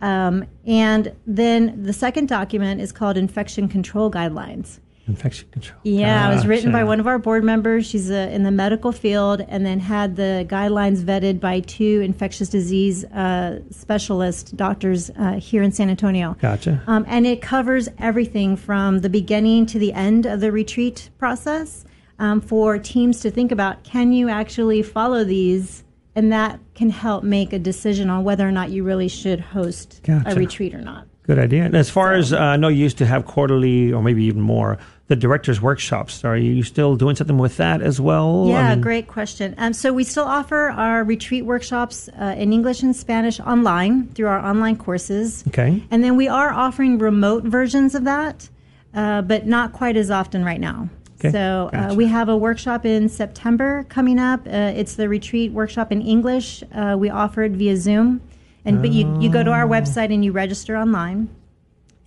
Um, 0.00 0.46
and 0.66 1.12
then 1.26 1.82
the 1.82 1.92
second 1.92 2.26
document 2.28 2.80
is 2.80 2.90
called 2.90 3.18
infection 3.18 3.68
control 3.68 4.10
guidelines. 4.10 4.80
Infection 5.06 5.48
control. 5.50 5.78
Yeah, 5.82 6.30
it 6.30 6.34
was 6.34 6.46
written 6.46 6.72
by 6.72 6.84
one 6.84 6.98
of 6.98 7.06
our 7.06 7.18
board 7.18 7.44
members. 7.44 7.86
She's 7.86 8.10
uh 8.10 8.30
in 8.32 8.42
the 8.42 8.50
medical 8.50 8.92
field, 8.92 9.42
and 9.48 9.64
then 9.64 9.80
had 9.80 10.16
the 10.16 10.46
guidelines 10.48 11.02
vetted 11.02 11.40
by 11.40 11.60
two 11.60 12.00
infectious 12.00 12.48
disease 12.48 13.04
uh, 13.04 13.60
specialist 13.70 14.56
doctors 14.56 15.10
uh, 15.10 15.34
here 15.34 15.62
in 15.62 15.72
San 15.72 15.90
Antonio. 15.90 16.36
Gotcha. 16.40 16.82
Um, 16.86 17.04
and 17.08 17.26
it 17.26 17.42
covers 17.42 17.88
everything 17.98 18.56
from 18.56 19.00
the 19.00 19.10
beginning 19.10 19.66
to 19.66 19.78
the 19.78 19.92
end 19.92 20.26
of 20.26 20.40
the 20.40 20.50
retreat 20.50 21.10
process 21.18 21.84
um, 22.18 22.40
for 22.40 22.78
teams 22.78 23.20
to 23.20 23.30
think 23.30 23.52
about 23.52 23.84
can 23.84 24.12
you 24.12 24.28
actually 24.28 24.82
follow 24.82 25.24
these? 25.24 25.82
And 26.16 26.32
that 26.32 26.60
can 26.76 26.90
help 26.90 27.24
make 27.24 27.52
a 27.52 27.58
decision 27.58 28.08
on 28.08 28.22
whether 28.22 28.48
or 28.48 28.52
not 28.52 28.70
you 28.70 28.84
really 28.84 29.08
should 29.08 29.40
host 29.40 30.00
Gotcha. 30.04 30.30
a 30.30 30.34
retreat 30.36 30.72
or 30.72 30.80
not. 30.80 31.08
Good 31.24 31.38
idea. 31.38 31.64
And 31.64 31.74
as 31.74 31.90
far 31.90 32.14
as 32.14 32.32
uh, 32.32 32.38
I 32.38 32.56
know, 32.56 32.68
you 32.68 32.82
used 32.82 32.98
to 32.98 33.06
have 33.06 33.24
quarterly 33.24 33.92
or 33.92 34.02
maybe 34.02 34.24
even 34.24 34.42
more 34.42 34.78
the 35.14 35.20
directors' 35.20 35.60
workshops. 35.60 36.24
Are 36.24 36.36
you 36.36 36.62
still 36.62 36.96
doing 36.96 37.14
something 37.16 37.38
with 37.38 37.56
that 37.58 37.80
as 37.82 38.00
well? 38.00 38.46
I 38.46 38.50
Yeah, 38.50 38.70
mean, 38.70 38.80
great 38.80 39.06
question. 39.06 39.54
Um, 39.58 39.72
so 39.72 39.92
we 39.92 40.04
still 40.04 40.24
offer 40.24 40.70
our 40.70 41.04
retreat 41.04 41.44
workshops 41.44 42.08
uh, 42.20 42.34
in 42.36 42.52
English 42.52 42.82
and 42.82 42.94
Spanish 42.94 43.38
online 43.40 44.08
through 44.08 44.26
our 44.26 44.40
online 44.40 44.76
courses. 44.76 45.44
Okay. 45.48 45.82
And 45.90 46.02
then 46.02 46.16
we 46.16 46.26
are 46.28 46.52
offering 46.52 46.98
remote 46.98 47.44
versions 47.44 47.94
of 47.94 48.04
that, 48.04 48.48
uh, 48.94 49.22
but 49.22 49.46
not 49.46 49.72
quite 49.72 49.96
as 49.96 50.10
often 50.10 50.44
right 50.44 50.60
now. 50.60 50.88
Okay, 51.20 51.30
So 51.30 51.70
uh, 51.72 51.94
we 51.94 52.06
have 52.06 52.28
a 52.28 52.36
workshop 52.36 52.84
in 52.84 53.08
September 53.08 53.84
coming 53.88 54.18
up. 54.18 54.40
Uh, 54.46 54.72
it's 54.74 54.96
the 54.96 55.08
retreat 55.08 55.52
workshop 55.52 55.92
in 55.92 56.02
English. 56.02 56.64
Uh, 56.74 56.96
we 56.98 57.08
offer 57.08 57.44
it 57.44 57.52
via 57.52 57.76
Zoom, 57.76 58.20
and 58.64 58.82
but 58.82 58.90
you 58.90 59.04
you 59.20 59.30
go 59.30 59.42
to 59.44 59.52
our 59.52 59.66
website 59.66 60.12
and 60.12 60.24
you 60.24 60.32
register 60.32 60.76
online. 60.76 61.28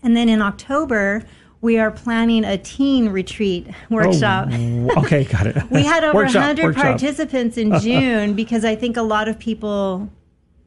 And 0.04 0.15
then 0.15 0.28
in 0.30 0.41
October, 0.41 1.24
we 1.62 1.78
are 1.80 1.91
planning 1.91 2.43
a 2.46 2.58
teen 2.58 3.10
retreat 3.10 3.67
workshop. 3.89 4.50
Oh, 4.52 4.93
okay, 4.98 5.24
got 5.24 5.48
it. 5.48 5.58
We 5.72 5.84
had 5.84 6.04
over 6.04 6.15
Workshop, 6.20 6.41
100 6.41 6.63
workshop. 6.65 6.84
participants 6.84 7.58
in 7.58 7.80
June 7.80 8.34
because 8.34 8.63
I 8.63 8.76
think 8.76 8.98
a 8.98 9.02
lot 9.02 9.28
of 9.28 9.39
people 9.39 10.10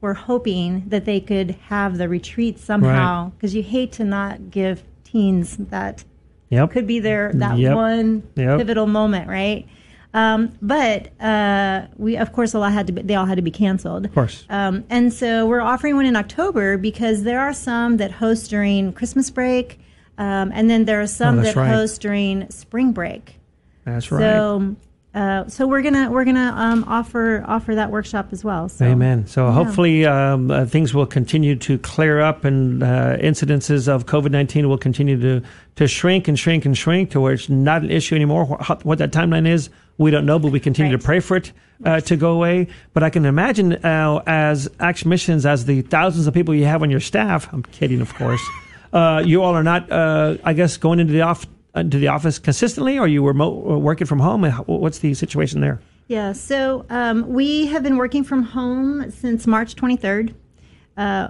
were 0.01 0.15
hoping 0.15 0.85
that 0.89 1.05
they 1.05 1.21
could 1.21 1.53
have 1.69 1.99
the 1.99 2.09
retreat 2.09 2.59
somehow 2.59 3.31
because 3.31 3.55
you 3.55 3.63
hate 3.63 3.93
to 3.93 4.05
not 4.05 4.51
give 4.51 4.83
teens 5.05 5.57
that 5.59 6.05
Yep. 6.49 6.71
could 6.73 6.87
be 6.87 6.99
their 6.99 7.31
that 7.35 7.59
Yep. 7.59 7.77
one 7.77 8.23
Yep. 8.35 8.59
pivotal 8.59 8.87
moment, 8.89 9.29
right? 9.29 9.67
Um, 10.13 10.51
but 10.61 11.11
uh, 11.23 11.83
we, 11.97 12.17
of 12.17 12.33
course, 12.33 12.53
a 12.55 12.59
lot 12.59 12.73
had 12.73 12.89
to 12.89 12.93
be, 12.93 13.03
they 13.03 13.15
all 13.15 13.27
had 13.27 13.37
to 13.37 13.43
be 13.43 13.53
canceled. 13.53 14.07
Of 14.07 14.15
course. 14.15 14.45
Um, 14.51 14.83
and 14.91 15.13
so 15.13 15.47
we're 15.47 15.61
offering 15.61 15.95
one 15.95 16.07
in 16.07 16.17
October 16.17 16.77
because 16.77 17.23
there 17.23 17.39
are 17.39 17.53
some 17.53 17.99
that 17.99 18.11
host 18.11 18.51
during 18.51 18.93
Christmas 18.93 19.31
break, 19.31 19.79
um, 20.21 20.53
and 20.55 20.69
then 20.71 20.85
there 20.85 21.01
are 21.01 21.07
some 21.09 21.39
Oh, 21.39 21.43
that 21.43 21.57
right. 21.57 21.69
host 21.69 22.01
during 22.01 22.49
spring 22.51 22.93
break. 22.93 23.37
That's 23.85 24.13
right. 24.13 24.21
So, 24.21 24.77
uh, 25.15 25.49
so 25.49 25.67
we're 25.67 25.83
gonna 25.83 26.09
we're 26.11 26.25
gonna 26.25 26.53
um, 26.57 26.85
offer 26.87 27.43
offer 27.49 27.75
that 27.75 27.91
workshop 27.91 28.29
as 28.31 28.45
well. 28.45 28.69
So. 28.69 28.85
Amen. 28.85 29.27
So 29.27 29.51
hopefully 29.51 30.07
um, 30.07 30.51
uh, 30.53 30.67
things 30.67 30.95
will 30.95 31.07
continue 31.07 31.57
to 31.57 31.79
clear 31.79 32.21
up 32.21 32.45
and 32.45 32.83
uh, 32.83 33.17
incidences 33.19 33.89
of 33.89 34.07
COVID 34.07 34.31
19 34.31 34.69
will 34.69 34.79
continue 34.79 35.19
to, 35.21 35.43
to 35.77 35.89
shrink 35.89 36.29
and 36.29 36.39
shrink 36.39 36.65
and 36.65 36.79
shrink 36.79 37.11
to 37.11 37.21
where 37.21 37.33
it's 37.33 37.49
not 37.49 37.83
an 37.83 37.91
issue 37.91 38.15
anymore. 38.15 38.45
What, 38.45 38.85
what 38.85 38.99
that 38.99 39.11
timeline 39.11 39.49
is, 39.49 39.69
we 39.99 40.13
don't 40.13 40.27
know, 40.27 40.39
but 40.39 40.53
we 40.53 40.61
continue 40.61 40.93
Right. 40.93 41.01
to 41.01 41.05
pray 41.05 41.19
for 41.21 41.39
it 41.39 41.53
uh, 41.85 42.01
to 42.03 42.15
go 42.17 42.31
away. 42.33 42.69
But 42.93 43.03
I 43.03 43.11
can 43.11 43.25
imagine 43.25 43.73
uh, 43.85 44.23
as 44.29 44.69
Action 44.79 45.09
Missions, 45.09 45.45
as 45.45 45.65
the 45.65 45.83
thousands 45.83 46.29
of 46.29 46.35
people 46.35 46.55
you 46.55 46.67
have 46.67 46.83
on 46.85 46.91
your 46.91 47.01
staff, 47.01 47.53
I'm 47.53 47.65
kidding, 47.65 48.01
of 48.01 48.15
course, 48.15 48.43
uh, 48.93 49.23
you 49.25 49.43
all 49.43 49.55
are 49.55 49.63
not, 49.63 49.91
uh, 49.91 50.37
I 50.45 50.53
guess, 50.53 50.77
going 50.77 51.01
into 51.01 51.13
the, 51.13 51.23
off, 51.23 51.47
into 51.75 51.99
the 51.99 52.09
office 52.09 52.39
consistently 52.39 52.99
or 52.99 53.07
you 53.09 53.23
were 53.23 53.35
mo- 53.35 53.79
working 53.79 54.07
from 54.07 54.19
home? 54.21 54.45
Uh, 54.45 54.53
What's 54.67 54.99
the 55.01 55.15
situation 55.15 55.61
there? 55.61 55.81
Yeah, 56.09 56.33
so 56.33 56.87
um, 56.91 57.29
we 57.29 57.67
have 57.67 57.83
been 57.85 57.97
working 57.97 58.25
from 58.25 58.43
home 58.43 59.11
since 59.13 59.47
March 59.47 59.77
23rd. 59.77 60.35
Uh, 60.97 61.29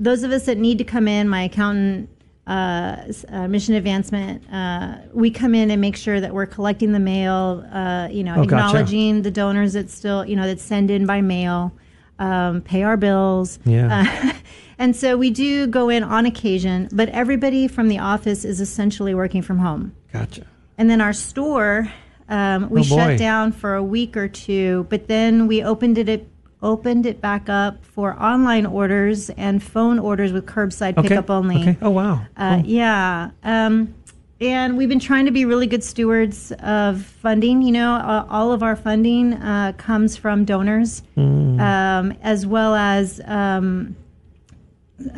those 0.00 0.24
of 0.24 0.32
us 0.32 0.46
that 0.46 0.58
need 0.58 0.78
to 0.78 0.84
come 0.84 1.06
in, 1.06 1.28
my 1.28 1.42
accountant, 1.44 2.10
uh, 2.48 2.96
uh, 3.28 3.48
mission 3.48 3.74
advancement, 3.74 4.42
uh, 4.52 4.96
we 5.12 5.30
come 5.30 5.54
in 5.54 5.70
and 5.70 5.80
make 5.80 5.96
sure 5.96 6.20
that 6.20 6.34
we're 6.34 6.46
collecting 6.46 6.92
the 6.92 6.98
mail, 7.00 7.64
uh, 7.72 8.08
you 8.10 8.22
know, 8.24 8.34
Oh, 8.36 8.44
gotcha. 8.44 8.66
acknowledging 8.78 9.22
the 9.22 9.30
donors 9.30 9.72
that 9.74 9.90
still, 9.90 10.24
you 10.24 10.34
know, 10.36 10.46
that 10.46 10.58
send 10.60 10.90
in 10.90 11.06
by 11.06 11.20
mail, 11.20 11.72
um, 12.18 12.60
pay 12.62 12.82
our 12.82 12.96
bills. 12.96 13.58
Yeah. 13.64 14.32
And 14.78 14.94
so 14.94 15.16
we 15.16 15.30
do 15.30 15.66
go 15.66 15.88
in 15.88 16.02
on 16.04 16.26
occasion, 16.26 16.88
but 16.92 17.08
everybody 17.10 17.66
from 17.68 17.88
the 17.88 17.98
office 17.98 18.44
is 18.44 18.60
essentially 18.60 19.14
working 19.14 19.42
from 19.42 19.58
home. 19.58 19.94
Gotcha. 20.12 20.42
And 20.78 20.90
then 20.90 21.00
our 21.00 21.14
store, 21.14 21.88
um, 22.28 22.68
we 22.68 22.80
Oh, 22.80 22.84
shut 22.84 23.18
down 23.18 23.52
for 23.52 23.74
a 23.74 23.82
week 23.82 24.16
or 24.16 24.28
two, 24.28 24.86
but 24.90 25.08
then 25.08 25.46
we 25.46 25.62
opened 25.62 25.96
it, 25.96 26.08
it 26.08 26.28
opened 26.62 27.06
it 27.06 27.20
back 27.20 27.48
up 27.48 27.84
for 27.84 28.20
online 28.22 28.66
orders 28.66 29.30
and 29.30 29.62
phone 29.62 29.98
orders 29.98 30.32
with 30.32 30.44
curbside 30.46 30.96
Okay. 30.98 31.08
pickup 31.08 31.30
only. 31.30 31.56
Okay. 31.62 31.76
Oh, 31.80 31.90
wow. 31.90 32.20
Uh, 32.36 32.60
Yeah. 32.64 33.30
Um, 33.44 33.94
and 34.38 34.76
we've 34.76 34.88
been 34.90 35.00
trying 35.00 35.24
to 35.24 35.30
be 35.30 35.46
really 35.46 35.66
good 35.66 35.82
stewards 35.82 36.52
of 36.62 37.02
funding. 37.02 37.62
You 37.62 37.72
know, 37.72 37.94
uh, 37.94 38.26
all 38.28 38.52
of 38.52 38.62
our 38.62 38.76
funding 38.76 39.32
uh, 39.32 39.72
comes 39.78 40.16
from 40.18 40.44
donors, 40.44 41.02
Mm. 41.16 41.58
um, 41.60 42.12
as 42.22 42.46
well 42.46 42.74
as 42.74 43.18
um, 43.24 43.96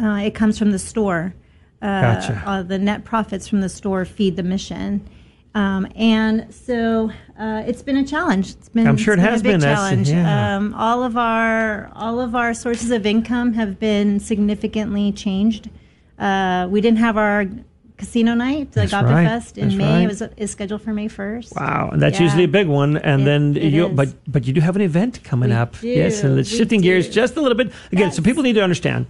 uh, 0.00 0.20
it 0.24 0.34
comes 0.34 0.58
from 0.58 0.70
the 0.72 0.78
store. 0.78 1.34
Uh, 1.80 2.00
Gotcha. 2.00 2.42
uh, 2.44 2.62
the 2.62 2.78
net 2.78 3.04
profits 3.04 3.46
from 3.46 3.60
the 3.60 3.68
store 3.68 4.04
feed 4.04 4.36
the 4.36 4.42
mission. 4.42 5.08
Um, 5.54 5.86
and 5.96 6.52
so 6.52 7.10
uh, 7.38 7.62
it's 7.66 7.82
been 7.82 7.96
a 7.96 8.04
challenge. 8.06 8.50
It's 8.50 8.68
been, 8.68 8.86
I'm 8.86 8.96
sure 8.96 9.14
it 9.14 9.18
been 9.18 9.26
a 9.26 9.32
big 9.36 9.42
been. 9.44 9.60
Challenge. 9.60 10.08
yeah. 10.10 10.56
Um, 10.56 10.74
all 10.74 11.02
of 11.02 11.16
our 11.16 11.90
all 11.94 12.20
of 12.20 12.34
our 12.34 12.52
sources 12.54 12.90
of 12.90 13.06
income 13.06 13.52
have 13.54 13.78
been 13.78 14.20
significantly 14.20 15.10
changed. 15.12 15.70
Uh, 16.18 16.66
we 16.70 16.80
didn't 16.80 16.98
have 16.98 17.16
our 17.16 17.46
casino 17.96 18.34
night, 18.34 18.70
the 18.72 18.82
Gobta 18.82 19.04
right. 19.10 19.26
Fest, 19.26 19.58
in 19.58 19.68
That's 19.68 19.78
May. 19.78 19.92
right. 19.94 20.02
It 20.04 20.06
was 20.08 20.22
is 20.36 20.50
scheduled 20.50 20.82
for 20.82 20.92
May 20.92 21.08
first. 21.08 21.52
Wow, 21.56 21.90
and 21.92 22.00
that's 22.02 22.18
Yeah. 22.18 22.24
usually 22.24 22.44
a 22.44 22.48
big 22.48 22.66
one. 22.68 22.96
And 22.98 23.22
It- 23.22 23.24
then 23.24 23.56
it 23.56 23.72
you, 23.72 23.86
is. 23.88 23.94
but 23.96 24.08
but 24.30 24.46
you 24.46 24.52
do 24.52 24.60
have 24.60 24.76
an 24.76 24.82
event 24.82 25.22
coming 25.24 25.50
We 25.50 25.56
up. 25.56 25.80
do. 25.80 25.88
Yes, 25.88 26.22
and 26.24 26.38
it's 26.38 26.50
We 26.52 26.58
shifting 26.58 26.80
gears 26.80 27.08
just 27.08 27.36
a 27.36 27.40
little 27.40 27.56
bit. 27.56 27.72
Again, 27.92 28.12
so 28.12 28.20
people 28.22 28.42
need 28.42 28.54
to 28.54 28.62
understand. 28.62 29.06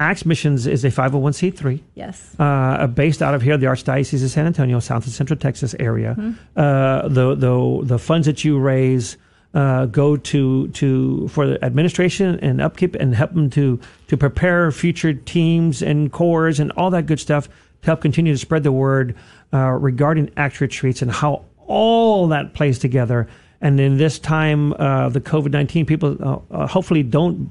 Acts 0.00 0.24
Missions 0.24 0.66
is 0.66 0.82
a 0.84 0.88
501c3. 0.88 1.82
Yes. 1.94 2.34
Uh, 2.38 2.86
based 2.86 3.20
out 3.22 3.34
of 3.34 3.42
here, 3.42 3.58
the 3.58 3.66
Archdiocese 3.66 4.24
of 4.24 4.30
San 4.30 4.46
Antonio, 4.46 4.80
South 4.80 5.04
and 5.04 5.12
Central 5.12 5.38
Texas 5.38 5.74
area. 5.78 6.16
Mm-hmm. 6.18 6.58
Uh, 6.58 7.08
the, 7.08 7.34
the, 7.34 7.80
the 7.84 7.98
funds 7.98 8.26
that 8.26 8.42
you 8.42 8.58
raise 8.58 9.18
uh, 9.52 9.84
go 9.86 10.16
to, 10.16 10.68
to 10.68 11.28
for 11.28 11.46
the 11.46 11.64
administration 11.64 12.38
and 12.40 12.62
upkeep 12.62 12.94
and 12.94 13.14
help 13.14 13.34
them 13.34 13.50
to, 13.50 13.78
to 14.08 14.16
prepare 14.16 14.72
future 14.72 15.12
teams 15.12 15.82
and 15.82 16.10
corps 16.12 16.58
and 16.60 16.72
all 16.72 16.88
that 16.90 17.04
good 17.04 17.20
stuff 17.20 17.48
to 17.82 17.86
help 17.86 18.00
continue 18.00 18.32
to 18.32 18.38
spread 18.38 18.62
the 18.62 18.72
word 18.72 19.14
uh, 19.52 19.70
regarding 19.70 20.30
Acts 20.36 20.60
retreats 20.62 21.02
and 21.02 21.10
how 21.10 21.44
all 21.66 22.26
that 22.28 22.54
plays 22.54 22.78
together. 22.78 23.28
And 23.60 23.78
in 23.78 23.98
this 23.98 24.18
time, 24.18 24.72
uh, 24.74 25.10
the 25.10 25.20
COVID 25.20 25.52
19, 25.52 25.84
people 25.84 26.44
uh, 26.50 26.66
hopefully 26.66 27.02
don't 27.02 27.50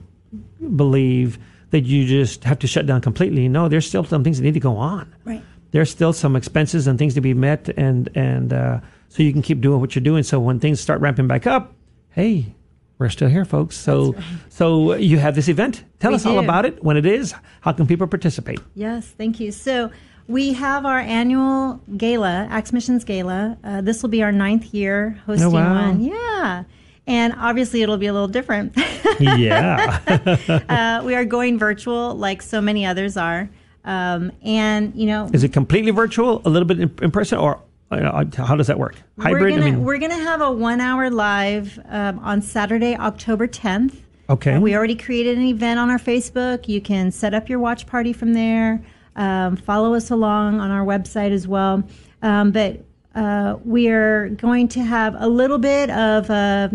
believe 0.76 1.38
that 1.72 1.82
you 1.82 2.06
just 2.06 2.44
have 2.44 2.60
to 2.60 2.68
shut 2.68 2.86
down 2.86 3.02
completely. 3.02 3.48
No, 3.48 3.68
there's 3.68 3.88
still 3.88 4.04
some 4.04 4.24
things 4.24 4.38
that 4.38 4.44
need 4.44 4.54
to 4.56 4.60
go 4.60 4.78
on. 4.78 5.14
Right. 5.26 5.44
There's 5.72 5.90
still 5.92 6.14
some 6.14 6.36
expenses 6.36 6.88
and 6.88 6.98
things 6.98 7.14
to 7.14 7.22
be 7.22 7.34
met, 7.34 7.70
and 7.78 8.10
and 8.16 8.52
uh, 8.54 8.80
so 9.10 9.22
you 9.24 9.32
can 9.32 9.42
keep 9.42 9.62
doing 9.62 9.80
what 9.80 9.96
you're 9.96 10.04
doing. 10.04 10.24
So 10.24 10.40
when 10.40 10.60
things 10.60 10.80
start 10.80 11.00
ramping 11.02 11.28
back 11.28 11.46
up, 11.46 11.74
hey, 12.10 12.56
we're 12.98 13.10
still 13.10 13.30
here, 13.30 13.46
folks. 13.46 13.76
So 13.78 14.16
so 14.50 14.96
you 14.96 15.20
have 15.20 15.36
this 15.36 15.48
event. 15.48 15.84
Tell 16.00 16.12
We 16.12 16.16
us 16.16 16.26
all 16.26 16.40
about 16.40 16.66
it. 16.66 16.84
When 16.84 16.98
it 16.98 17.06
is, 17.06 17.36
how 17.62 17.74
can 17.74 17.86
people 17.86 18.08
participate? 18.08 18.60
Yes, 18.74 19.06
thank 19.08 19.40
you. 19.40 19.52
So 19.52 19.92
we 20.28 20.54
have 20.54 20.86
our 20.88 21.00
annual 21.00 21.82
gala, 21.98 22.48
Acts 22.50 22.74
Missions 22.74 23.04
Gala. 23.04 23.58
Uh, 23.64 23.82
this 23.82 24.02
will 24.02 24.10
be 24.10 24.24
our 24.24 24.32
ninth 24.32 24.74
year 24.74 25.20
hosting 25.28 25.48
Oh, 25.48 25.52
wow. 25.52 25.88
one. 25.90 26.02
Yeah. 26.02 26.64
And 27.08 27.34
obviously, 27.38 27.82
it'll 27.82 27.98
be 27.98 28.08
a 28.08 28.14
little 28.14 28.28
different. 28.28 28.78
yeah, 29.20 30.00
uh, 30.70 31.04
we 31.06 31.16
are 31.16 31.26
going 31.26 31.58
virtual, 31.58 32.16
like 32.16 32.42
so 32.42 32.62
many 32.62 32.86
others 32.86 33.18
are. 33.18 33.50
Um, 33.84 34.32
and, 34.44 34.94
you 34.96 35.08
know, 35.08 35.30
is 35.34 35.44
it 35.44 35.52
completely 35.54 35.92
virtual, 35.92 36.42
a 36.46 36.50
little 36.50 36.68
bit 36.68 36.80
in, 36.80 36.94
in 37.02 37.12
person, 37.12 37.40
or 37.40 37.60
uh, 37.92 38.26
how 38.38 38.56
does 38.56 38.68
that 38.68 38.78
work? 38.78 38.96
Hybrid. 39.20 39.42
We're 39.42 39.50
gonna, 39.50 39.62
I 39.62 39.72
mean, 39.72 39.84
we're 39.84 39.98
gonna 39.98 40.16
have 40.16 40.42
a 40.42 40.52
one 40.52 40.80
hour 40.82 41.10
live 41.10 41.80
um, 41.86 42.20
on 42.20 42.42
Saturday, 42.42 42.96
October 42.96 43.48
10th. 43.48 43.96
okay. 44.30 44.54
Uh, 44.56 44.60
we 44.60 44.76
already 44.76 44.96
created 44.96 45.38
an 45.38 45.46
event 45.46 45.80
on 45.80 45.90
our 45.90 45.98
Facebook. 45.98 46.68
You 46.68 46.82
can 46.82 47.12
set 47.12 47.34
up 47.34 47.50
your 47.50 47.60
watch 47.60 47.88
party 47.88 48.14
from 48.14 48.34
there. 48.34 48.84
Um, 49.16 49.56
follow 49.56 49.96
us 49.96 50.12
along 50.12 50.60
on 50.60 50.70
our 50.70 50.86
website 50.86 51.32
as 51.32 51.48
well. 51.48 51.84
Um, 52.22 52.52
but 52.52 52.84
uh, 53.16 53.58
we 53.66 53.90
are 53.90 54.30
going 54.30 54.68
to 54.70 54.82
have 54.84 55.16
a 55.20 55.28
little 55.28 55.58
bit 55.58 55.90
of 55.90 56.30
uh, 56.30 56.70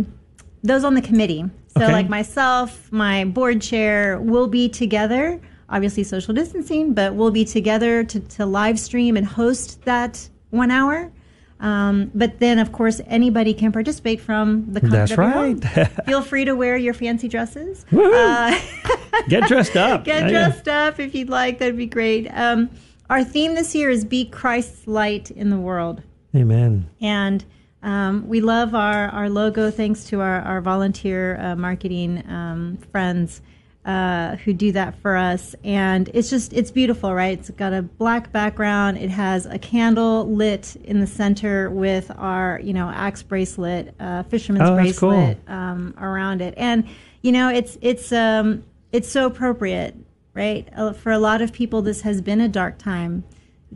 those 0.62 0.85
on 0.85 0.95
the 0.95 1.03
committee. 1.03 1.45
So, 1.76 1.82
Okay. 1.82 1.93
like 1.93 2.09
myself, 2.09 2.91
my 2.93 3.24
board 3.24 3.61
chair, 3.61 4.20
will 4.20 4.47
be 4.47 4.68
together. 4.68 5.41
Obviously, 5.68 6.05
social 6.05 6.32
distancing, 6.35 6.93
but 6.95 7.14
we'll 7.14 7.30
be 7.32 7.45
together 7.45 8.05
to, 8.05 8.20
to 8.20 8.47
live 8.47 8.78
stream 8.78 9.16
and 9.16 9.26
host 9.26 9.82
that 9.85 10.28
one 10.51 10.70
hour. 10.70 11.11
Um, 11.59 12.11
but 12.14 12.39
then, 12.41 12.59
of 12.59 12.70
course, 12.72 13.01
anybody 13.07 13.55
can 13.55 13.72
participate 13.72 14.20
from 14.20 14.72
the 14.72 14.80
comfort 14.80 14.97
That's 14.97 15.12
of 15.12 15.18
right. 15.18 15.55
Feel 16.07 16.20
free 16.22 16.45
to 16.45 16.55
wear 16.55 16.76
your 16.76 16.95
fancy 16.95 17.26
dresses. 17.26 17.87
Uh, 17.93 18.61
Get 19.28 19.49
dressed 19.49 19.76
up. 19.76 20.05
get 20.05 20.24
Yeah. 20.24 20.28
dressed 20.49 20.68
up 20.68 21.01
if 21.01 21.14
you'd 21.14 21.30
like. 21.30 21.59
That'd 21.59 21.76
be 21.76 21.87
great. 21.87 22.28
Um, 22.28 22.68
our 23.09 23.24
theme 23.24 23.55
this 23.55 23.74
year 23.74 23.89
is 23.91 24.05
"Be 24.05 24.24
Christ's 24.26 24.87
Light 24.87 25.30
in 25.30 25.49
the 25.51 25.59
World," 25.59 26.03
Amen. 26.35 26.89
and 27.01 27.45
um, 27.82 28.26
we 28.28 28.41
love 28.41 28.74
our, 28.74 29.09
our 29.11 29.28
logo. 29.28 29.70
Thanks 29.70 30.05
to 30.05 30.20
our 30.22 30.41
our 30.41 30.61
volunteer 30.62 31.39
uh, 31.39 31.55
marketing 31.55 32.24
um, 32.30 32.78
friends 32.91 33.43
uh, 33.85 34.37
who 34.37 34.55
do 34.55 34.72
that 34.72 34.99
for 35.03 35.16
us, 35.16 35.55
and 35.62 36.09
it's 36.14 36.30
just 36.30 36.55
it's 36.55 36.70
beautiful, 36.70 37.12
right? 37.14 37.39
It's 37.39 37.51
got 37.51 37.74
a 37.74 37.82
black 37.82 38.32
background. 38.32 38.97
It 38.97 39.11
has 39.11 39.45
a 39.45 39.59
candle 39.59 40.26
lit 40.35 40.76
in 40.85 41.01
the 41.01 41.07
center 41.07 41.68
with 41.70 42.11
our 42.16 42.59
you 42.64 42.72
know 42.72 42.89
Acts 42.89 43.22
bracelet, 43.22 43.95
uh, 44.01 44.22
fisherman's 44.22 44.70
Oh, 44.70 44.76
that's 44.76 44.99
cool. 44.99 45.11
bracelet 45.11 45.39
um, 45.47 45.95
around 46.01 46.41
it, 46.41 46.55
and 46.57 46.85
you 47.20 47.32
know 47.32 47.51
it's 47.51 47.76
it's 47.82 48.11
um, 48.12 48.64
it's 48.93 49.11
so 49.11 49.26
appropriate, 49.26 49.95
right? 50.32 50.66
Uh, 50.74 50.95
For 50.95 51.12
a 51.12 51.18
lot 51.18 51.43
of 51.43 51.53
people, 51.53 51.82
this 51.82 52.01
has 52.01 52.22
been 52.22 52.41
a 52.41 52.49
dark 52.49 52.78
time, 52.78 53.24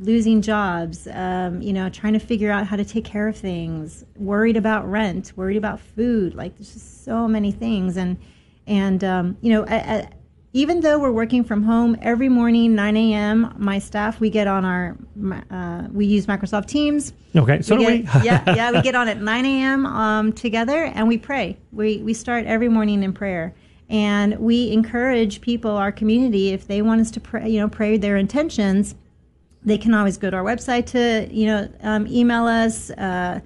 losing 0.00 0.40
jobs, 0.42 1.06
um, 1.12 1.60
you 1.62 1.72
know, 1.72 1.88
trying 1.88 2.12
to 2.12 2.18
figure 2.18 2.50
out 2.50 2.66
how 2.66 2.76
to 2.76 2.84
take 2.84 3.04
care 3.04 3.28
of 3.28 3.36
things, 3.36 4.04
worried 4.16 4.56
about 4.56 4.88
rent, 4.90 5.32
worried 5.36 5.56
about 5.56 5.80
food. 5.80 6.34
Like 6.34 6.56
there's 6.56 6.72
just 6.72 7.04
so 7.04 7.26
many 7.28 7.50
things, 7.52 7.96
and 7.96 8.16
and 8.66 9.02
um, 9.04 9.36
you 9.40 9.50
know, 9.52 9.64
I, 9.66 9.76
I, 9.76 10.08
even 10.54 10.80
though 10.80 10.98
we're 10.98 11.12
working 11.12 11.44
from 11.44 11.62
home 11.62 11.96
every 12.00 12.28
morning, 12.30 12.74
9 12.74 12.96
a.m., 12.96 13.54
my 13.58 13.78
staff 13.78 14.18
we 14.18 14.30
get 14.30 14.46
on 14.46 14.64
our 14.64 14.96
uh, 15.50 15.86
we 15.92 16.06
use 16.06 16.26
Microsoft 16.26 16.66
Teams. 16.66 17.12
Okay, 17.36 17.60
so 17.60 17.76
We 17.76 17.84
do 17.84 18.02
get- 18.02 18.14
we. 18.14 18.26
yeah, 18.26 18.54
yeah, 18.56 18.70
we 18.72 18.80
get 18.82 18.94
on 18.94 19.08
at 19.08 19.20
9 19.20 19.44
a.m. 19.46 19.84
Um, 19.86 20.32
together 20.32 20.84
and 20.84 21.06
we 21.08 21.18
pray. 21.18 21.58
We 21.72 21.98
we 21.98 22.14
start 22.14 22.46
every 22.46 22.68
morning 22.68 23.02
in 23.02 23.12
prayer, 23.12 23.54
and 23.90 24.38
we 24.38 24.70
encourage 24.72 25.40
people, 25.40 25.72
our 25.72 25.92
community, 25.92 26.50
if 26.50 26.66
they 26.66 26.82
want 26.82 27.00
us 27.02 27.10
to 27.12 27.20
pray, 27.20 27.48
you 27.48 27.60
know, 27.60 27.68
pray 27.68 27.96
their 27.98 28.16
intentions, 28.16 28.94
they 29.64 29.78
can 29.78 29.94
always 29.94 30.16
go 30.16 30.30
to 30.30 30.36
our 30.36 30.44
website 30.44 30.86
to 30.86 31.28
you 31.32 31.46
know 31.46 31.68
um, 31.82 32.06
email 32.06 32.46
us, 32.46 32.90
uh, 32.90 33.40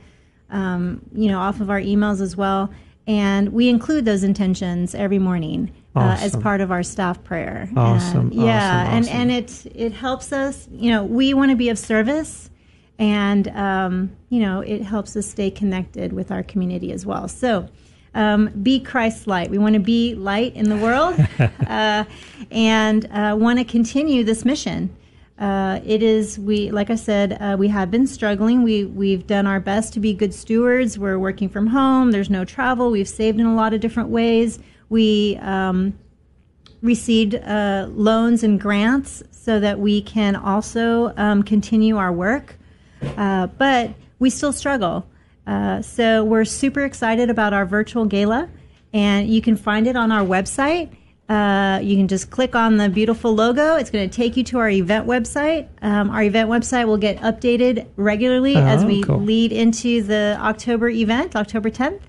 um, 0.51 1.03
you 1.15 1.29
know, 1.29 1.39
off 1.39 1.61
of 1.61 1.71
our 1.71 1.81
emails 1.81 2.21
as 2.21 2.37
well, 2.37 2.71
and 3.07 3.53
we 3.53 3.69
include 3.69 4.05
those 4.05 4.23
intentions 4.23 4.95
every 4.95 5.19
morning. 5.19 5.73
Uh, 5.95 6.17
as 6.21 6.35
part 6.37 6.63
of 6.63 6.73
our 6.73 6.83
staff 6.83 7.23
prayer, 7.23 7.69
Awesome, 7.77 8.21
And, 8.31 8.35
yeah, 8.35 8.85
awesome, 8.85 8.95
and 8.95 9.05
awesome. 9.05 9.21
and 9.21 9.31
it 9.31 9.67
it 9.75 9.93
helps 9.93 10.33
us. 10.33 10.67
You 10.73 10.91
know, 10.91 11.05
we 11.05 11.35
want 11.35 11.51
to 11.51 11.57
be 11.57 11.69
of 11.69 11.79
service, 11.79 12.49
and 12.99 13.49
um, 13.49 14.17
you 14.29 14.41
know 14.41 14.61
it 14.61 14.83
helps 14.83 15.17
us 15.17 15.27
stay 15.27 15.51
connected 15.51 16.13
with 16.13 16.31
our 16.31 16.43
community 16.43 16.93
as 16.93 17.05
well 17.05 17.27
so 17.29 17.69
um, 18.15 18.49
be 18.63 18.79
christ 18.79 19.27
light 19.27 19.51
we 19.51 19.59
want 19.59 19.75
to 19.75 19.81
be 19.81 20.15
light 20.15 20.55
in 20.55 20.69
the 20.69 20.77
world 20.77 21.15
uh, 21.67 22.05
and 22.51 23.07
uh, 23.07 23.37
want 23.39 23.59
to 23.59 23.65
continue 23.65 24.23
this 24.25 24.45
mission 24.45 24.95
uh, 25.43 25.81
it 25.85 26.03
is 26.03 26.39
we 26.39 26.71
like 26.71 26.89
i 26.89 26.95
said 26.95 27.37
uh, 27.41 27.57
we 27.59 27.69
have 27.69 27.91
been 27.91 28.07
struggling 28.07 28.63
we 28.63 28.85
we've 28.85 29.27
done 29.27 29.47
our 29.47 29.61
best 29.61 29.93
to 29.93 30.01
be 30.01 30.15
good 30.15 30.33
stewards 30.33 30.99
we're 30.99 31.19
working 31.19 31.49
from 31.49 31.67
home 31.67 32.13
there's 32.13 32.31
no 32.31 32.45
travel 32.45 32.91
we've 32.91 33.09
saved 33.09 33.39
in 33.39 33.47
a 33.47 33.55
lot 33.55 33.75
of 33.75 33.81
different 33.81 34.09
ways 34.09 34.59
we 34.89 35.39
um, 35.43 35.95
received 36.83 37.35
uh, 37.37 37.87
loans 37.91 38.43
and 38.43 38.61
grants 38.61 39.23
so 39.31 39.59
that 39.59 39.79
we 39.79 40.03
can 40.03 40.37
also 40.37 41.13
um, 41.17 41.43
continue 41.43 41.97
our 41.97 42.13
work. 42.13 42.57
Uh, 43.17 43.47
but 43.47 43.91
we 44.19 44.29
still 44.31 44.53
struggle. 44.53 45.07
Uh, 45.47 45.81
so 45.83 46.25
we're 46.25 46.45
super 46.45 46.85
excited 46.85 47.31
about 47.31 47.53
our 47.53 47.67
virtual 47.67 48.05
gala, 48.05 48.49
and 48.93 49.29
you 49.29 49.41
can 49.41 49.57
find 49.57 49.87
it 49.87 49.97
on 49.97 50.13
our 50.13 50.25
website. 50.25 50.95
Uh, 51.29 51.79
you 51.83 51.97
can 51.97 52.09
just 52.09 52.31
click 52.31 52.55
on 52.55 52.77
the 52.77 52.89
beautiful 52.89 53.33
logo. 53.35 53.77
It's 53.77 53.91
going 53.91 54.09
to 54.09 54.15
take 54.15 54.37
you 54.37 54.43
to 54.45 54.59
our 54.59 54.69
event 54.69 55.07
website. 55.07 55.69
Um, 55.81 56.11
our 56.11 56.23
event 56.25 56.51
website 56.51 56.87
will 56.87 56.99
get 56.99 57.19
updated 57.19 57.87
regularly 57.97 58.57
as 58.57 58.83
Oh, 58.85 58.87
we 58.87 59.03
cool. 59.03 59.19
lead 59.21 59.53
into 59.53 60.03
the 60.03 60.37
October 60.41 60.89
event, 60.91 61.35
October 61.37 61.71
10th. 61.71 62.01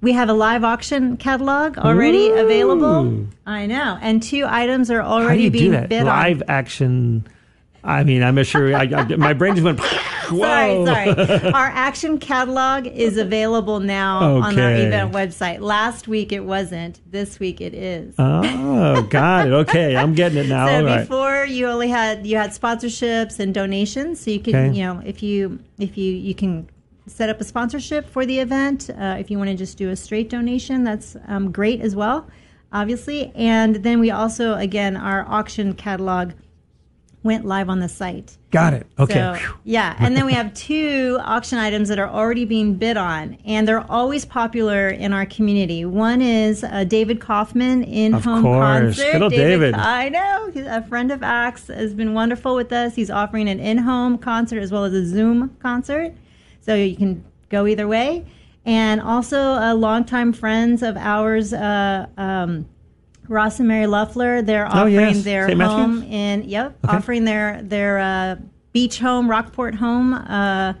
We 0.00 0.12
have 0.12 0.28
a 0.28 0.32
live 0.32 0.64
auction 0.64 1.16
catalog 1.16 1.76
already 1.78 2.28
Ooh. 2.30 2.34
available. 2.38 3.26
I 3.46 3.66
know, 3.66 3.98
and 4.00 4.22
two 4.22 4.44
items 4.48 4.90
are 4.90 5.02
already 5.02 5.48
being 5.48 5.72
bid 5.86 6.04
Live 6.04 6.42
on. 6.42 6.48
action. 6.50 7.26
I 7.84 8.04
mean, 8.04 8.22
I'm 8.22 8.42
sure. 8.44 8.74
I, 8.74 8.82
I, 8.82 9.16
my 9.16 9.32
brain 9.32 9.54
just 9.54 9.64
went. 9.64 9.80
Whoa. 10.30 10.86
Sorry, 10.86 11.14
sorry. 11.14 11.52
Our 11.52 11.66
action 11.66 12.18
catalog 12.18 12.86
is 12.86 13.18
available 13.18 13.80
now 13.80 14.18
on 14.40 14.58
our 14.58 14.72
event 14.72 15.12
website. 15.12 15.60
Last 15.60 16.08
week 16.08 16.32
it 16.32 16.44
wasn't. 16.44 17.00
This 17.10 17.38
week 17.38 17.60
it 17.60 17.74
is. 17.74 18.14
Oh, 18.18 19.02
got 19.02 19.48
it. 19.48 19.52
Okay, 19.52 19.94
I'm 19.96 20.14
getting 20.14 20.38
it 20.38 20.48
now. 20.48 20.66
so 20.68 20.76
All 20.76 20.84
right. 20.84 21.00
before 21.00 21.44
you 21.44 21.66
only 21.66 21.88
had 21.88 22.26
you 22.26 22.36
had 22.36 22.50
sponsorships 22.50 23.40
and 23.40 23.52
donations, 23.52 24.20
so 24.20 24.30
you 24.30 24.40
can 24.40 24.54
Okay. 24.54 24.76
you 24.76 24.84
know 24.84 25.02
if 25.04 25.22
you 25.22 25.58
if 25.78 25.98
you 25.98 26.12
you 26.12 26.34
can 26.34 26.68
set 27.06 27.28
up 27.28 27.40
a 27.40 27.44
sponsorship 27.44 28.08
for 28.08 28.24
the 28.24 28.38
event. 28.38 28.88
Uh, 28.90 29.16
if 29.18 29.30
you 29.30 29.36
want 29.36 29.50
to 29.50 29.56
just 29.56 29.76
do 29.76 29.90
a 29.90 29.96
straight 29.96 30.30
donation, 30.30 30.84
that's 30.84 31.16
um, 31.26 31.50
great 31.52 31.80
as 31.80 31.94
well, 31.94 32.26
obviously. 32.72 33.32
And 33.34 33.76
then 33.76 34.00
we 34.00 34.10
also 34.10 34.54
again 34.54 34.96
our 34.96 35.26
auction 35.28 35.74
catalog 35.74 36.32
went 37.22 37.44
live 37.44 37.68
on 37.68 37.78
the 37.78 37.88
site. 37.88 38.36
Got 38.50 38.74
it. 38.74 38.86
Okay. 38.98 39.14
So, 39.14 39.38
yeah, 39.64 39.96
and 39.98 40.16
then 40.16 40.26
we 40.26 40.32
have 40.32 40.52
two 40.54 41.18
auction 41.22 41.58
items 41.58 41.88
that 41.88 41.98
are 41.98 42.08
already 42.08 42.44
being 42.44 42.74
bid 42.74 42.96
on, 42.96 43.38
and 43.44 43.66
they're 43.66 43.88
always 43.90 44.24
popular 44.24 44.88
in 44.88 45.12
our 45.12 45.24
community. 45.26 45.84
One 45.84 46.20
is 46.20 46.64
uh, 46.64 46.84
David 46.84 47.20
Kauffman 47.20 47.84
in 47.84 48.14
Of 48.14 48.24
home 48.24 48.42
course. 48.42 48.96
concert. 48.96 49.12
Good 49.12 49.22
old 49.22 49.32
David. 49.32 49.74
I 49.74 50.08
know 50.08 50.50
he's 50.52 50.66
a 50.66 50.82
friend 50.82 51.10
of 51.12 51.22
Acts 51.22 51.68
has 51.68 51.94
been 51.94 52.12
wonderful 52.14 52.54
with 52.54 52.72
us. 52.72 52.94
He's 52.94 53.10
offering 53.10 53.48
an 53.48 53.60
in-home 53.60 54.18
concert 54.18 54.58
as 54.60 54.70
well 54.72 54.84
as 54.84 54.92
a 54.92 55.06
Zoom 55.06 55.56
concert, 55.60 56.12
so 56.60 56.74
you 56.74 56.96
can 56.96 57.24
go 57.48 57.66
either 57.66 57.86
way. 57.88 58.24
And 58.64 59.00
also, 59.00 59.38
uh, 59.38 59.74
longtime 59.74 60.32
friends 60.32 60.82
of 60.82 60.96
ours. 60.96 61.52
Uh, 61.52 62.06
um, 62.16 62.66
Ross 63.28 63.58
and 63.58 63.68
Mary 63.68 63.86
Luffler. 63.86 64.44
They're 64.44 64.66
Oh, 64.66 64.80
offering 64.80 64.94
yes. 64.94 65.24
their 65.24 65.46
St. 65.48 65.58
Matthews? 65.58 65.76
home 65.76 66.02
in 66.04 66.42
yep, 66.48 66.76
offering 66.84 67.24
their 67.24 67.60
their 67.62 67.98
uh, 67.98 68.36
beach 68.72 68.98
home, 68.98 69.30
Rockport 69.30 69.74
home. 69.74 70.14
Uh, 70.14 70.74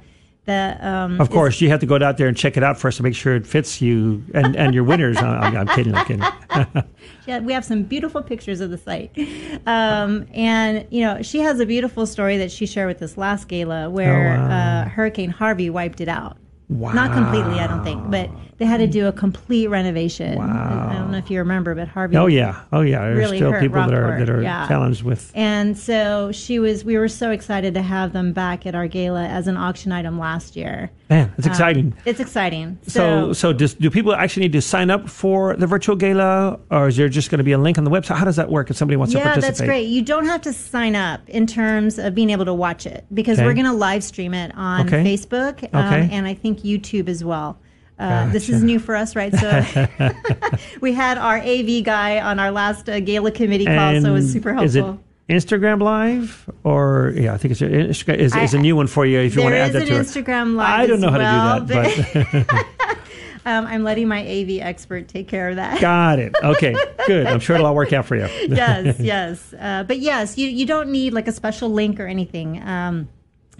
that 0.44 0.82
um, 0.82 1.20
Of 1.20 1.30
course, 1.30 1.60
you 1.60 1.68
have 1.68 1.78
to 1.80 1.86
go 1.86 1.94
out 2.02 2.18
there 2.18 2.26
and 2.26 2.36
check 2.36 2.56
it 2.56 2.64
out 2.64 2.76
first 2.76 2.96
to 2.96 3.04
make 3.04 3.14
sure 3.14 3.36
it 3.36 3.46
fits 3.46 3.80
you 3.80 4.24
and, 4.34 4.56
and 4.56 4.74
your 4.74 4.82
winners. 4.82 5.16
I'm, 5.18 5.56
I'm 5.56 5.68
kidding. 5.68 5.94
I'm 5.94 6.04
kidding. 6.04 6.82
Yeah, 7.24 7.38
we 7.38 7.52
have 7.52 7.64
some 7.64 7.84
beautiful 7.84 8.20
pictures 8.20 8.60
of 8.60 8.70
the 8.70 8.76
site. 8.78 9.16
Um, 9.64 10.26
and, 10.34 10.84
you 10.90 11.02
know, 11.02 11.22
she 11.22 11.38
has 11.38 11.60
a 11.60 11.66
beautiful 11.66 12.04
story 12.04 12.36
that 12.38 12.50
she 12.50 12.66
shared 12.66 12.88
with 12.88 12.98
this 12.98 13.16
last 13.16 13.46
gala 13.46 13.88
where 13.88 14.34
Oh, 14.36 14.48
wow. 14.48 14.82
uh, 14.82 14.88
Hurricane 14.88 15.30
Harvey 15.30 15.70
wiped 15.70 16.00
it 16.00 16.08
out. 16.08 16.36
Wow. 16.72 16.92
Not 16.92 17.12
completely, 17.12 17.60
I 17.60 17.66
don't 17.66 17.84
think, 17.84 18.10
but 18.10 18.30
they 18.58 18.64
had 18.64 18.78
to 18.78 18.86
do 18.86 19.08
a 19.08 19.12
complete 19.12 19.66
renovation. 19.66 20.38
Wow. 20.38 20.88
I, 20.90 20.94
don't 20.94 21.10
know 21.10 21.18
if 21.18 21.30
you 21.30 21.38
remember, 21.38 21.74
but 21.74 21.88
Harvey. 21.88 22.16
Oh 22.16 22.26
yeah, 22.26 22.62
oh 22.72 22.80
yeah. 22.80 23.00
There's 23.00 23.18
Really 23.18 23.38
still 23.38 23.58
people 23.58 23.80
that 23.80 23.92
are 23.92 24.18
that 24.18 24.30
are 24.30 24.42
yeah. 24.42 24.66
challenged 24.68 25.02
with. 25.02 25.32
And 25.34 25.76
so 25.76 26.32
she 26.32 26.58
was, 26.58 26.84
we 26.84 26.96
were 26.96 27.08
so 27.08 27.30
excited 27.30 27.74
to 27.74 27.82
have 27.82 28.12
them 28.12 28.32
back 28.32 28.64
at 28.64 28.74
our 28.74 28.86
gala 28.86 29.26
as 29.26 29.48
an 29.48 29.56
auction 29.56 29.92
item 29.92 30.18
last 30.18 30.56
year. 30.56 30.90
Man, 31.12 31.32
it's 31.36 31.46
exciting. 31.46 31.86
Um, 31.92 31.94
it's 32.06 32.20
exciting. 32.20 32.78
so, 32.86 33.32
so 33.34 33.52
does, 33.52 33.74
do 33.74 33.90
people 33.90 34.14
actually 34.14 34.44
need 34.44 34.52
to 34.52 34.62
sign 34.62 34.88
up 34.90 35.10
for 35.10 35.54
the 35.56 35.66
virtual 35.66 35.94
gala, 35.94 36.58
or 36.70 36.88
is 36.88 36.96
there 36.96 37.08
just 37.10 37.30
going 37.30 37.38
to 37.38 37.44
be 37.44 37.52
a 37.52 37.58
link 37.58 37.76
on 37.76 37.84
the 37.84 37.90
website? 37.90 38.16
How 38.16 38.24
does 38.24 38.36
that 38.36 38.50
work 38.50 38.70
if 38.70 38.76
somebody 38.76 38.96
wants 38.96 39.12
to 39.12 39.20
participate? 39.20 39.44
yeah, 39.44 39.48
that's 39.50 39.60
great. 39.60 39.88
You 39.88 40.02
don't 40.02 40.24
have 40.26 40.40
to 40.42 40.52
sign 40.54 40.96
up 40.96 41.20
in 41.28 41.46
terms 41.46 41.98
of 41.98 42.14
being 42.14 42.30
able 42.30 42.46
to 42.46 42.54
watch 42.54 42.86
it 42.86 43.04
because 43.12 43.38
Okay. 43.38 43.46
we're 43.46 43.52
going 43.54 43.66
to 43.66 43.72
live 43.74 44.02
stream 44.02 44.32
it 44.32 44.52
on 44.56 44.86
Okay. 44.86 45.04
Facebook 45.04 45.62
um, 45.74 45.84
Okay. 45.92 46.08
and 46.10 46.26
I 46.26 46.32
think 46.34 46.60
YouTube 46.60 47.08
as 47.08 47.22
well. 47.22 47.58
Uh, 47.98 48.30
This 48.32 48.48
is 48.48 48.62
new 48.62 48.78
for 48.78 48.96
us, 48.96 49.14
right? 49.14 49.32
So 49.34 49.64
we 50.80 50.92
had 50.94 51.18
our 51.18 51.36
AV 51.38 51.84
guy 51.84 52.20
on 52.20 52.38
our 52.40 52.50
last 52.50 52.88
uh, 52.88 53.00
gala 53.00 53.30
committee 53.30 53.66
call, 53.66 54.00
so 54.00 54.08
it 54.08 54.12
was 54.12 54.32
super 54.32 54.54
helpful. 54.54 54.98
Instagram 55.28 55.82
Live 55.82 56.50
or 56.64 57.12
yeah? 57.16 57.34
I 57.34 57.38
think 57.38 57.52
it's 57.52 57.60
Instagram 57.60 58.16
is, 58.16 58.36
is 58.36 58.54
a 58.54 58.58
new 58.58 58.76
one 58.76 58.86
for 58.86 59.06
you 59.06 59.20
if 59.20 59.34
you 59.34 59.42
want 59.42 59.54
to 59.54 59.58
add 59.58 59.72
that 59.72 59.86
to 59.86 59.94
it. 59.94 60.00
Instagram 60.00 60.56
live. 60.56 60.80
I 60.80 60.86
don't 60.86 61.00
know 61.00 61.10
how 61.10 61.18
well, 61.18 61.60
to 61.60 61.66
do 61.66 61.74
that, 61.74 62.46
but 62.48 62.82
um, 63.46 63.66
I'm 63.66 63.84
letting 63.84 64.08
my 64.08 64.20
AV 64.20 64.60
expert 64.60 65.08
take 65.08 65.28
care 65.28 65.50
of 65.50 65.56
that. 65.56 65.80
got 65.80 66.18
it. 66.18 66.34
Okay, 66.42 66.74
good. 67.06 67.26
I'm 67.26 67.40
sure 67.40 67.56
it'll 67.56 67.66
all 67.66 67.74
work 67.74 67.92
out 67.92 68.06
for 68.06 68.16
you. 68.16 68.22
yes, 68.48 68.96
yes. 69.00 69.54
Uh, 69.58 69.84
but 69.84 69.98
yes, 69.98 70.38
you, 70.38 70.48
you 70.48 70.66
don't 70.66 70.90
need 70.90 71.12
like 71.12 71.28
a 71.28 71.32
special 71.32 71.68
link 71.68 72.00
or 72.00 72.06
anything. 72.06 72.62
Um, 72.62 73.08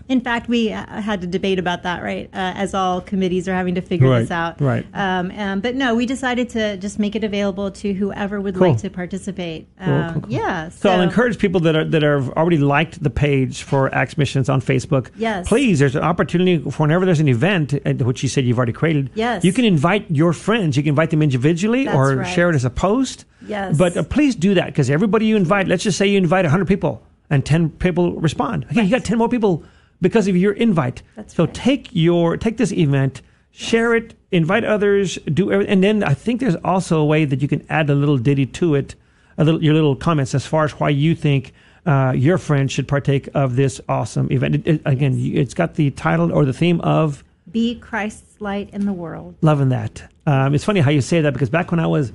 in 0.09 0.21
fact, 0.21 0.49
we 0.49 0.73
uh, 0.73 1.01
had 1.01 1.21
to 1.21 1.27
debate 1.27 1.59
about 1.59 1.83
that, 1.85 2.03
right? 2.03 2.29
Uh, 2.33 2.53
as 2.57 2.75
all 2.75 3.01
committees 3.01 3.49
are 3.49 3.55
having 3.55 3.75
to 3.77 3.81
figure 3.81 4.09
Right, 4.09 4.21
this 4.21 4.31
out. 4.31 4.61
right. 4.61 4.85
Um, 4.95 5.31
um, 5.37 5.61
but 5.61 5.75
no, 5.75 5.95
we 5.95 6.07
decided 6.07 6.49
to 6.51 6.77
just 6.77 6.99
make 6.99 7.15
it 7.17 7.25
available 7.25 7.71
to 7.71 7.93
whoever 7.95 8.41
would 8.41 8.55
Cool. 8.55 8.71
like 8.71 8.79
to 8.79 8.91
participate. 8.91 9.67
Um, 9.81 10.13
cool, 10.15 10.23
cool. 10.23 10.33
Yeah. 10.33 10.69
So 10.71 10.91
I'll 10.91 11.01
encourage 11.03 11.39
people 11.39 11.61
that 11.63 11.77
are 11.77 11.85
that 11.85 12.03
have 12.03 12.31
already 12.31 12.59
liked 12.59 13.03
the 13.03 13.11
page 13.11 13.63
for 13.63 13.93
Acts 13.95 14.17
Missions 14.19 14.49
on 14.49 14.61
Facebook. 14.61 15.11
Yes. 15.17 15.49
Please, 15.49 15.79
there's 15.79 15.97
an 15.97 16.03
opportunity 16.03 16.59
for 16.71 16.83
whenever 16.83 17.05
there's 17.05 17.21
an 17.21 17.29
event, 17.29 17.75
uh, 17.75 17.93
which 18.05 18.23
you 18.23 18.29
said 18.29 18.45
you've 18.45 18.59
already 18.59 18.73
created. 18.73 19.11
Yes. 19.15 19.45
You 19.45 19.53
can 19.53 19.65
invite 19.65 20.07
your 20.11 20.33
friends. 20.33 20.77
You 20.77 20.83
can 20.83 20.91
invite 20.91 21.11
them 21.11 21.23
individually 21.23 21.85
That's 21.85 21.97
or 21.97 22.17
right. 22.17 22.27
share 22.35 22.51
it 22.51 22.55
as 22.55 22.65
a 22.65 22.71
post. 22.71 23.25
Yes. 23.47 23.77
But 23.77 23.97
uh, 23.97 24.03
please 24.05 24.35
do 24.37 24.55
that 24.55 24.67
because 24.67 24.89
everybody 24.91 25.27
you 25.27 25.37
invite, 25.37 25.67
let's 25.69 25.83
just 25.83 25.99
say 25.99 26.07
you 26.07 26.17
invite 26.19 26.45
100 26.45 26.67
people 26.69 27.03
and 27.31 27.45
10 27.45 27.71
people 27.71 28.13
respond. 28.21 28.67
Okay, 28.71 28.83
you 28.85 28.91
got 28.91 29.05
10 29.05 29.19
more 29.19 29.29
people 29.29 29.65
because 30.03 30.29
of 30.29 30.37
your 30.37 30.53
invite. 30.53 31.03
That's 31.17 31.35
so 31.35 31.45
right. 31.47 31.55
take 31.55 31.89
your 31.93 32.37
take 32.37 32.59
this 32.59 32.73
event, 32.73 33.23
share 33.53 33.95
it, 33.95 34.15
invite 34.31 34.65
others, 34.65 35.17
do 35.33 35.51
everything, 35.51 35.73
and 35.73 35.83
then 35.83 36.03
I 36.05 36.13
think 36.15 36.41
there's 36.41 36.57
also 36.57 37.01
a 37.01 37.05
way 37.07 37.25
that 37.25 37.41
you 37.41 37.49
can 37.49 37.65
add 37.71 37.89
a 37.89 37.95
little 37.95 38.19
ditty 38.19 38.45
to 38.47 38.75
it, 38.75 38.95
a 39.39 39.45
little 39.45 39.63
your 39.63 39.73
little 39.75 39.97
comments 39.97 40.35
as 40.35 40.45
far 40.45 40.65
as 40.65 40.73
why 40.73 40.91
you 40.91 41.15
think 41.15 41.53
uh, 41.87 42.13
your 42.15 42.37
friends 42.39 42.73
should 42.73 42.87
partake 42.87 43.29
of 43.35 43.57
this 43.57 43.81
awesome 43.89 44.31
event. 44.31 44.55
It, 44.57 44.67
it- 44.67 44.83
again, 44.85 45.19
you- 45.19 45.41
it's 45.41 45.55
got 45.55 45.75
the 45.77 45.91
title 45.93 46.31
or 46.33 46.45
the 46.45 46.53
theme 46.53 46.81
of 46.83 47.25
Be 47.51 47.75
Christ's 47.77 48.41
light 48.41 48.71
in 48.73 48.87
the 48.87 48.93
world. 48.93 49.35
loving 49.41 49.71
that. 49.71 50.03
Um, 50.27 50.55
it's 50.55 50.65
funny 50.65 50.81
how 50.81 50.91
you 50.91 51.01
say 51.01 51.21
that 51.23 51.33
because 51.33 51.51
back 51.51 51.71
when 51.73 51.81
I 51.81 51.87
was, 51.87 52.13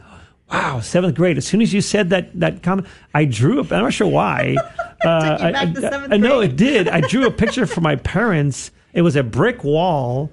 wow, 0.51 0.79
seventh 0.79 1.15
grade, 1.15 1.37
as 1.37 1.45
soon 1.45 1.61
as 1.61 1.73
you 1.73 1.81
said 1.81 2.09
that 2.09 2.39
that 2.39 2.63
comment, 2.63 2.87
I 3.13 3.25
drew 3.25 3.59
up. 3.59 3.71
I'm 3.71 3.83
not 3.83 3.93
sure 3.93 4.07
why. 4.07 4.55
uh, 5.05 5.37
you 5.39 5.45
I, 5.45 5.65
to 5.73 6.07
I, 6.11 6.17
no, 6.17 6.39
it 6.39 6.55
did. 6.55 6.87
I 6.87 7.01
drew 7.01 7.25
a 7.25 7.31
picture 7.43 7.65
for 7.65 7.81
my 7.81 7.95
parents. 7.97 8.71
It 8.93 9.01
was 9.01 9.15
a 9.15 9.23
brick 9.23 9.63
wall. 9.63 10.31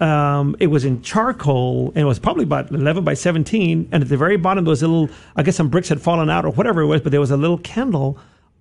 Um, 0.00 0.54
it 0.60 0.66
was 0.66 0.84
in 0.84 1.00
charcoal 1.00 1.88
and 1.88 1.98
it 1.98 2.04
was 2.04 2.18
probably 2.18 2.44
about 2.44 2.70
11 2.70 3.04
by 3.04 3.14
17. 3.14 3.88
And 3.90 4.02
at 4.02 4.08
the 4.08 4.18
very 4.18 4.36
bottom, 4.36 4.64
there 4.64 4.70
was 4.70 4.82
a 4.82 4.88
little, 4.88 5.14
I 5.34 5.42
guess 5.42 5.56
some 5.56 5.70
bricks 5.70 5.88
had 5.88 6.00
fallen 6.00 6.28
out 6.28 6.44
or 6.44 6.50
whatever 6.50 6.82
it 6.82 6.86
was, 6.86 7.00
but 7.00 7.10
there 7.10 7.20
was 7.20 7.30
a 7.30 7.38
little 7.38 7.56
candle 7.58 8.18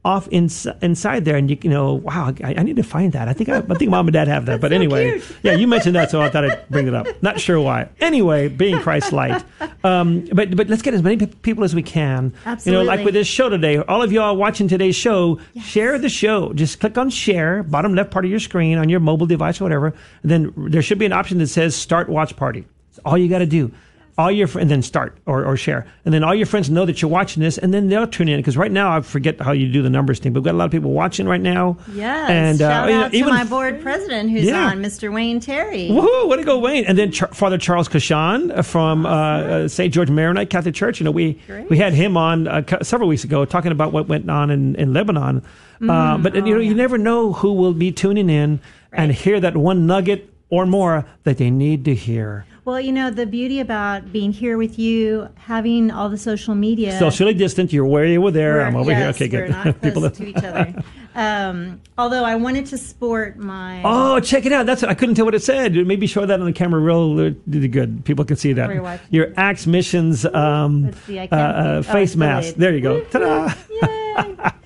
off 0.07 0.27
ins- 0.31 0.65
inside 0.81 1.25
there. 1.25 1.35
And 1.35 1.51
you, 1.51 1.57
you 1.61 1.69
know, 1.69 1.95
wow, 1.95 2.33
I, 2.41 2.55
I 2.57 2.63
need 2.63 2.77
to 2.77 2.83
find 2.83 3.11
that. 3.11 3.27
I 3.27 3.33
think 3.33 3.49
I, 3.49 3.57
I 3.57 3.75
think 3.75 3.91
mom 3.91 4.07
and 4.07 4.13
dad 4.13 4.29
have 4.29 4.45
that. 4.45 4.61
but 4.61 4.71
anyway, 4.71 5.19
cute. 5.19 5.37
yeah, 5.43 5.51
you 5.51 5.67
mentioned 5.67 5.95
that, 5.97 6.09
so 6.09 6.21
I 6.21 6.29
thought 6.29 6.45
I'd 6.45 6.69
bring 6.69 6.87
it 6.87 6.93
up. 6.93 7.07
Not 7.21 7.41
sure 7.41 7.59
why. 7.59 7.89
Anyway, 7.99 8.47
being 8.47 8.79
Christ 8.79 9.11
light. 9.11 9.43
Um, 9.83 10.25
but 10.31 10.55
but 10.55 10.69
let's 10.69 10.81
get 10.81 10.93
as 10.93 11.03
many 11.03 11.17
pe- 11.17 11.35
people 11.47 11.65
as 11.65 11.75
we 11.75 11.83
can. 11.83 12.33
Absolutely. 12.45 12.71
You 12.71 12.85
know, 12.85 12.95
like 12.95 13.05
with 13.05 13.13
this 13.15 13.27
show 13.27 13.49
today, 13.49 13.79
all 13.79 14.01
of 14.01 14.13
y'all 14.13 14.37
watching 14.37 14.69
today's 14.69 14.95
show, 14.95 15.39
share 15.61 15.99
the 15.99 16.09
show. 16.09 16.53
Just 16.53 16.79
click 16.79 16.97
on 16.97 17.09
share, 17.09 17.63
bottom 17.63 17.93
left 17.93 18.09
part 18.09 18.23
of 18.23 18.31
your 18.31 18.39
screen 18.39 18.77
on 18.77 18.87
your 18.87 19.01
mobile 19.01 19.27
device 19.27 19.59
or 19.59 19.65
whatever. 19.65 19.87
And 20.23 20.31
then 20.31 20.53
there 20.55 20.81
should 20.81 20.99
be 20.99 21.05
an 21.05 21.13
option 21.13 21.37
that 21.39 21.47
says 21.47 21.75
start 21.75 22.07
watch 22.07 22.35
party. 22.37 22.65
That's 22.91 22.99
all 23.05 23.17
you 23.17 23.27
got 23.27 23.39
to 23.39 23.45
do. 23.45 23.71
All 24.19 24.31
your 24.31 24.47
fr- 24.47 24.59
and 24.59 24.71
then 24.71 24.81
start 24.81 25.15
or, 25.27 25.45
or 25.45 25.55
share, 25.57 25.85
and 26.03 26.11
then 26.11 26.23
all 26.23 26.33
your 26.33 26.47
friends 26.47 26.71
know 26.71 26.87
that 26.87 27.03
you're 27.03 27.11
watching 27.11 27.43
this, 27.43 27.59
and 27.59 27.71
then 27.71 27.87
they'll 27.87 28.07
tune 28.07 28.27
in. 28.27 28.39
Because 28.39 28.57
right 28.57 28.71
now 28.71 28.97
I 28.97 29.01
forget 29.01 29.39
how 29.39 29.51
you 29.51 29.71
do 29.71 29.83
the 29.83 29.91
numbers 29.91 30.17
thing, 30.17 30.33
but 30.33 30.39
we've 30.39 30.45
got 30.45 30.55
a 30.55 30.57
lot 30.57 30.65
of 30.65 30.71
people 30.71 30.91
watching 30.91 31.27
right 31.27 31.39
now. 31.39 31.77
Yes. 31.93 32.27
and 32.31 32.59
uh, 32.59 32.67
Shout 32.67 32.89
you 32.89 32.95
know, 32.95 33.03
out 33.03 33.11
to 33.11 33.17
even 33.17 33.29
my 33.29 33.43
board 33.43 33.79
president 33.79 34.31
who's 34.31 34.45
Yeah. 34.45 34.69
on, 34.71 34.79
Mr. 34.81 35.13
Wayne 35.13 35.39
Terry. 35.39 35.89
Woohoo! 35.89 36.29
Way 36.29 36.37
to 36.37 36.43
go, 36.43 36.57
Wayne! 36.57 36.85
And 36.85 36.97
then 36.97 37.11
Char- 37.11 37.31
Father 37.31 37.59
Charles 37.59 37.87
Kashan 37.89 38.65
from 38.65 39.05
uh, 39.05 39.09
uh, 39.09 39.67
St. 39.67 39.93
George 39.93 40.09
Maronite 40.09 40.49
Catholic 40.49 40.73
Church. 40.73 40.99
You 40.99 41.03
know, 41.03 41.11
we 41.11 41.33
Great. 41.45 41.69
we 41.69 41.77
had 41.77 41.93
him 41.93 42.17
on 42.17 42.47
uh, 42.47 42.63
several 42.81 43.07
weeks 43.09 43.23
ago 43.23 43.45
talking 43.45 43.71
about 43.71 43.93
what 43.93 44.07
went 44.07 44.27
on 44.31 44.49
in, 44.49 44.73
in 44.77 44.93
Lebanon. 44.93 45.43
uh, 45.87 46.17
but 46.17 46.33
you 46.33 46.41
know, 46.55 46.59
you 46.59 46.73
never 46.73 46.97
know 46.97 47.33
who 47.33 47.53
will 47.53 47.73
be 47.73 47.91
tuning 47.91 48.31
in 48.31 48.59
and 48.91 49.11
hear 49.11 49.39
that 49.39 49.55
one 49.55 49.85
nugget 49.85 50.33
or 50.49 50.65
more 50.65 51.05
that 51.23 51.37
they 51.37 51.51
need 51.51 51.85
to 51.85 51.93
hear. 51.93 52.45
Well, 52.67 52.81
you 52.81 52.91
know, 52.91 53.09
the 53.09 53.25
beauty 53.25 53.61
about 53.61 54.11
being 54.11 54.33
here 54.33 54.57
with 54.57 54.77
you, 54.77 55.29
having 55.35 55.89
all 55.89 56.09
the 56.09 56.17
social 56.17 56.53
media. 56.53 56.99
Socially 56.99 57.33
distant, 57.33 57.71
you're 57.71 57.85
where 57.85 58.03
you 58.05 58.19
were 58.19 58.29
there. 58.29 58.55
We're- 58.55 58.65
I'm 58.65 58.75
over 58.75 58.91
yes, 58.91 59.17
here. 59.17 59.27
Okay, 59.27 59.37
We're 59.37 59.47
good. 59.47 59.51
not 59.51 59.81
People 59.81 60.01
close 60.01 60.17
to 60.17 60.27
each 60.27 60.35
other. 60.35 60.75
Um, 61.15 61.79
although 61.97 62.25
I 62.25 62.35
wanted 62.35 62.65
to 62.65 62.77
sport 62.77 63.37
my. 63.37 63.81
Oh, 63.85 64.19
check 64.19 64.45
it 64.45 64.51
out! 64.51 64.65
That's 64.65 64.83
I 64.83 64.95
couldn't 64.95 65.15
tell 65.15 65.23
what 65.23 65.33
it 65.33 65.43
said. 65.43 65.75
Maybe 65.75 66.07
show 66.07 66.25
that 66.25 66.41
on 66.41 66.45
the 66.45 66.51
camera 66.51 66.81
real 66.81 67.31
good. 67.31 68.03
People 68.03 68.25
can 68.25 68.35
see 68.35 68.51
that. 68.51 68.99
Your 69.11 69.33
Acts 69.37 69.65
Missions 69.65 70.25
um, 70.25 70.87
Let's 70.87 71.01
see, 71.03 71.19
I 71.19 71.27
uh, 71.31 71.37
uh. 71.37 71.63
Oh, 71.77 71.83
face 71.83 72.17
mask. 72.17 72.55
delayed. 72.55 72.59
There 72.59 72.75
you 72.75 72.81
go. 72.81 72.99
Ta-da! 73.05 73.53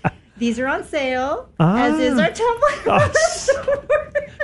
Yay. 0.01 0.09
These 0.41 0.57
are 0.57 0.65
on 0.67 0.83
sale, 0.83 1.49
Ah. 1.59 1.83
as 1.83 1.99
is 1.99 2.17
our 2.17 2.31
template. 2.31 3.15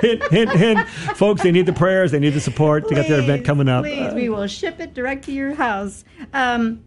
hint, 0.00 0.22
hint, 0.30 0.50
hint. 0.52 0.88
Folks, 1.16 1.42
they 1.42 1.50
need 1.50 1.66
the 1.66 1.72
prayers. 1.72 2.12
They 2.12 2.20
need 2.20 2.34
the 2.34 2.40
support. 2.40 2.88
They 2.88 2.94
got 2.94 3.08
their 3.08 3.18
event 3.18 3.44
coming 3.44 3.68
up. 3.68 3.82
Please, 3.82 4.14
we 4.14 4.28
will 4.28 4.46
ship 4.46 4.78
it 4.78 4.94
direct 4.94 5.24
to 5.24 5.32
your 5.32 5.54
house. 5.54 6.04
Um, 6.32 6.84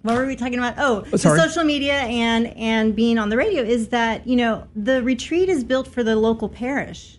what 0.00 0.16
were 0.16 0.24
we 0.24 0.36
talking 0.36 0.58
about? 0.58 0.72
Oh, 0.78 1.04
sorry. 1.18 1.38
social 1.38 1.64
media 1.64 1.92
and 1.98 2.46
and 2.56 2.96
being 2.96 3.18
on 3.18 3.28
the 3.28 3.36
radio 3.36 3.62
is 3.62 3.88
that 3.88 4.26
you 4.26 4.36
know 4.36 4.66
the 4.74 5.02
retreat 5.02 5.50
is 5.50 5.62
built 5.62 5.86
for 5.86 6.02
the 6.02 6.16
local 6.16 6.48
parish, 6.48 7.18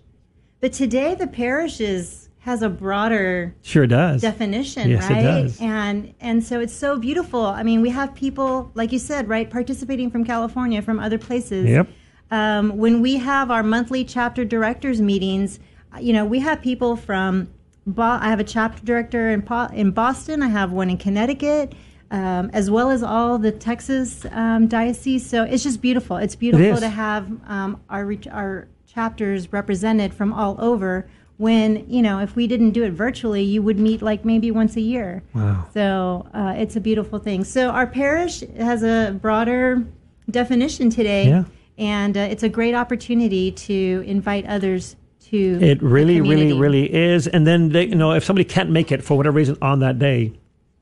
but 0.59 0.73
today 0.73 1.13
the 1.13 1.27
parish 1.27 1.79
is 1.79 2.26
has 2.47 2.61
a 2.61 2.69
broader 2.69 3.53
Sure 3.61 3.85
does. 3.85 4.21
definition, 4.21 4.89
Yes, 4.89 5.09
it 5.09 5.13
right? 5.13 5.21
does. 5.21 5.59
And 5.61 6.13
and 6.21 6.41
so 6.41 6.61
it's 6.61 6.73
so 6.73 6.97
beautiful. 6.97 7.45
I 7.45 7.61
mean, 7.61 7.81
we 7.81 7.89
have 7.89 8.15
people 8.15 8.71
like 8.73 8.93
you 8.93 8.99
said, 8.99 9.27
right, 9.27 9.49
participating 9.49 10.09
from 10.09 10.23
California, 10.23 10.81
from 10.81 10.97
other 10.97 11.17
places. 11.17 11.69
Yep. 11.69 11.89
Um, 12.31 12.77
when 12.77 13.01
we 13.01 13.17
have 13.17 13.51
our 13.51 13.63
monthly 13.63 14.03
chapter 14.05 14.45
directors 14.45 15.01
meetings, 15.01 15.59
uh, 15.93 15.99
you 15.99 16.13
know, 16.13 16.25
we 16.25 16.39
have 16.39 16.61
people 16.61 16.95
from. 16.95 17.49
Bo- 17.85 18.19
I 18.21 18.29
have 18.29 18.39
a 18.39 18.43
chapter 18.45 18.81
director 18.83 19.29
in 19.29 19.41
po- 19.41 19.69
in 19.73 19.91
Boston. 19.91 20.41
I 20.41 20.47
have 20.47 20.71
one 20.71 20.89
in 20.89 20.97
Connecticut. 20.97 21.73
Um, 22.09 22.49
as 22.53 22.71
well 22.71 22.89
as 22.89 23.03
all 23.03 23.37
the 23.37 23.51
Texas 23.51 24.25
um, 24.31 24.67
diocese, 24.67 25.25
so 25.25 25.43
it's 25.43 25.61
just 25.61 25.81
beautiful. 25.81 26.15
It's 26.15 26.37
beautiful 26.37 26.75
is. 26.75 26.79
to 26.79 26.87
have 26.87 27.27
um, 27.45 27.81
our 27.89 28.15
our 28.31 28.69
chapters 28.87 29.51
represented 29.51 30.13
from 30.13 30.31
all 30.31 30.55
over. 30.59 31.09
When 31.37 31.85
you 31.87 32.01
know, 32.01 32.19
if 32.19 32.35
we 32.35 32.47
didn't 32.47 32.71
do 32.71 32.83
it 32.83 32.91
virtually, 32.91 33.43
you 33.43 33.61
would 33.61 33.77
meet 33.79 34.01
like 34.01 34.25
maybe 34.25 34.49
once 34.49 34.75
a 34.75 34.81
year. 34.81 35.21
Wow. 35.35 35.67
So 35.73 36.27
uh, 36.33 36.55
it's 36.57 36.75
a 36.75 36.79
beautiful 36.81 37.19
thing. 37.19 37.43
So 37.43 37.69
our 37.69 37.85
parish 37.85 38.41
has 38.57 38.81
a 38.83 39.17
broader 39.21 39.85
definition 40.31 40.89
today, 40.89 41.27
Yeah. 41.27 41.43
and 41.77 42.17
uh, 42.17 42.21
it's 42.21 42.41
a 42.43 42.49
great 42.49 42.73
opportunity 42.73 43.51
to 43.51 44.03
invite 44.07 44.45
others 44.47 44.95
to. 45.29 45.59
It 45.61 45.81
really, 45.83 46.21
really, 46.21 46.53
really 46.53 46.91
is. 46.93 47.27
And 47.27 47.45
then 47.45 47.69
they, 47.69 47.85
you 47.85 47.95
know, 47.95 48.13
if 48.13 48.23
somebody 48.23 48.43
can't 48.45 48.71
make 48.71 48.91
it 48.91 49.03
for 49.03 49.15
whatever 49.15 49.35
reason 49.37 49.57
on 49.61 49.79
that 49.81 49.99
day, 49.99 50.33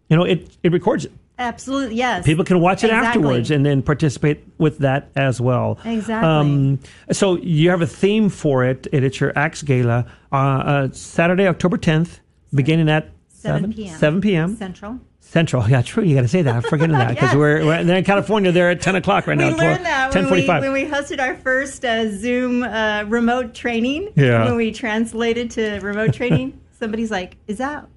you 0.10 0.16
know, 0.16 0.24
it 0.24 0.56
it 0.64 0.72
records 0.72 1.06
it. 1.06 1.12
Absolutely, 1.38 1.95
yes. 1.95 2.25
People 2.25 2.45
can 2.45 2.59
watch 2.61 2.83
it 2.83 2.88
Exactly. 2.88 3.07
afterwards 3.21 3.51
and 3.51 3.65
then 3.65 3.81
participate 3.81 4.43
with 4.57 4.77
that 4.79 5.09
as 5.15 5.41
well. 5.41 5.77
Exactly. 5.83 6.79
so 7.11 7.38
you 7.38 7.69
have 7.69 7.81
a 7.81 7.88
theme 7.88 8.29
for 8.29 8.63
it. 8.65 8.88
and 8.93 9.03
It's 9.03 9.19
your 9.19 9.33
Acts 9.38 9.61
Gala, 9.61 10.05
uh, 10.31 10.36
uh, 10.36 10.88
Saturday, 10.91 11.47
October 11.47 11.77
10th, 11.77 12.19
beginning 12.53 12.88
at 12.89 13.09
7 13.27 13.73
p.m. 13.73 13.97
7 13.97 14.21
p.m. 14.21 14.55
Central. 14.55 14.99
Central. 15.19 15.67
Yeah, 15.69 15.81
true. 15.81 16.03
You 16.03 16.15
got 16.15 16.21
to 16.21 16.27
say 16.29 16.41
that. 16.43 16.55
I'm 16.55 16.61
forgetting 16.61 16.93
that 16.97 17.09
because 17.09 17.29
Yes. 17.29 17.36
we're, 17.36 17.65
we're 17.65 17.83
they're 17.83 17.97
in 17.97 18.03
California. 18.05 18.51
They're 18.53 18.69
at 18.71 18.79
10 18.81 18.95
o'clock 18.95 19.27
right 19.27 19.38
we 19.38 19.43
now. 19.43 19.57
learned 19.57 19.86
that 19.86 20.13
when 20.15 20.29
we, 20.31 20.47
10:45. 20.47 20.61
when 20.61 20.71
we 20.73 20.86
hosted 20.86 21.19
our 21.19 21.36
first 21.36 21.83
uh, 21.83 22.09
Zoom 22.11 22.63
uh, 22.63 23.03
remote 23.07 23.53
training. 23.53 24.13
Yeah. 24.15 24.45
When 24.45 24.55
we 24.55 24.71
translated 24.71 25.51
to 25.51 25.79
remote 25.79 26.13
training, 26.13 26.59
somebody's 26.79 27.11
like, 27.11 27.36
"Is 27.47 27.57
that 27.57 27.88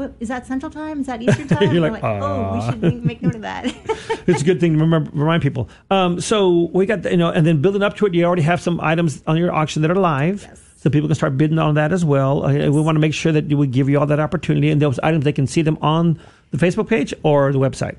what? 0.00 0.14
Is 0.20 0.28
that 0.28 0.46
Central 0.46 0.70
Time? 0.72 1.00
Is 1.00 1.06
that 1.06 1.22
Eastern 1.26 1.46
Time?" 1.48 1.62
You're 1.72 1.82
We're 1.82 1.90
like, 1.92 2.02
"Oh, 2.04 2.54
we 2.54 2.60
should 2.72 2.82
make, 2.82 3.04
make 3.04 3.22
note 3.22 3.34
of 3.36 3.42
that." 3.42 3.66
it's 4.26 4.42
a 4.42 4.44
good 4.44 4.58
thing 4.60 4.72
to 4.74 4.78
remember, 4.80 5.10
remind 5.12 5.42
people. 5.42 5.68
Um, 5.90 6.20
so 6.20 6.68
we 6.72 6.86
got, 6.86 7.02
the- 7.02 7.10
you 7.12 7.16
know, 7.16 7.30
and 7.30 7.46
then 7.46 7.60
building 7.62 7.82
up 7.82 7.96
to 7.98 8.06
it, 8.06 8.14
you 8.14 8.24
already 8.24 8.42
have 8.42 8.60
some 8.60 8.80
items 8.80 9.22
on 9.26 9.36
your 9.36 9.52
auction 9.52 9.82
that 9.82 9.90
are 9.90 9.94
live. 9.94 10.42
Yes. 10.42 10.60
So 10.76 10.88
people 10.88 11.08
can 11.08 11.14
start 11.14 11.36
bidding 11.36 11.58
on 11.58 11.74
that 11.74 11.92
as 11.92 12.04
well. 12.06 12.44
Uh, 12.46 12.52
We 12.52 12.70
want 12.80 12.96
to 12.96 13.00
make 13.00 13.12
sure 13.14 13.32
that 13.32 13.46
we 13.46 13.66
give 13.66 13.88
you 13.90 13.98
all 14.00 14.06
that 14.06 14.18
opportunity, 14.20 14.70
and 14.70 14.80
those 14.80 14.98
items 15.00 15.24
they 15.24 15.32
can 15.32 15.46
see 15.46 15.60
them 15.62 15.76
on 15.82 16.18
the 16.52 16.56
Facebook 16.56 16.88
page 16.88 17.12
or 17.22 17.52
the 17.52 17.58
website. 17.58 17.96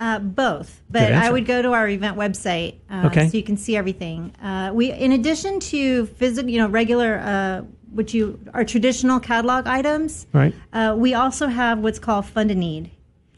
Uh, 0.00 0.20
both, 0.20 0.80
but 0.88 1.12
I 1.12 1.28
would 1.28 1.44
go 1.44 1.60
to 1.60 1.72
our 1.72 1.88
event 1.88 2.16
website 2.16 2.76
uh, 2.88 3.06
Okay. 3.06 3.28
so 3.28 3.36
you 3.36 3.42
can 3.42 3.56
see 3.56 3.76
everything. 3.76 4.32
Uh, 4.40 4.70
we, 4.72 4.92
in 4.92 5.10
addition 5.10 5.58
to 5.58 6.06
physical, 6.06 6.48
you 6.48 6.58
know, 6.58 6.68
regular, 6.68 7.64
what 7.92 8.12
you 8.14 8.38
our 8.54 8.64
traditional 8.64 9.18
catalog 9.20 9.66
items, 9.66 10.26
Right. 10.32 10.54
Uh, 10.72 10.94
we 10.98 11.14
also 11.14 11.46
have 11.48 11.78
what's 11.80 11.98
called 11.98 12.26
Fund 12.26 12.50
a 12.50 12.54
Need, 12.54 12.90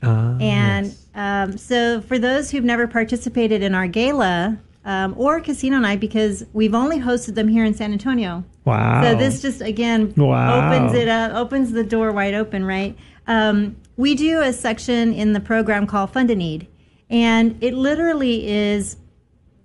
Uh, 0.03 0.37
and 0.41 0.95
um, 1.15 1.57
so 1.59 2.01
for 2.01 2.19
those 2.19 2.51
who've 2.51 2.65
never 2.65 2.87
participated 2.87 3.63
in 3.63 3.75
our 3.75 3.87
gala 3.87 4.59
um, 4.85 5.15
or 5.19 5.41
casino 5.41 5.79
night, 5.79 6.01
because 6.01 6.45
we've 6.53 6.75
only 6.75 6.99
hosted 6.99 7.35
them 7.35 7.49
here 7.49 7.65
in 7.65 7.75
San 7.75 7.93
Antonio, 7.93 8.45
wow. 8.65 9.03
so 9.03 9.15
this 9.15 9.43
just 9.43 9.61
again 9.61 10.13
Wow. 10.17 10.69
opens 10.73 10.95
it 10.95 11.09
up, 11.09 11.35
opens 11.35 11.73
the 11.73 11.85
door 11.85 12.13
wide 12.13 12.35
open, 12.35 12.65
right? 12.65 12.97
Um, 13.27 13.77
we 13.97 14.15
do 14.15 14.41
a 14.41 14.53
section 14.53 15.13
in 15.13 15.35
the 15.35 15.41
program 15.41 15.87
called 15.87 16.11
Fund 16.13 16.31
a 16.31 16.35
Need, 16.35 16.67
and 17.11 17.57
it 17.63 17.75
literally 17.75 18.49
is 18.49 18.97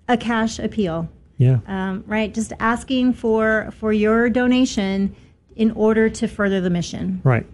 a 0.08 0.16
cash 0.16 0.58
appeal, 0.58 1.08
yeah. 1.38 1.58
um, 1.66 2.04
right? 2.06 2.32
Just 2.32 2.52
asking 2.58 3.14
for 3.14 3.70
for 3.78 3.92
your 3.92 4.30
donation 4.30 5.14
in 5.54 5.70
order 5.72 6.08
to 6.10 6.28
further 6.28 6.60
the 6.60 6.70
mission. 6.70 7.20
right. 7.24 7.46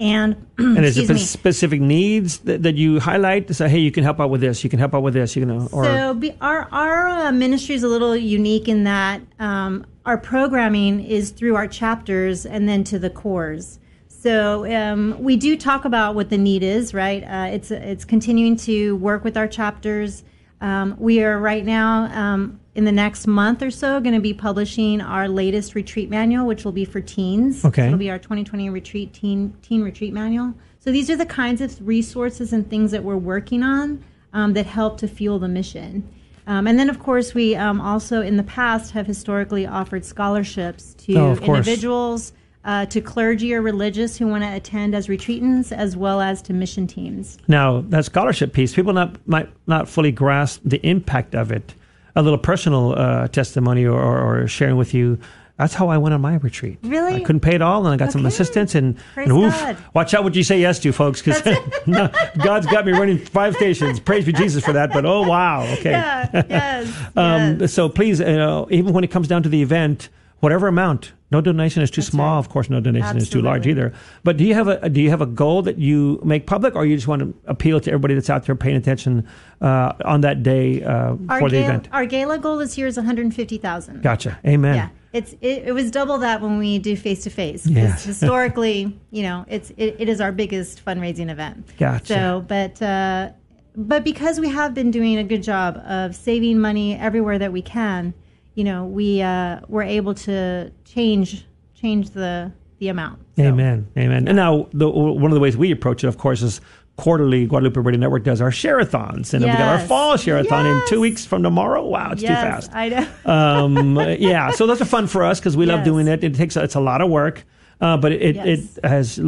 And, 0.00 0.48
And 0.58 0.84
is 0.84 0.98
it 0.98 1.18
specific 1.18 1.80
needs 1.80 2.38
that, 2.38 2.64
that 2.64 2.74
you 2.74 2.98
highlight 2.98 3.46
to 3.46 3.54
say, 3.54 3.68
hey, 3.68 3.78
you 3.78 3.92
can 3.92 4.02
help 4.02 4.18
out 4.18 4.28
with 4.28 4.40
this, 4.40 4.64
you 4.64 4.70
can 4.70 4.80
help 4.80 4.92
out 4.92 5.04
with 5.04 5.14
this, 5.14 5.36
you 5.36 5.46
know, 5.46 5.68
or 5.70 5.84
so 5.84 6.14
be, 6.14 6.34
our 6.40 6.68
our 6.72 7.08
uh, 7.08 7.32
ministry 7.32 7.76
is 7.76 7.84
a 7.84 7.88
little 7.88 8.16
unique 8.16 8.68
in 8.68 8.84
that 8.84 9.22
um, 9.38 9.86
our 10.04 10.18
programming 10.18 11.00
is 11.00 11.30
through 11.30 11.54
our 11.56 11.68
chapters 11.68 12.44
and 12.44 12.68
then 12.68 12.82
to 12.84 12.98
the 12.98 13.10
cores. 13.10 13.78
So 14.08 14.66
um, 14.74 15.16
we 15.22 15.36
do 15.36 15.56
talk 15.56 15.84
about 15.84 16.14
what 16.14 16.30
the 16.30 16.38
need 16.38 16.62
is, 16.62 16.92
right? 16.92 17.22
Uh, 17.22 17.54
it's 17.54 17.70
it's 17.70 18.04
continuing 18.04 18.56
to 18.56 18.96
work 18.96 19.22
with 19.22 19.36
our 19.36 19.46
chapters. 19.46 20.24
Um, 20.60 20.96
we 20.98 21.22
are 21.22 21.38
right 21.38 21.64
now 21.64 22.04
um, 22.06 22.58
in 22.74 22.84
the 22.84 22.92
next 22.92 23.26
month 23.26 23.62
or 23.62 23.70
so 23.70 24.00
going 24.00 24.14
to 24.14 24.20
be 24.20 24.34
publishing 24.34 25.00
our 25.00 25.28
latest 25.28 25.74
retreat 25.74 26.10
manual, 26.10 26.46
which 26.46 26.64
will 26.64 26.72
be 26.72 26.84
for 26.84 27.00
teens. 27.00 27.64
Okay. 27.64 27.86
it'll 27.86 27.98
be 27.98 28.10
our 28.10 28.18
2020 28.18 28.68
retreat 28.70 29.12
teen 29.12 29.54
teen 29.62 29.82
retreat 29.82 30.12
manual. 30.12 30.54
So 30.80 30.92
these 30.92 31.08
are 31.08 31.16
the 31.16 31.26
kinds 31.26 31.60
of 31.60 31.86
resources 31.86 32.52
and 32.52 32.68
things 32.68 32.90
that 32.90 33.04
we're 33.04 33.16
working 33.16 33.62
on 33.62 34.04
um, 34.32 34.52
that 34.54 34.66
help 34.66 34.98
to 34.98 35.08
fuel 35.08 35.38
the 35.38 35.48
mission. 35.48 36.08
Um, 36.46 36.66
and 36.66 36.78
then, 36.78 36.90
of 36.90 36.98
course, 36.98 37.32
we 37.32 37.56
um, 37.56 37.80
also 37.80 38.20
in 38.20 38.36
the 38.36 38.42
past 38.42 38.90
have 38.90 39.06
historically 39.06 39.66
offered 39.66 40.04
scholarships 40.04 40.92
to 40.94 41.16
Oh, 41.16 41.32
individuals, 41.36 42.34
uh, 42.64 42.84
to 42.86 43.00
clergy 43.00 43.54
or 43.54 43.62
religious 43.62 44.18
who 44.18 44.26
want 44.26 44.42
to 44.42 44.54
attend 44.54 44.94
as 44.94 45.06
retreatants, 45.06 45.72
as 45.72 45.96
well 45.96 46.20
as 46.20 46.42
to 46.42 46.52
mission 46.52 46.86
teams. 46.86 47.38
Now 47.48 47.82
that 47.88 48.04
scholarship 48.04 48.52
piece, 48.52 48.74
people 48.74 48.92
not 48.92 49.16
might 49.26 49.48
not 49.66 49.88
fully 49.88 50.12
grasp 50.12 50.60
the 50.64 50.84
impact 50.86 51.34
of 51.34 51.50
it. 51.50 51.74
A 52.16 52.22
little 52.22 52.38
personal 52.38 52.94
uh, 52.96 53.28
testimony 53.28 53.84
or, 53.84 54.00
or 54.00 54.46
sharing 54.46 54.76
with 54.76 54.94
you. 54.94 55.18
That's 55.56 55.72
how 55.74 55.88
I 55.88 55.98
went 55.98 56.14
on 56.14 56.20
my 56.20 56.34
retreat. 56.34 56.78
Really? 56.82 57.14
I 57.14 57.20
couldn't 57.20 57.40
pay 57.40 57.54
it 57.54 57.62
all, 57.62 57.86
and 57.86 57.94
I 57.94 57.96
got 57.96 58.10
some 58.12 58.26
assistance. 58.26 58.74
And, 58.74 58.96
Praise 59.14 59.28
and 59.28 59.38
oof, 59.38 59.52
God. 59.52 59.76
watch 59.94 60.12
out 60.12 60.24
what 60.24 60.34
you 60.34 60.42
say 60.42 60.60
yes 60.60 60.80
to, 60.80 60.90
folks, 60.90 61.22
because 61.22 61.42
God's 62.42 62.66
got 62.66 62.84
me 62.84 62.92
running 62.92 63.18
five 63.18 63.54
stations. 63.54 64.00
Praise 64.00 64.24
be 64.24 64.32
Jesus 64.32 64.64
for 64.64 64.72
that. 64.72 64.92
But 64.92 65.06
oh 65.06 65.22
wow, 65.22 65.62
okay. 65.78 65.92
Yeah, 65.92 66.28
yes. 66.48 66.92
Um, 67.16 67.60
yes. 67.60 67.72
So 67.72 67.88
please, 67.88 68.18
you 68.18 68.26
know, 68.26 68.66
even 68.70 68.92
when 68.92 69.04
it 69.04 69.12
comes 69.12 69.28
down 69.28 69.44
to 69.44 69.48
the 69.48 69.62
event, 69.62 70.08
whatever 70.44 70.68
amount, 70.68 71.14
no 71.32 71.40
donation 71.40 71.82
is 71.82 71.90
too 71.90 72.02
small. 72.02 72.34
right. 72.34 72.38
Of 72.38 72.50
course, 72.50 72.70
no 72.70 72.78
donation 72.78 73.16
is 73.16 73.28
too 73.28 73.40
large 73.40 73.66
either. 73.66 73.92
But 74.22 74.36
do 74.36 74.44
you 74.44 74.54
have 74.54 74.68
a 74.68 74.88
do 74.88 75.00
you 75.00 75.10
have 75.10 75.22
a 75.22 75.26
goal 75.26 75.62
that 75.62 75.78
you 75.78 76.20
make 76.22 76.46
public, 76.46 76.76
or 76.76 76.86
you 76.86 76.94
just 76.94 77.08
want 77.08 77.22
to 77.22 77.34
appeal 77.46 77.80
to 77.80 77.90
everybody 77.90 78.14
that's 78.14 78.30
out 78.30 78.44
there 78.44 78.54
paying 78.54 78.76
attention 78.76 79.26
uh, 79.60 79.94
on 80.04 80.20
that 80.20 80.42
day 80.42 80.84
uh, 80.84 81.16
for 81.38 81.48
the 81.48 81.58
event? 81.58 81.88
our 81.92 82.06
gala 82.06 82.38
goal 82.38 82.58
this 82.58 82.78
year 82.78 82.86
is 82.86 82.96
150,000. 82.96 84.02
Gotcha. 84.02 84.38
Amen. 84.46 84.76
Yeah, 84.76 84.88
it's 85.12 85.32
it, 85.40 85.64
it 85.66 85.72
was 85.72 85.90
double 85.90 86.18
that 86.18 86.40
when 86.40 86.58
we 86.58 86.78
do 86.78 86.94
face 86.94 87.24
to 87.24 87.30
face. 87.30 87.66
Yes. 87.66 88.04
historically, 88.12 88.96
you 89.10 89.22
know, 89.22 89.44
it's 89.48 89.70
it, 89.70 89.96
it 89.98 90.08
is 90.08 90.20
our 90.20 90.30
biggest 90.30 90.84
fundraising 90.84 91.30
event. 91.30 91.72
Gotcha. 91.78 92.06
So, 92.06 92.44
but 92.46 92.80
uh, 92.82 93.30
but 93.74 94.04
because 94.04 94.38
we 94.38 94.50
have 94.50 94.74
been 94.74 94.90
doing 94.90 95.16
a 95.16 95.24
good 95.24 95.42
job 95.42 95.78
of 95.86 96.14
saving 96.14 96.60
money 96.60 96.96
everywhere 96.96 97.38
that 97.38 97.52
we 97.52 97.62
can, 97.62 98.14
you 98.54 98.64
know, 98.64 98.84
we 98.86 99.20
uh, 99.22 99.60
we're 99.68 99.82
able 99.82 100.14
to 100.14 100.70
change 100.84 101.44
change 101.74 102.10
the 102.10 102.52
the 102.78 102.88
amount. 102.88 103.20
So- 103.36 103.42
Amen. 103.44 103.86
Amen. 103.96 104.28
And 104.28 104.36
now, 104.36 104.68
the, 104.72 104.88
one 104.88 105.30
of 105.30 105.34
the 105.34 105.40
ways 105.40 105.56
we 105.56 105.70
approach 105.70 106.04
it, 106.04 106.08
of 106.08 106.18
course, 106.18 106.42
is 106.42 106.60
quarterly 106.96 107.46
Guadalupe 107.46 107.80
Radio 107.80 107.98
Network 108.00 108.22
does 108.24 108.40
our 108.40 108.52
share-a-thons. 108.52 109.34
And 109.34 109.42
then 109.42 109.50
we 109.50 109.56
got 109.58 109.80
our 109.80 109.86
fall 109.86 110.16
share-a-thon 110.16 110.66
in 110.66 110.80
two 110.86 111.00
weeks 111.00 111.24
from 111.26 111.42
tomorrow. 111.42 111.84
Wow, 111.84 112.12
it's 112.12 112.22
Yes, 112.22 112.30
too 112.30 112.34
fast. 112.70 112.70
I 112.74 112.88
know. 112.88 113.06
um, 113.32 113.96
yeah, 114.18 114.50
so 114.50 114.66
those 114.66 114.80
are 114.80 114.84
fun 114.84 115.06
for 115.08 115.24
us 115.24 115.40
because 115.40 115.56
we 115.56 115.66
love 115.66 115.82
doing 115.84 116.06
it. 116.08 116.22
It 116.22 116.34
takes 116.36 116.56
it's 116.56 116.74
a 116.76 116.80
lot 116.80 117.00
of 117.00 117.10
work, 117.10 117.44
uh, 117.80 117.96
but 117.96 118.12
it, 118.12 118.36
Yes. 118.36 118.76
it 118.78 118.84
has 118.88 119.20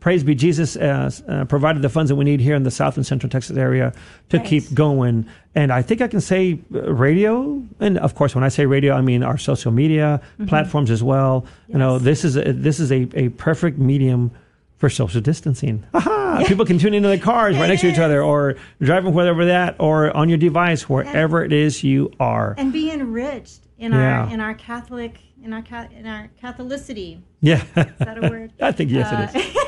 praise 0.00 0.24
be 0.24 0.34
Jesus 0.34 0.76
uh, 0.76 1.10
uh, 1.28 1.44
provided 1.44 1.82
the 1.82 1.88
funds 1.88 2.08
that 2.08 2.16
we 2.16 2.24
need 2.24 2.40
here 2.40 2.54
in 2.56 2.62
the 2.62 2.70
South 2.70 2.96
and 2.96 3.06
Central 3.06 3.30
Texas 3.30 3.56
area 3.56 3.92
to 4.30 4.38
Right. 4.38 4.46
keep 4.46 4.72
going. 4.74 5.26
And 5.54 5.72
I 5.72 5.82
think 5.82 6.00
I 6.02 6.08
can 6.08 6.20
say 6.20 6.58
uh, 6.74 6.92
radio, 6.92 7.62
and 7.80 7.98
of 7.98 8.14
course, 8.14 8.34
when 8.34 8.42
I 8.44 8.48
say 8.48 8.66
radio, 8.66 8.94
I 8.94 9.00
mean 9.02 9.22
our 9.22 9.38
social 9.38 9.70
media 9.72 10.20
platforms 10.48 10.90
as 10.90 11.02
well. 11.02 11.46
You 11.68 11.78
know, 11.78 11.96
Mm-hmm. 11.96 12.04
This 12.04 12.24
is 12.24 12.36
a, 12.36 12.52
this 12.52 12.80
is 12.80 12.90
a, 12.90 13.08
a 13.14 13.28
perfect 13.30 13.78
medium 13.78 14.30
for 14.78 14.90
social 14.90 15.20
distancing. 15.20 15.84
Aha! 15.94 16.42
People 16.48 16.64
can 16.66 16.78
tune 16.78 16.94
into 16.94 17.08
their 17.08 17.18
cars 17.18 17.56
right 17.56 17.68
next 17.68 17.82
to 17.82 17.88
each 17.88 17.98
other, 18.00 18.20
or 18.22 18.56
driving 18.82 19.14
wherever 19.14 19.44
that, 19.46 19.76
or 19.78 20.14
on 20.16 20.28
your 20.28 20.36
device, 20.38 20.88
wherever 20.88 21.44
it 21.44 21.52
is 21.52 21.84
you 21.84 22.10
are. 22.18 22.54
and 22.58 22.72
be 22.72 22.90
enriched 22.90 23.60
in 23.78 23.92
Yeah. 23.92 24.24
our 24.24 24.32
in 24.34 24.40
our 24.40 24.54
Catholic 24.54 25.14
in 25.44 25.52
our 25.52 25.62
in 25.96 26.06
our 26.06 26.28
Catholicity. 26.42 27.20
Yeah. 27.44 27.62
Is 27.76 27.98
that 27.98 28.24
a 28.24 28.28
word? 28.30 28.52
I 28.60 28.72
think 28.72 28.90
yes, 28.90 29.12
Uh, 29.12 29.28
it 29.38 29.46
is. 29.46 29.56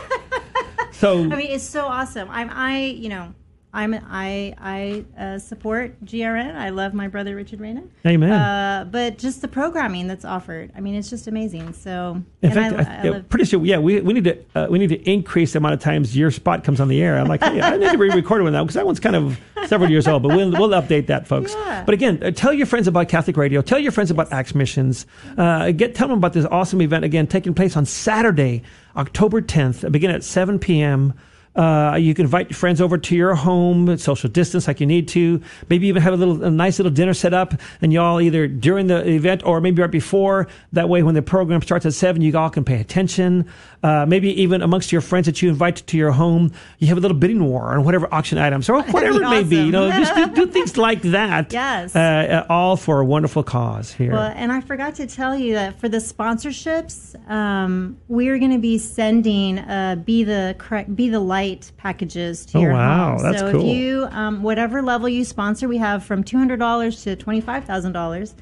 So 0.93 1.19
I 1.25 1.37
mean, 1.37 1.51
it's 1.51 1.63
so 1.63 1.85
awesome. 1.85 2.29
I'm, 2.31 2.49
I, 2.51 2.79
you 2.87 3.11
know, 3.11 3.35
I'm, 3.77 3.93
I, 3.93 4.55
I 4.59 5.05
uh, 5.21 5.39
support 5.39 6.03
GRN. 6.03 6.57
I 6.57 6.71
love 6.71 6.95
my 6.95 7.09
brother 7.09 7.37
Richard 7.37 7.61
Reyna. 7.61 7.83
Amen. 8.07 8.33
Uh, 8.33 8.89
but 8.91 9.19
just 9.19 9.43
the 9.43 9.49
programming 9.49 10.07
that's 10.07 10.25
offered, 10.25 10.73
I 10.75 10.81
mean, 10.81 10.95
it's 10.95 11.11
just 11.11 11.27
amazing. 11.27 11.75
So, 11.75 12.23
in 12.41 12.53
fact, 12.53 12.75
I, 12.75 12.79
I, 12.79 12.97
I 12.97 13.05
yeah, 13.05 13.23
pretty 13.29 13.45
sure. 13.45 13.63
Yeah, 13.63 13.77
we, 13.77 14.01
we 14.01 14.15
need 14.15 14.25
to 14.25 14.39
uh, 14.55 14.67
we 14.71 14.79
need 14.79 14.89
to 14.89 15.11
increase 15.11 15.53
the 15.53 15.59
amount 15.59 15.75
of 15.75 15.81
times 15.81 16.17
your 16.17 16.31
spot 16.31 16.65
comes 16.65 16.81
on 16.81 16.89
the 16.89 17.03
air. 17.03 17.19
I'm 17.19 17.27
like, 17.27 17.43
hey, 17.43 17.61
I 17.61 17.77
need 17.77 17.91
to 17.91 17.99
re-record 17.99 18.43
one 18.43 18.55
now 18.55 18.65
because 18.65 18.77
that 18.77 18.87
one's 18.87 18.99
kind 18.99 19.15
of 19.15 19.39
several 19.67 19.91
years 19.91 20.09
old. 20.09 20.23
But 20.23 20.35
we'll 20.35 20.53
we'll 20.53 20.71
update 20.71 21.09
that, 21.09 21.27
folks. 21.27 21.53
Yeah. 21.53 21.85
But 21.85 21.93
again, 21.93 22.23
uh, 22.23 22.31
tell 22.31 22.55
your 22.55 22.67
friends 22.67 22.89
about 22.89 23.11
Catholic 23.11 23.37
Radio. 23.37 23.61
Tell 23.61 23.79
your 23.79 23.93
friends 23.93 24.11
about 24.11 24.33
Acts 24.33 24.55
Missions. 24.55 25.05
Uh, 25.37 25.73
get 25.73 25.95
tell 25.95 26.09
them 26.09 26.17
about 26.17 26.33
this 26.33 26.47
awesome 26.47 26.81
event 26.81 27.05
again 27.05 27.27
taking 27.27 27.53
place 27.53 27.77
on 27.77 27.85
Saturday, 27.85 28.63
October 28.97 29.43
10th, 29.43 29.93
begin 29.93 30.11
at 30.11 30.25
7 30.25 30.59
p.m. 30.59 31.13
Uh, 31.57 31.97
you 31.97 32.15
can 32.15 32.27
invite 32.27 32.51
your 32.51 32.57
friends 32.57 32.81
over 32.81 32.99
to 32.99 33.17
your 33.17 33.35
home, 33.35 33.97
social 33.97 34.29
distance 34.29 34.69
like 34.69 34.79
you 34.79 34.87
need 34.87 35.09
to. 35.09 35.41
Maybe 35.69 35.89
even 35.89 36.03
have 36.03 36.13
a 36.13 36.17
little, 36.17 36.45
a 36.45 36.51
nice 36.51 36.79
little 36.79 36.93
dinner 36.93 37.15
set 37.15 37.33
up, 37.33 37.55
and 37.81 37.93
y'all 37.93 38.21
either 38.21 38.47
during 38.47 38.89
the 38.89 39.09
event 39.09 39.43
or 39.45 39.61
maybe 39.61 39.81
right 39.81 39.91
before. 39.91 40.49
That 40.73 40.89
way, 40.89 41.03
when 41.03 41.15
the 41.15 41.23
program 41.23 41.63
starts 41.63 41.87
at 41.87 41.95
seven, 41.95 42.21
you 42.21 42.37
all 42.37 42.51
can 42.51 42.65
pay 42.65 42.81
attention. 42.81 43.49
Uh, 43.83 44.05
maybe 44.07 44.31
even 44.43 44.63
amongst 44.63 44.91
your 44.91 45.01
friends 45.01 45.27
that 45.27 45.43
you 45.43 45.49
invite 45.49 45.77
to 45.87 45.97
your 45.97 46.11
home, 46.11 46.51
you 46.79 46.89
have 46.89 46.99
a 46.99 47.01
little 47.01 47.17
bidding 47.17 47.45
war 47.45 47.75
on 47.75 47.85
whatever 47.85 48.13
auction 48.13 48.39
items 48.39 48.69
or 48.71 48.83
whatever 48.85 49.23
it 49.23 49.29
may 49.29 49.43
be. 49.45 49.57
You 49.57 49.71
know, 49.71 49.91
just 49.91 50.15
do, 50.15 50.27
do 50.35 50.47
things 50.53 50.77
like 50.77 51.03
that. 51.03 51.53
Yes. 51.53 51.95
Uh, 51.95 52.45
uh, 52.49 52.53
all 52.53 52.77
for 52.77 53.01
a 53.01 53.05
wonderful 53.05 53.43
cause 53.43 53.93
here. 53.93 54.13
well, 54.13 54.33
and 54.35 54.51
I 54.51 54.61
forgot 54.61 54.95
to 54.97 55.07
tell 55.07 55.37
you 55.37 55.55
that 55.55 55.79
for 55.79 55.89
the 55.89 55.99
sponsorships, 55.99 57.15
um, 57.31 57.99
we're 58.09 58.39
going 58.39 58.53
to 58.53 58.59
be 58.59 58.79
sending 58.79 59.59
uh, 59.59 59.97
"Be 59.97 60.25
the 60.25 60.55
Cri- 60.59 60.85
Be 60.85 61.09
the 61.09 61.21
Light" 61.21 61.71
packages 61.77 62.47
to 62.47 62.59
Oh, 62.59 62.61
your 62.63 62.73
wow. 62.73 63.13
home. 63.19 63.23
That's 63.23 63.39
so 63.41 63.53
cool. 63.53 63.61
if 63.61 63.67
you, 63.77 64.09
um, 64.11 64.43
whatever 64.43 64.83
level 64.83 65.09
you 65.09 65.25
sponsor, 65.25 65.69
we 65.69 65.79
have 65.79 66.05
from 66.05 66.25
two 66.25 66.39
hundred 66.39 66.59
dollars 66.59 67.03
to 67.05 67.15
twenty 67.17 67.41
five 67.41 67.65
thousand 67.65 67.93
dollars. 67.93 68.35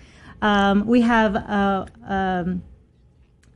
Um, 0.43 0.87
we 0.87 1.01
have 1.01 1.35
a, 1.37 1.87
um, 2.07 2.63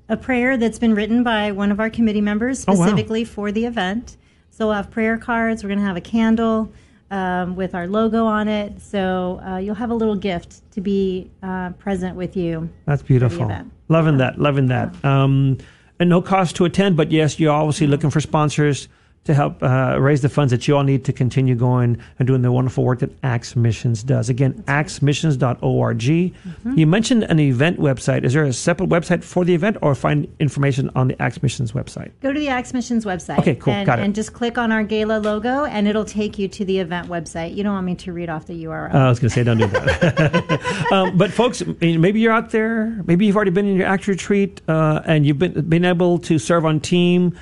a 0.09 0.17
prayer 0.17 0.57
that's 0.57 0.79
been 0.79 0.95
written 0.95 1.23
by 1.23 1.53
one 1.53 1.71
of 1.71 1.81
our 1.81 1.91
committee 1.91 2.21
members 2.21 2.65
Oh, 2.67 2.73
wow. 2.73 2.87
specifically 2.87 3.25
for 3.25 3.53
the 3.53 3.65
event. 3.67 4.17
So 4.51 4.67
we'll 4.67 4.75
have 4.77 4.91
prayer 4.91 5.19
cards. 5.19 5.63
We're 5.63 5.69
going 5.69 5.79
to 5.81 5.85
have 5.85 5.97
a 5.97 6.01
candle 6.01 6.73
um, 7.11 7.57
with 7.57 7.75
our 7.75 7.87
logo 7.87 8.25
on 8.27 8.49
it. 8.49 8.81
So 8.81 9.41
uh, 9.47 9.59
you'll 9.59 9.75
have 9.77 9.91
a 9.91 9.95
little 9.95 10.17
gift 10.17 10.71
to 10.73 10.81
be 10.81 11.31
uh, 11.43 11.71
present 11.79 12.17
with 12.17 12.37
you. 12.37 12.69
That's 12.87 13.03
beautiful. 13.03 13.51
Loving 13.89 14.17
that. 14.19 14.39
Loving 14.41 14.67
that. 14.67 14.93
Um, 15.05 15.59
and 16.01 16.09
no 16.11 16.23
cost 16.23 16.57
to 16.57 16.65
attend, 16.65 16.97
but 16.97 17.11
yes, 17.11 17.39
you're 17.41 17.53
obviously 17.53 17.87
looking 17.87 18.11
for 18.11 18.21
sponsors 18.21 18.89
to 19.25 19.35
help 19.35 19.63
uh, 19.63 19.97
raise 20.01 20.23
the 20.23 20.29
funds 20.29 20.51
that 20.51 20.67
you 20.67 20.77
all 20.77 20.83
need 20.83 21.05
to 21.05 21.13
continue 21.13 21.55
going 21.55 21.99
and 22.19 22.27
doing 22.27 22.41
the 22.43 22.51
wonderful 22.51 22.83
work 22.83 23.01
that 23.01 23.11
Acts 23.23 23.57
Missions 23.57 24.03
does. 24.03 24.31
Again, 24.31 24.55
actsmissions.org. 24.67 25.99
Mm-hmm. 25.99 26.79
You 26.79 26.87
mentioned 26.87 27.25
an 27.25 27.39
event 27.39 27.79
website. 27.79 28.25
Is 28.25 28.33
there 28.33 28.45
a 28.45 28.53
separate 28.53 28.89
website 28.89 29.23
for 29.23 29.45
the 29.45 29.55
event 29.55 29.77
or 29.83 29.95
find 29.95 30.27
information 30.41 30.91
on 30.95 31.09
the 31.09 31.21
Acts 31.21 31.43
Missions 31.43 31.73
website? 31.73 32.11
Go 32.23 32.33
to 32.33 32.41
the 32.41 32.49
Acts 32.49 32.73
Missions 32.73 33.05
website. 33.05 33.39
Okay, 33.39 33.55
cool. 33.55 33.75
And, 33.75 33.87
Got 33.87 33.99
it. 33.99 34.07
and 34.07 34.15
just 34.15 34.33
click 34.33 34.57
on 34.57 34.73
our 34.73 34.83
gala 34.83 35.19
logo, 35.19 35.65
and 35.65 35.87
it'll 35.87 36.05
take 36.07 36.39
you 36.39 36.49
to 36.49 36.65
the 36.65 36.79
event 36.79 37.09
website. 37.09 37.55
You 37.55 37.63
don't 37.63 37.75
want 37.75 37.87
me 37.87 37.97
to 37.97 38.13
read 38.13 38.31
off 38.31 38.47
the 38.47 38.65
URL. 38.65 38.95
Uh, 38.95 38.99
I 38.99 39.09
was 39.11 39.19
going 39.19 39.29
to 39.29 39.35
say, 39.35 39.45
don't 39.45 39.59
do 39.59 39.67
that. 39.67 40.89
um, 40.93 41.19
but 41.19 41.31
folks, 41.31 41.63
maybe 41.81 42.21
you're 42.21 42.33
out 42.33 42.51
there. 42.51 43.03
Maybe 43.05 43.27
you've 43.27 43.37
already 43.37 43.51
been 43.51 43.69
in 43.69 43.77
your 43.77 43.87
Acts 43.87 44.09
retreat, 44.09 44.63
uh, 44.69 45.03
and 45.05 45.27
you've 45.27 45.39
been 45.39 45.69
been 45.69 45.85
able 45.85 46.19
to 46.21 46.39
serve 46.39 46.65
on 46.65 46.81
team 46.81 47.37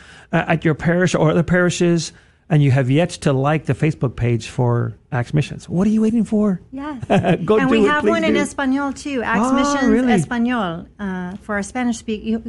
at 0.46 0.64
your 0.64 0.74
parish 0.74 1.14
or 1.14 1.30
other 1.30 1.42
parishes, 1.42 2.12
and 2.48 2.62
you 2.62 2.70
have 2.70 2.90
yet 2.90 3.10
to 3.10 3.32
like 3.32 3.64
the 3.66 3.72
Facebook 3.74 4.16
page 4.16 4.48
for 4.48 4.94
Acts 5.10 5.34
Missions. 5.34 5.68
What 5.68 5.86
are 5.86 5.90
you 5.90 6.02
waiting 6.02 6.24
for? 6.24 6.60
Yes. 6.70 7.04
Go 7.44 7.58
and 7.58 7.68
do 7.68 7.68
we 7.68 7.84
it, 7.84 7.88
have 7.88 8.06
one 8.06 8.22
in 8.24 8.34
do. 8.34 8.40
Espanol 8.40 8.92
too. 8.92 9.22
Acts 9.22 9.40
Ah, 9.42 9.52
Missions 9.54 9.90
really? 9.90 10.12
Espanol 10.12 10.86
uh, 10.98 11.36
for 11.38 11.54
our 11.56 11.62
Spanish 11.62 11.98
speak 11.98 12.42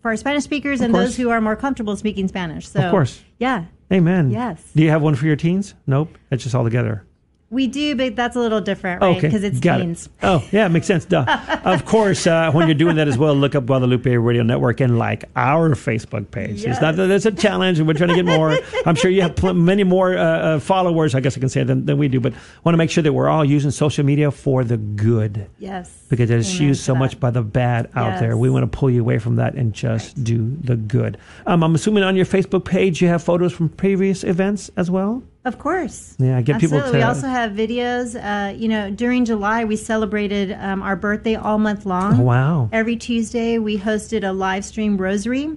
for 0.00 0.08
our 0.10 0.16
Spanish 0.16 0.44
speakers 0.44 0.80
and 0.80 0.92
course. 0.92 1.04
those 1.10 1.16
who 1.16 1.30
are 1.30 1.40
more 1.40 1.54
comfortable 1.56 1.96
speaking 1.96 2.26
Spanish. 2.28 2.68
So 2.68 2.80
Of 2.80 2.90
course. 2.90 3.22
yeah, 3.38 3.66
Amen. 3.92 4.30
Yes. 4.30 4.62
Do 4.74 4.82
you 4.82 4.88
have 4.90 5.02
one 5.02 5.14
for 5.14 5.26
your 5.26 5.36
teens? 5.36 5.74
Nope. 5.86 6.16
It's 6.30 6.42
just 6.42 6.54
all 6.54 6.64
together. 6.64 7.04
We 7.52 7.66
do, 7.68 7.94
but 7.94 8.16
that's 8.16 8.34
a 8.34 8.40
little 8.40 8.60
different, 8.62 9.02
right? 9.02 9.16
Okay, 9.16 9.28
Because 9.28 9.44
it's 9.44 9.60
got 9.60 9.76
teens. 9.78 10.06
It. 10.06 10.12
Oh, 10.22 10.42
yeah, 10.50 10.66
makes 10.68 10.86
sense. 10.86 11.04
Duh. 11.04 11.24
of 11.64 11.84
course, 11.84 12.26
uh, 12.26 12.50
when 12.52 12.66
you're 12.66 12.74
doing 12.74 12.96
that 12.96 13.06
as 13.08 13.18
well, 13.18 13.34
look 13.34 13.54
up 13.54 13.66
Guadalupe 13.66 14.10
Radio 14.16 14.42
Network 14.42 14.80
and 14.80 14.98
like 14.98 15.26
our 15.36 15.70
Facebook 15.74 16.30
page. 16.30 16.64
It's 16.64 16.80
not 16.80 16.96
that 16.96 17.10
it's 17.10 17.26
a 17.26 17.30
challenge, 17.30 17.78
and 17.78 17.86
we're 17.86 17.94
trying 17.94 18.08
to 18.08 18.14
get 18.16 18.24
more. 18.24 18.58
I'm 18.86 18.94
sure 18.94 19.10
you 19.10 19.20
have 19.22 19.36
pl- 19.36 19.54
many 19.54 19.84
more 19.84 20.16
uh, 20.16 20.22
uh, 20.24 20.58
followers, 20.60 21.14
I 21.14 21.20
guess 21.20 21.36
I 21.36 21.40
can 21.40 21.50
say, 21.50 21.62
than, 21.62 21.84
than 21.86 21.98
we 21.98 22.08
do, 22.08 22.18
but 22.20 22.32
want 22.64 22.72
to 22.72 22.78
make 22.78 22.90
sure 22.90 23.02
that 23.02 23.12
we're 23.12 23.28
all 23.28 23.44
using 23.44 23.70
social 23.70 24.04
media 24.04 24.30
for 24.30 24.64
the 24.64 24.78
good 24.78 25.46
Yes. 25.58 26.06
because 26.08 26.30
it's 26.30 26.54
Amen 26.56 26.68
used 26.68 26.82
so 26.82 26.94
that. 26.94 26.98
much 26.98 27.20
by 27.20 27.30
the 27.30 27.42
bad 27.42 27.90
out 27.94 28.18
there. 28.18 28.30
Yes. 28.30 28.38
We 28.38 28.48
want 28.50 28.62
to 28.70 28.78
pull 28.78 28.90
you 28.90 29.00
away 29.02 29.18
from 29.18 29.36
that 29.36 29.54
and 29.54 29.74
just 29.74 30.24
do 30.24 30.56
the 30.62 30.76
good. 30.76 31.18
Um, 31.46 31.62
I'm 31.62 31.74
assuming 31.74 32.02
on 32.02 32.16
your 32.16 32.26
Facebook 32.26 32.64
page 32.64 33.02
you 33.02 33.08
have 33.08 33.22
photos 33.22 33.52
from 33.52 33.68
previous 33.68 34.24
events 34.24 34.70
as 34.76 34.90
well. 34.90 35.22
Of 35.44 35.58
course. 35.58 36.14
Yeah, 36.20 36.40
get 36.40 36.60
people 36.60 36.78
Absolutely. 36.78 37.00
We 37.00 37.02
also 37.04 37.26
have 37.26 37.52
videos. 37.52 38.14
Uh, 38.14 38.54
you 38.56 38.68
know, 38.68 38.90
during 38.90 39.24
July, 39.24 39.64
we 39.64 39.74
celebrated 39.74 40.52
um, 40.52 40.82
our 40.82 40.94
birthday 40.94 41.34
all 41.34 41.58
month 41.58 41.84
long. 41.84 42.20
Oh, 42.20 42.22
wow. 42.22 42.68
Every 42.72 42.94
Tuesday, 42.96 43.58
we 43.58 43.76
hosted 43.76 44.22
a 44.28 44.32
live 44.32 44.64
stream 44.64 44.96
rosary. 44.96 45.50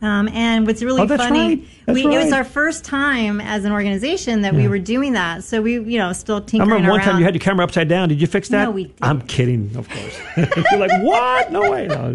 Um, 0.00 0.28
and 0.28 0.64
what's 0.66 0.80
really 0.82 1.02
Oh, 1.02 1.08
funny, 1.08 1.66
right. 1.86 1.94
We, 1.94 2.04
it 2.04 2.22
was 2.22 2.32
our 2.32 2.44
first 2.44 2.84
time 2.84 3.40
as 3.40 3.64
an 3.64 3.72
organization 3.72 4.42
that 4.42 4.54
we 4.54 4.68
were 4.68 4.78
doing 4.78 5.14
that. 5.14 5.42
So 5.42 5.60
we, 5.60 5.72
you 5.72 5.98
know, 5.98 6.12
still 6.12 6.40
tinkering. 6.40 6.70
I 6.70 6.74
remember 6.74 6.92
one 6.92 7.00
around. 7.00 7.08
time 7.08 7.18
you 7.18 7.24
had 7.24 7.34
your 7.34 7.40
camera 7.40 7.64
upside 7.64 7.88
down. 7.88 8.08
Did 8.08 8.20
you 8.20 8.28
fix 8.28 8.48
that? 8.50 8.64
No, 8.64 8.70
we 8.70 8.84
didn't. 8.84 9.02
I'm 9.02 9.20
kidding, 9.22 9.74
of 9.76 9.88
course. 9.88 10.20
You're 10.70 10.78
like, 10.80 11.02
what? 11.02 11.50
No 11.50 11.68
way. 11.70 11.88
No. 11.88 12.14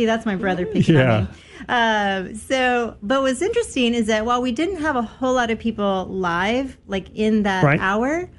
See, 0.00 0.06
that's 0.06 0.24
my 0.24 0.34
brother 0.34 0.64
picking 0.64 0.94
Yeah. 0.94 1.26
Uh, 1.68 2.32
so, 2.34 2.96
but 3.02 3.20
what's 3.20 3.42
interesting 3.42 3.92
is 3.92 4.06
that 4.06 4.24
while 4.24 4.40
we 4.40 4.50
didn't 4.50 4.78
have 4.80 4.96
a 4.96 5.02
whole 5.02 5.34
lot 5.34 5.50
of 5.50 5.58
people 5.58 6.06
live, 6.08 6.78
like 6.86 7.08
in 7.14 7.42
that 7.42 7.62
Right. 7.62 7.78
hour, 7.78 8.30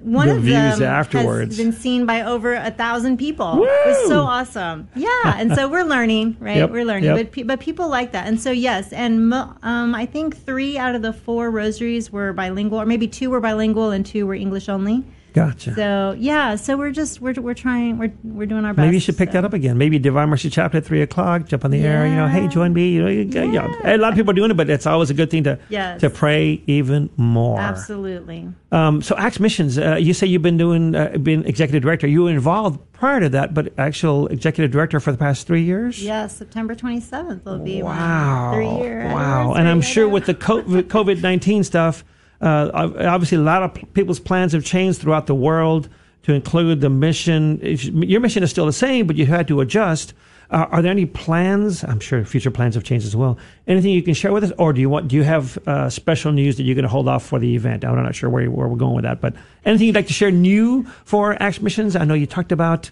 one 0.00 0.28
The 0.28 0.36
of 0.36 0.44
them 0.44 0.82
afterwards. 0.82 1.56
has 1.56 1.64
been 1.64 1.72
seen 1.72 2.04
by 2.04 2.20
over 2.20 2.52
a 2.52 2.70
thousand 2.70 3.16
people. 3.16 3.54
It 3.64 3.86
was 3.88 4.08
so 4.08 4.20
awesome. 4.20 4.88
Yeah, 4.94 5.08
and 5.24 5.54
so 5.54 5.68
we're 5.70 5.84
learning, 5.84 6.36
right? 6.40 6.58
Yep, 6.58 6.70
We're 6.70 6.84
learning, 6.84 7.16
yep. 7.16 7.32
but 7.34 7.46
but 7.46 7.60
people 7.60 7.88
like 7.88 8.12
that, 8.12 8.26
and 8.28 8.38
so 8.38 8.50
yes, 8.50 8.92
and 8.92 9.30
mo- 9.30 9.54
um, 9.62 9.94
I 9.94 10.04
think 10.04 10.36
three 10.36 10.76
out 10.76 10.94
of 10.94 11.00
the 11.00 11.14
four 11.14 11.50
rosaries 11.50 12.12
were 12.12 12.34
bilingual, 12.34 12.78
or 12.78 12.84
maybe 12.84 13.08
two 13.08 13.30
were 13.30 13.40
bilingual 13.40 13.90
and 13.90 14.04
two 14.04 14.26
were 14.26 14.34
English 14.34 14.68
only. 14.68 15.02
Gotcha. 15.38 15.74
So 15.74 16.14
yeah, 16.18 16.56
so 16.56 16.76
we're 16.76 16.90
just 16.90 17.20
we're 17.20 17.34
we're 17.34 17.54
trying 17.54 17.98
we're 17.98 18.12
we're 18.24 18.46
doing 18.46 18.64
our 18.64 18.74
best. 18.74 18.84
Maybe 18.84 18.96
you 18.96 19.00
should 19.00 19.16
pick 19.16 19.28
so. 19.28 19.34
that 19.34 19.44
up 19.44 19.52
again. 19.52 19.78
Maybe 19.78 19.98
Divine 19.98 20.28
Mercy 20.28 20.50
Chaplet 20.50 20.78
at 20.78 20.84
three 20.84 21.02
o'clock. 21.02 21.46
Jump 21.46 21.64
on 21.64 21.70
the 21.70 21.80
air. 21.80 22.06
You 22.06 22.14
know, 22.16 22.26
hey, 22.28 22.48
join 22.48 22.72
me. 22.72 22.88
You 22.90 23.02
know, 23.02 23.08
you, 23.08 23.20
you 23.20 23.26
know, 23.26 23.52
Yeah. 23.52 23.94
a 23.94 23.98
lot 23.98 24.10
of 24.12 24.16
people 24.16 24.30
are 24.32 24.34
doing 24.34 24.50
it, 24.50 24.56
but 24.56 24.68
it's 24.68 24.86
always 24.86 25.10
a 25.10 25.14
good 25.14 25.30
thing 25.30 25.44
to 25.44 25.58
Yes. 25.68 26.00
to 26.00 26.10
pray 26.10 26.62
even 26.66 27.10
more. 27.16 27.60
Absolutely. 27.60 28.48
Um, 28.72 29.00
so, 29.02 29.16
Acts 29.16 29.40
Missions. 29.40 29.78
Uh, 29.78 29.96
you 29.96 30.12
say 30.12 30.26
you've 30.26 30.42
been 30.42 30.58
doing, 30.58 30.94
uh, 30.94 31.16
been 31.22 31.44
executive 31.46 31.82
director. 31.82 32.06
You 32.06 32.24
were 32.24 32.30
involved 32.30 32.80
prior 32.92 33.20
to 33.20 33.28
that, 33.30 33.54
but 33.54 33.72
actual 33.78 34.26
executive 34.28 34.70
director 34.70 35.00
for 35.00 35.12
the 35.12 35.18
past 35.18 35.46
three 35.46 35.62
years. 35.62 36.02
Yes, 36.02 36.36
September 36.36 36.74
27th 36.74 37.44
will 37.44 37.58
be 37.58 37.82
Wow. 37.82 38.52
three-year 38.54 39.06
Wow. 39.06 39.54
And 39.54 39.66
I'm 39.68 39.80
sure 39.80 40.08
with 40.08 40.26
the 40.26 40.34
COVID 40.34 41.22
19 41.22 41.64
stuff, 41.64 42.04
uh, 42.40 42.70
obviously 42.74 43.38
a 43.38 43.40
lot 43.40 43.62
of 43.62 43.94
people's 43.94 44.20
plans 44.20 44.52
have 44.52 44.64
changed 44.64 45.00
throughout 45.00 45.26
the 45.26 45.34
world 45.34 45.88
to 46.22 46.32
include 46.32 46.80
the 46.80 46.90
mission. 46.90 47.58
Your 47.62 48.20
mission 48.20 48.42
is 48.42 48.50
still 48.50 48.66
the 48.66 48.72
same, 48.72 49.06
but 49.06 49.16
you 49.16 49.26
had 49.26 49.48
to 49.48 49.60
adjust. 49.60 50.14
Uh, 50.50 50.66
are 50.70 50.80
there 50.80 50.90
any 50.90 51.04
plans? 51.04 51.84
I'm 51.84 52.00
sure 52.00 52.24
future 52.24 52.50
plans 52.50 52.74
have 52.74 52.82
changed 52.82 53.06
as 53.06 53.14
well. 53.14 53.36
Anything 53.66 53.90
you 53.92 54.02
can 54.02 54.14
share 54.14 54.32
with 54.32 54.44
us, 54.44 54.52
or 54.56 54.72
do 54.72 54.80
you 54.80 54.88
want? 54.88 55.08
Do 55.08 55.16
you 55.16 55.22
have 55.22 55.58
uh, 55.68 55.90
special 55.90 56.32
news 56.32 56.56
that 56.56 56.62
you're 56.62 56.74
going 56.74 56.84
to 56.84 56.88
hold 56.88 57.06
off 57.06 57.24
for 57.26 57.38
the 57.38 57.54
event? 57.54 57.84
I'm 57.84 58.02
not 58.02 58.14
sure 58.14 58.30
where, 58.30 58.50
where 58.50 58.66
we're 58.66 58.76
going 58.76 58.94
with 58.94 59.04
that, 59.04 59.20
but 59.20 59.34
anything 59.66 59.88
you'd 59.88 59.94
like 59.94 60.06
to 60.06 60.14
share 60.14 60.30
new 60.30 60.84
for 61.04 61.40
Action 61.42 61.64
Missions? 61.64 61.96
I 61.96 62.04
know 62.04 62.14
you 62.14 62.26
talked 62.26 62.52
about. 62.52 62.90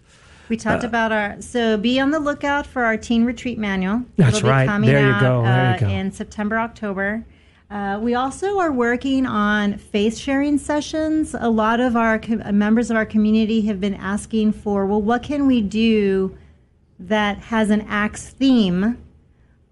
We 0.50 0.56
talked 0.56 0.84
Uh, 0.84 0.88
about 0.88 1.12
our 1.12 1.40
so 1.40 1.76
be 1.76 1.98
on 1.98 2.10
the 2.10 2.20
lookout 2.20 2.66
for 2.66 2.84
our 2.84 2.96
teen 2.98 3.24
retreat 3.24 3.58
manual. 3.58 4.02
That's 4.16 4.42
right. 4.42 4.66
Coming 4.68 4.90
There 4.90 5.00
you 5.00 5.12
out, 5.14 5.20
go. 5.20 5.42
There 5.42 5.68
you 5.70 5.76
uh, 5.76 5.78
go. 5.78 5.88
In 5.88 6.12
September, 6.12 6.58
October. 6.58 7.24
Uh, 7.68 7.98
we 8.00 8.14
also 8.14 8.58
are 8.60 8.70
working 8.70 9.26
on 9.26 9.76
faith 9.76 10.16
sharing 10.16 10.56
sessions. 10.56 11.34
A 11.38 11.50
lot 11.50 11.80
of 11.80 11.96
our 11.96 12.18
co- 12.18 12.40
uh, 12.44 12.52
members 12.52 12.90
of 12.90 12.96
our 12.96 13.04
community 13.06 13.62
have 13.62 13.80
been 13.80 13.94
asking 13.94 14.52
for, 14.52 14.86
well, 14.86 15.02
what 15.02 15.22
can 15.24 15.46
we 15.48 15.60
do 15.62 16.36
that 17.00 17.38
has 17.38 17.70
an 17.70 17.80
Acts 17.88 18.28
theme, 18.30 18.96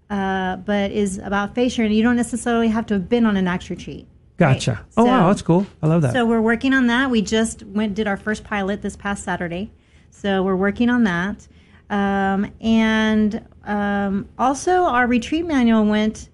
uh, 0.09 0.57
but 0.57 0.91
is 0.91 1.19
about 1.19 1.55
faith 1.55 1.71
sharing? 1.71 1.93
You 1.93 2.03
don't 2.03 2.17
necessarily 2.17 2.67
have 2.67 2.85
to 2.87 2.95
have 2.95 3.07
been 3.07 3.25
on 3.25 3.37
an 3.37 3.47
Acts 3.47 3.69
retreat. 3.69 4.05
right? 4.39 4.53
Gotcha. 4.55 4.85
Oh 4.97 5.05
So- 5.05 5.09
wow, 5.09 5.27
that's 5.27 5.41
cool. 5.41 5.65
I 5.81 5.87
love 5.87 6.01
that. 6.01 6.11
so 6.11 6.25
we're 6.25 6.41
working 6.41 6.73
on 6.73 6.87
that. 6.87 7.09
We 7.09 7.21
just 7.21 7.63
went 7.63 7.93
did 7.95 8.07
our 8.07 8.17
first 8.17 8.43
pilot 8.43 8.81
this 8.81 8.97
past 8.97 9.23
Saturday, 9.23 9.71
so 10.11 10.43
we're 10.43 10.57
working 10.57 10.89
on 10.89 11.05
that. 11.05 11.47
Um, 11.89 12.51
and 12.59 13.47
um, 13.63 14.27
also, 14.37 14.83
our 14.83 15.07
retreat 15.07 15.45
manual 15.45 15.85
went 15.85 16.29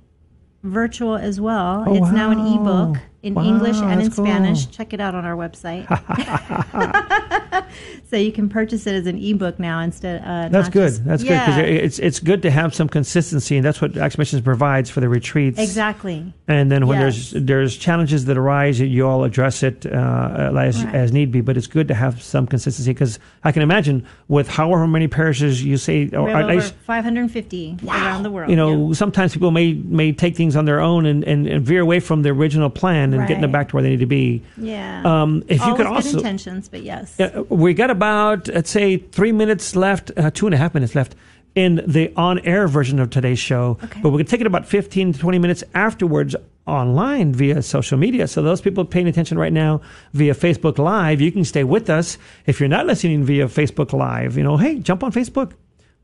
virtual 0.64 1.16
as 1.16 1.40
well. 1.40 1.84
Oh, 1.88 1.96
it's 1.96 2.12
now 2.12 2.32
an 2.32 2.40
wow. 2.40 2.86
ebook 2.94 3.02
in 3.24 3.34
Wow, 3.36 3.44
English 3.44 3.78
and 3.78 4.02
in 4.02 4.12
cool. 4.12 4.26
Spanish. 4.26 4.66
Check 4.68 4.94
it 4.94 5.00
out 5.00 5.14
on 5.16 5.26
our 5.26 5.36
website. 5.36 5.88
so 8.10 8.18
you 8.18 8.32
can 8.32 8.50
purchase 8.50 8.88
it 8.88 8.96
as 8.96 9.06
an 9.08 9.18
ebook 9.18 9.60
now 9.60 9.80
instead. 9.80 10.22
Uh, 10.26 10.50
That's 10.50 10.70
good. 10.70 10.90
just- 10.90 11.06
that's 11.06 11.24
yeah, 11.24 11.46
good 11.46 11.56
because 11.68 11.84
it's 11.84 12.00
it's 12.00 12.20
good 12.20 12.42
to 12.42 12.52
have 12.52 12.74
some 12.74 12.90
consistency, 12.90 13.56
and 13.58 13.66
that's 13.66 13.82
what 13.82 13.96
Action 13.98 14.20
Missions 14.20 14.42
provides 14.42 14.90
for 14.90 15.00
the 15.02 15.10
retreats. 15.10 15.60
exactly. 15.60 16.34
And 16.48 16.72
then 16.72 16.88
when 16.88 17.00
Yes. 17.00 17.32
there's 17.32 17.44
there's 17.46 17.78
challenges 17.78 18.26
that 18.26 18.38
arise, 18.38 18.80
you 18.80 19.08
all 19.08 19.24
address 19.24 19.64
it 19.64 19.86
uh, 19.86 20.52
as 20.60 20.84
Right. 20.84 20.96
as 20.96 21.12
need 21.12 21.32
be. 21.32 21.42
But 21.42 21.58
it's 21.58 21.68
good 21.68 21.88
to 21.90 21.94
have 21.94 22.22
some 22.22 22.48
consistency 22.48 22.92
because 22.92 23.20
I 23.44 23.52
can 23.52 23.62
imagine 23.62 24.06
with 24.28 24.50
however 24.50 24.88
many 24.88 25.08
parishes 25.08 25.64
you 25.64 25.78
say, 25.78 26.10
or 26.10 26.30
at 26.30 26.48
least 26.48 26.74
550 26.86 27.78
around 27.88 28.24
the 28.24 28.32
world. 28.32 28.50
you 28.50 28.56
know, 28.56 28.88
yeah. 28.88 28.94
sometimes 28.94 29.34
people 29.34 29.52
may 29.52 29.74
may 29.74 30.12
take 30.12 30.36
things 30.36 30.56
on 30.56 30.66
their 30.66 30.80
own 30.80 31.06
and, 31.06 31.24
and, 31.24 31.48
and 31.48 31.66
veer 31.66 31.82
away 31.82 32.00
from 32.00 32.24
the 32.24 32.30
original 32.30 32.70
plan 32.70 33.11
and 33.14 33.28
getting 33.28 33.42
them 33.42 33.52
back 33.52 33.70
to 33.70 33.76
where 33.76 33.84
they 33.84 33.90
need 33.90 34.00
to 34.00 34.06
be. 34.06 34.44
Yeah. 34.58 35.02
Um, 35.04 35.44
if 35.48 35.58
you 35.58 35.64
Always 35.64 35.78
could 35.78 35.88
good 35.88 35.96
also 35.96 36.18
intentions, 36.18 36.70
but 36.70 36.84
yes. 36.84 37.20
uh, 37.20 37.44
we 37.50 37.74
got 37.74 37.90
about, 37.90 38.48
let's 38.48 38.70
say, 38.70 38.98
three 38.98 39.32
minutes 39.32 39.76
left, 39.76 40.12
uh, 40.18 40.32
two 40.32 40.46
and 40.48 40.56
a 40.56 40.58
half 40.58 40.74
minutes 40.74 40.96
left 40.96 41.16
in 41.56 41.82
the 41.86 42.14
on 42.16 42.40
air 42.40 42.68
version 42.68 43.00
of 43.00 43.10
today's 43.10 43.40
show. 43.40 43.78
Okay. 43.84 44.00
But 44.02 44.10
we're 44.10 44.18
going 44.18 44.26
to 44.26 44.32
take 44.32 44.42
it 44.42 44.48
about 44.48 44.66
15 44.66 45.14
to 45.14 45.20
20 45.20 45.40
minutes 45.40 45.64
afterwards 45.74 46.36
online 46.68 47.34
via 47.34 47.62
social 47.62 47.98
media. 47.98 48.28
So, 48.28 48.42
those 48.42 48.62
people 48.62 48.86
paying 48.86 49.08
attention 49.08 49.38
right 49.38 49.54
now 49.54 49.82
via 50.14 50.34
Facebook 50.34 50.78
Live, 50.78 51.22
you 51.22 51.32
can 51.32 51.44
stay 51.44 51.64
with 51.64 51.90
us. 51.90 52.18
If 52.46 52.60
you're 52.60 52.70
not 52.70 52.86
listening 52.86 53.24
via 53.24 53.48
Facebook 53.48 53.94
Live, 53.94 54.38
you 54.38 54.44
know, 54.44 54.58
hey, 54.58 54.80
jump 54.80 55.04
on 55.04 55.12
Facebook. 55.12 55.54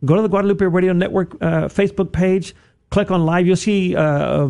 Go 0.05 0.15
to 0.15 0.21
the 0.21 0.29
Guadalupe 0.29 0.63
Radio 0.65 0.93
Network 0.93 1.33
uh, 1.41 1.67
Facebook 1.67 2.11
page. 2.11 2.53
Click 2.89 3.11
on 3.11 3.25
live. 3.25 3.45
You'll 3.45 3.55
see 3.55 3.95
uh, 3.95 4.45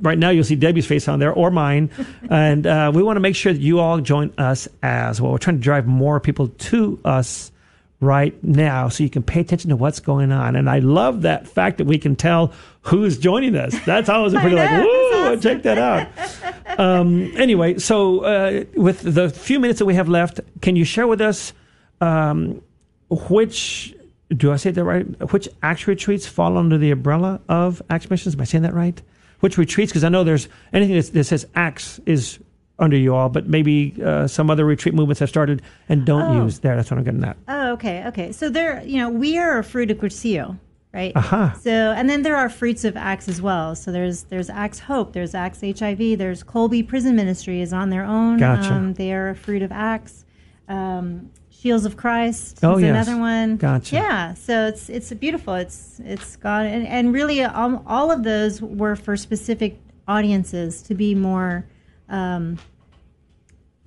right 0.00 0.18
now. 0.18 0.30
You'll 0.30 0.44
see 0.44 0.56
Debbie's 0.56 0.86
face 0.86 1.08
on 1.08 1.18
there 1.18 1.32
or 1.32 1.50
mine, 1.50 1.90
and 2.30 2.66
uh, 2.66 2.92
we 2.94 3.02
want 3.02 3.16
to 3.16 3.20
make 3.20 3.36
sure 3.36 3.52
that 3.52 3.60
you 3.60 3.80
all 3.80 4.00
join 4.00 4.32
us 4.38 4.68
as 4.82 5.20
well. 5.20 5.32
We're 5.32 5.38
trying 5.38 5.56
to 5.56 5.62
drive 5.62 5.86
more 5.86 6.20
people 6.20 6.48
to 6.48 7.00
us 7.04 7.52
right 8.00 8.42
now, 8.42 8.88
so 8.88 9.04
you 9.04 9.10
can 9.10 9.22
pay 9.22 9.40
attention 9.40 9.70
to 9.70 9.76
what's 9.76 10.00
going 10.00 10.32
on. 10.32 10.56
And 10.56 10.70
I 10.70 10.78
love 10.78 11.22
that 11.22 11.46
fact 11.46 11.78
that 11.78 11.86
we 11.86 11.98
can 11.98 12.16
tell 12.16 12.52
who's 12.82 13.18
joining 13.18 13.56
us. 13.56 13.78
That's 13.84 14.08
always 14.08 14.32
a 14.32 14.40
pretty 14.40 14.56
like, 14.56 14.70
woo, 14.70 15.38
check 15.40 15.62
that 15.62 15.78
out. 15.78 16.08
Um, 16.78 17.32
anyway, 17.36 17.78
so 17.78 18.20
uh, 18.20 18.64
with 18.74 19.00
the 19.02 19.28
few 19.28 19.58
minutes 19.60 19.80
that 19.80 19.86
we 19.86 19.96
have 19.96 20.08
left, 20.08 20.40
can 20.62 20.76
you 20.76 20.84
share 20.84 21.06
with 21.06 21.20
us 21.20 21.52
um, 22.00 22.62
which 23.10 23.94
do 24.36 24.52
I 24.52 24.56
say 24.56 24.70
that 24.70 24.84
right? 24.84 25.02
Which 25.32 25.48
Acts 25.62 25.86
retreats 25.86 26.26
fall 26.26 26.56
under 26.56 26.78
the 26.78 26.90
umbrella 26.90 27.40
of 27.48 27.82
Acts 27.90 28.08
missions? 28.10 28.34
Am 28.34 28.40
I 28.40 28.44
saying 28.44 28.62
that 28.62 28.74
right? 28.74 29.00
Which 29.40 29.58
retreats? 29.58 29.90
Because 29.92 30.04
I 30.04 30.08
know 30.08 30.22
there's 30.24 30.48
anything 30.72 30.96
that, 30.96 31.12
that 31.12 31.24
says 31.24 31.46
Acts 31.54 31.98
is 32.06 32.38
under 32.78 32.96
you 32.96 33.14
all, 33.14 33.28
but 33.28 33.46
maybe 33.48 33.94
uh, 34.02 34.26
some 34.26 34.48
other 34.50 34.64
retreat 34.64 34.94
movements 34.94 35.20
have 35.20 35.28
started 35.28 35.62
and 35.88 36.04
don't 36.06 36.36
Oh. 36.36 36.44
use 36.44 36.60
there. 36.60 36.76
That's 36.76 36.90
what 36.90 36.98
I'm 36.98 37.04
getting 37.04 37.24
at. 37.24 37.36
Oh, 37.48 37.72
okay, 37.72 38.06
okay. 38.06 38.32
So 38.32 38.48
there, 38.48 38.82
you 38.84 38.98
know, 38.98 39.10
we 39.10 39.36
are 39.38 39.58
a 39.58 39.64
fruit 39.64 39.90
of 39.90 39.98
Cursillo, 39.98 40.58
right? 40.94 41.12
Aha. 41.16 41.58
So, 41.60 41.70
and 41.70 42.08
then 42.08 42.22
there 42.22 42.36
are 42.36 42.48
fruits 42.48 42.84
of 42.84 42.96
Acts 42.96 43.28
as 43.28 43.42
well. 43.42 43.74
So 43.74 43.90
there's 43.92 44.22
there's 44.24 44.48
Acts 44.48 44.78
Hope, 44.78 45.12
there's 45.12 45.34
Acts 45.34 45.60
HIV, 45.60 46.18
there's 46.18 46.42
Kolbe 46.42 46.86
Prison 46.86 47.16
Ministry 47.16 47.60
is 47.60 47.72
on 47.72 47.90
their 47.90 48.04
own. 48.04 48.38
Gotcha. 48.38 48.72
Um, 48.72 48.94
they 48.94 49.12
are 49.12 49.28
a 49.30 49.34
fruit 49.36 49.60
of 49.62 49.72
Acts. 49.72 50.24
Um, 50.68 51.30
Shields 51.60 51.84
of 51.84 51.96
Christ 51.96 52.60
Oh, 52.62 52.76
is 52.76 52.82
yes. 52.82 52.90
another 53.06 53.20
one. 53.20 53.56
Gotcha. 53.58 53.94
Yeah, 53.96 54.32
so 54.34 54.66
it's 54.66 54.88
it's 54.88 55.12
beautiful. 55.12 55.54
It's 55.54 56.00
it's 56.04 56.36
got 56.36 56.64
and, 56.64 56.86
and 56.86 57.12
really 57.12 57.44
all, 57.44 57.82
all 57.86 58.10
of 58.10 58.22
those 58.22 58.62
were 58.62 58.96
for 58.96 59.14
specific 59.16 59.78
audiences 60.08 60.80
to 60.84 60.94
be 60.94 61.14
more 61.14 61.66
um, 62.08 62.58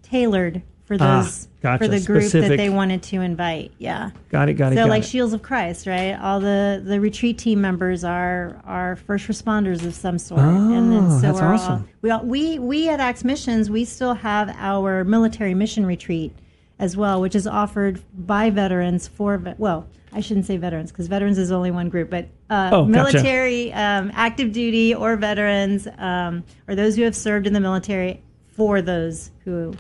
tailored 0.04 0.62
for 0.86 0.98
Ah, 1.00 1.22
those 1.24 1.48
gotcha. 1.62 1.84
for 1.84 1.88
the 1.88 2.00
group 2.02 2.24
Specific. 2.24 2.50
that 2.50 2.58
they 2.58 2.70
wanted 2.70 3.02
to 3.04 3.22
invite. 3.22 3.72
Yeah. 3.80 4.12
Got 4.30 4.50
it. 4.50 4.54
Got 4.54 4.74
it. 4.74 4.76
So 4.76 4.84
got 4.84 4.90
like 4.90 5.04
it. 5.04 5.08
Shields 5.08 5.34
of 5.34 5.42
Christ, 5.42 5.88
right? 5.88 6.14
All 6.22 6.40
the 6.40 6.82
the 6.86 7.00
retreat 7.00 7.40
team 7.40 7.60
members 7.60 8.04
are 8.04 8.62
are 8.66 8.98
first 8.98 9.28
responders 9.28 9.84
of 9.84 9.96
some 9.96 10.20
sort, 10.20 10.42
Oh, 10.44 11.20
that's 11.22 11.40
are 11.40 11.54
awesome. 11.56 11.72
all, 11.74 11.84
we 12.04 12.10
all, 12.12 12.24
we 12.24 12.60
we 12.60 12.90
at 12.90 13.00
Acts 13.00 13.24
Missions 13.24 13.70
we 13.72 13.84
still 13.84 14.14
have 14.14 14.54
our 14.60 15.04
military 15.04 15.54
mission 15.56 15.86
retreat 15.88 16.34
as 16.80 16.98
well, 16.98 17.22
which 17.22 17.36
is 17.36 17.48
offered 17.48 18.02
by 18.14 18.50
veterans 18.50 19.08
for 19.08 19.42
well. 19.58 19.88
I 20.12 20.20
shouldn't 20.22 20.46
say 20.46 20.58
veterans 20.58 20.92
because 20.92 21.08
veterans 21.08 21.38
is 21.40 21.52
only 21.52 21.72
one 21.72 21.90
group, 21.90 22.10
but 22.10 22.26
uh, 22.50 22.70
Oh, 22.72 22.86
gotcha. 22.86 22.90
military, 22.92 23.74
um, 23.74 24.12
active 24.14 24.52
duty, 24.52 24.94
or 24.94 25.16
veterans, 25.16 25.88
um, 25.98 26.44
or 26.68 26.76
those 26.76 26.96
who 26.96 27.04
have 27.04 27.16
served 27.16 27.48
in 27.48 27.54
the 27.54 27.60
military 27.60 28.22
for 28.56 28.82
those 28.82 29.32
who 29.44 29.74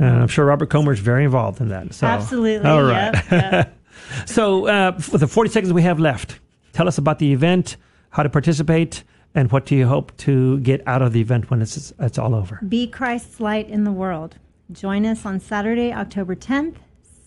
I'm 0.00 0.28
sure 0.28 0.44
Robert 0.44 0.70
Comer 0.70 0.92
is 0.92 1.00
very 1.00 1.24
involved 1.24 1.60
in 1.60 1.68
that. 1.68 1.92
So. 1.94 2.06
absolutely. 2.06 2.68
All 2.68 2.82
right. 2.84 3.14
Yep, 3.14 3.30
yep. 3.30 3.74
So, 4.26 4.66
uh, 4.66 4.92
for 4.98 5.18
the 5.18 5.26
40 5.26 5.50
seconds 5.50 5.72
we 5.72 5.82
have 5.82 5.98
left, 5.98 6.38
tell 6.72 6.86
us 6.86 6.98
about 6.98 7.18
the 7.18 7.32
event, 7.32 7.76
how 8.10 8.22
to 8.22 8.30
participate, 8.30 9.02
and 9.34 9.50
what 9.50 9.66
do 9.66 9.74
you 9.74 9.86
hope 9.86 10.16
to 10.18 10.58
get 10.60 10.82
out 10.86 11.02
of 11.02 11.12
the 11.12 11.20
event 11.20 11.50
when 11.50 11.60
it's 11.60 11.92
it's 11.98 12.16
all 12.16 12.34
over. 12.34 12.60
Be 12.68 12.86
Christ's 12.86 13.40
light 13.40 13.68
in 13.68 13.84
the 13.84 13.92
world. 13.92 14.36
Join 14.70 15.06
us 15.06 15.24
on 15.24 15.40
Saturday, 15.40 15.94
October 15.94 16.36
10th, 16.36 16.76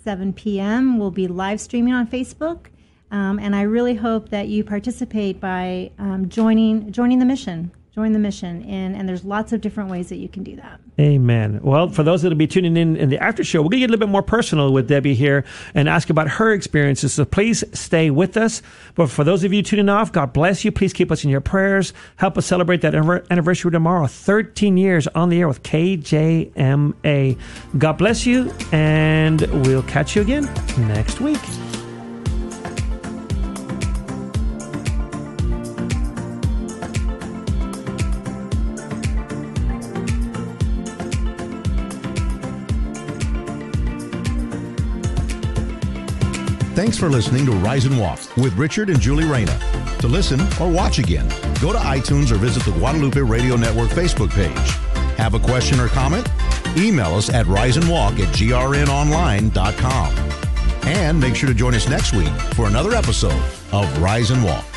7 0.04 0.32
p.m. 0.34 1.00
We'll 1.00 1.10
be 1.10 1.28
live 1.28 1.60
streaming 1.60 1.92
on 1.94 2.06
Facebook. 2.06 2.68
Um, 3.10 3.40
and 3.40 3.56
I 3.56 3.64
really 3.64 3.96
hope 3.96 4.30
that 4.30 4.48
you 4.48 4.64
participate 4.64 5.40
by 5.40 5.92
um, 5.98 6.30
joining 6.30 6.92
joining 6.92 7.18
the 7.18 7.26
mission. 7.26 7.72
Join 7.94 8.14
the 8.14 8.20
mission, 8.20 8.64
and, 8.70 8.96
and 8.96 9.10
there's 9.10 9.26
lots 9.26 9.52
of 9.52 9.60
different 9.60 9.90
ways 9.90 10.08
that 10.08 10.16
you 10.16 10.30
can 10.30 10.44
do 10.44 10.56
that. 10.56 10.80
Amen. 10.98 11.60
Well, 11.62 11.90
for 11.90 12.04
those 12.04 12.22
that'll 12.22 12.38
be 12.38 12.48
tuning 12.48 12.78
in 12.78 12.96
in 12.96 13.10
the 13.10 13.22
after 13.22 13.44
show, 13.44 13.60
we're 13.60 13.66
going 13.66 13.82
to 13.82 13.88
get 13.88 13.90
a 13.90 13.92
little 13.92 14.08
bit 14.08 14.12
more 14.12 14.24
personal 14.24 14.72
with 14.72 14.88
Debbie 14.88 15.14
here 15.14 15.44
and 15.76 15.90
ask 15.90 16.10
about 16.10 16.30
her 16.30 16.54
experiences. 16.54 17.14
So 17.14 17.26
please 17.26 17.66
stay 17.74 18.10
with 18.10 18.38
us. 18.38 18.62
But 18.96 19.10
for 19.10 19.26
those 19.26 19.44
of 19.44 19.52
you 19.52 19.62
tuning 19.62 19.90
off, 19.90 20.14
God 20.14 20.32
bless 20.32 20.64
you. 20.64 20.72
Please 20.72 20.94
keep 20.94 21.12
us 21.12 21.26
in 21.26 21.30
your 21.30 21.42
prayers. 21.42 21.92
Help 22.16 22.38
us 22.38 22.46
celebrate 22.46 22.80
that 22.82 22.96
anniversary 22.96 23.72
tomorrow. 23.72 24.08
13 24.08 24.78
years 24.78 25.08
on 25.08 25.28
the 25.28 25.42
air 25.42 25.50
with 25.50 25.62
KJMA. 25.64 27.38
God 27.78 27.98
bless 27.98 28.26
you, 28.26 28.54
and 28.72 29.42
we'll 29.66 29.84
catch 29.84 30.16
you 30.16 30.22
again 30.22 30.46
next 30.78 31.20
week. 31.20 31.42
Thanks 46.82 46.98
for 46.98 47.12
listening 47.12 47.46
to 47.46 47.52
Rise 47.52 47.86
and 47.86 48.00
Walk 48.00 48.18
with 48.38 48.58
Richard 48.58 48.90
and 48.90 49.00
Julie 49.00 49.24
Reyna. 49.24 49.56
To 50.00 50.08
listen 50.08 50.42
or 50.60 50.68
watch 50.68 50.98
again, 50.98 51.30
go 51.62 51.72
to 51.72 51.78
iTunes 51.78 52.32
or 52.32 52.38
visit 52.38 52.64
the 52.64 52.72
Guadalupe 52.72 53.20
Radio 53.20 53.56
Network 53.56 53.90
Facebook 53.90 54.32
page. 54.32 54.58
Have 55.16 55.36
a 55.36 55.40
question 55.40 55.80
or 55.80 55.90
comment? 55.90 56.28
Email 56.76 57.14
us 57.14 57.32
at 57.32 57.46
riseandwalk 57.46 58.20
at 58.20 58.34
grnonline.com. 58.34 60.16
And 60.88 61.20
make 61.20 61.36
sure 61.36 61.50
to 61.50 61.54
join 61.54 61.76
us 61.76 61.88
next 61.88 62.14
week 62.14 62.34
for 62.56 62.66
another 62.66 62.96
episode 62.96 63.44
of 63.72 64.02
Rise 64.02 64.32
and 64.32 64.44
Walk. 64.44 64.71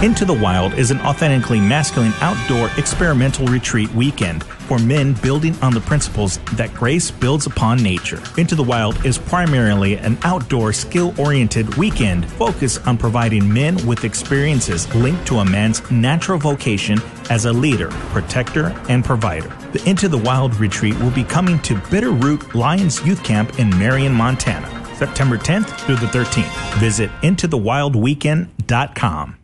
Into 0.00 0.24
the 0.24 0.32
Wild 0.32 0.74
is 0.74 0.92
an 0.92 1.00
authentically 1.00 1.58
masculine 1.58 2.12
outdoor 2.20 2.70
experimental 2.78 3.48
retreat 3.48 3.90
weekend 3.94 4.44
for 4.44 4.78
men 4.78 5.14
building 5.14 5.56
on 5.60 5.74
the 5.74 5.80
principles 5.80 6.38
that 6.52 6.72
grace 6.72 7.10
builds 7.10 7.46
upon 7.46 7.82
nature. 7.82 8.22
Into 8.36 8.54
the 8.54 8.62
Wild 8.62 9.04
is 9.04 9.18
primarily 9.18 9.96
an 9.96 10.16
outdoor 10.22 10.72
skill 10.72 11.12
oriented 11.18 11.74
weekend 11.74 12.30
focused 12.30 12.86
on 12.86 12.96
providing 12.96 13.52
men 13.52 13.84
with 13.88 14.04
experiences 14.04 14.86
linked 14.94 15.26
to 15.26 15.38
a 15.38 15.44
man's 15.44 15.90
natural 15.90 16.38
vocation 16.38 17.00
as 17.28 17.46
a 17.46 17.52
leader, 17.52 17.88
protector, 18.12 18.66
and 18.88 19.04
provider. 19.04 19.48
The 19.72 19.82
Into 19.84 20.08
the 20.08 20.18
Wild 20.18 20.54
retreat 20.60 20.96
will 21.00 21.10
be 21.10 21.24
coming 21.24 21.58
to 21.62 21.74
Bitterroot 21.74 22.54
Lions 22.54 23.04
Youth 23.04 23.24
Camp 23.24 23.58
in 23.58 23.68
Marion, 23.70 24.12
Montana, 24.12 24.68
September 24.94 25.36
10th 25.36 25.76
through 25.80 25.96
the 25.96 26.06
13th. 26.06 26.78
Visit 26.78 27.10
intothewildweekend.com. 27.22 29.37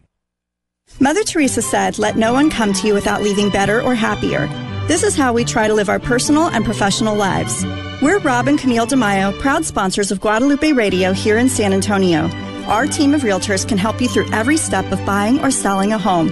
Mother 1.01 1.25
Teresa 1.25 1.61
said, 1.61 1.99
Let 1.99 2.17
no 2.17 2.33
one 2.33 2.51
come 2.51 2.73
to 2.73 2.87
you 2.87 2.95
without 2.95 3.21
leaving 3.21 3.51
better 3.51 3.83
or 3.83 3.97
happier. 3.97 4.47
This 4.87 5.03
is 5.03 5.17
how 5.17 5.33
we 5.33 5.45
try 5.45 5.67
to 5.67 5.75
live 5.75 5.89
our 5.89 5.99
personal 5.99 6.47
and 6.49 6.65
professional 6.65 7.17
lives. 7.17 7.65
We're 8.01 8.21
Rob 8.21 8.47
and 8.47 8.57
Camille 8.59 8.87
DeMaio, 8.87 9.37
proud 9.41 9.65
sponsors 9.65 10.13
of 10.13 10.21
Guadalupe 10.21 10.71
Radio 10.73 11.13
here 11.13 11.39
in 11.39 11.49
San 11.49 11.73
Antonio. 11.73 12.31
Our 12.67 12.87
team 12.87 13.13
of 13.13 13.23
realtors 13.23 13.67
can 13.67 13.77
help 13.77 14.01
you 14.01 14.07
through 14.09 14.31
every 14.33 14.57
step 14.57 14.93
of 14.93 15.05
buying 15.05 15.41
or 15.41 15.51
selling 15.51 15.93
a 15.93 15.99
home. 15.99 16.29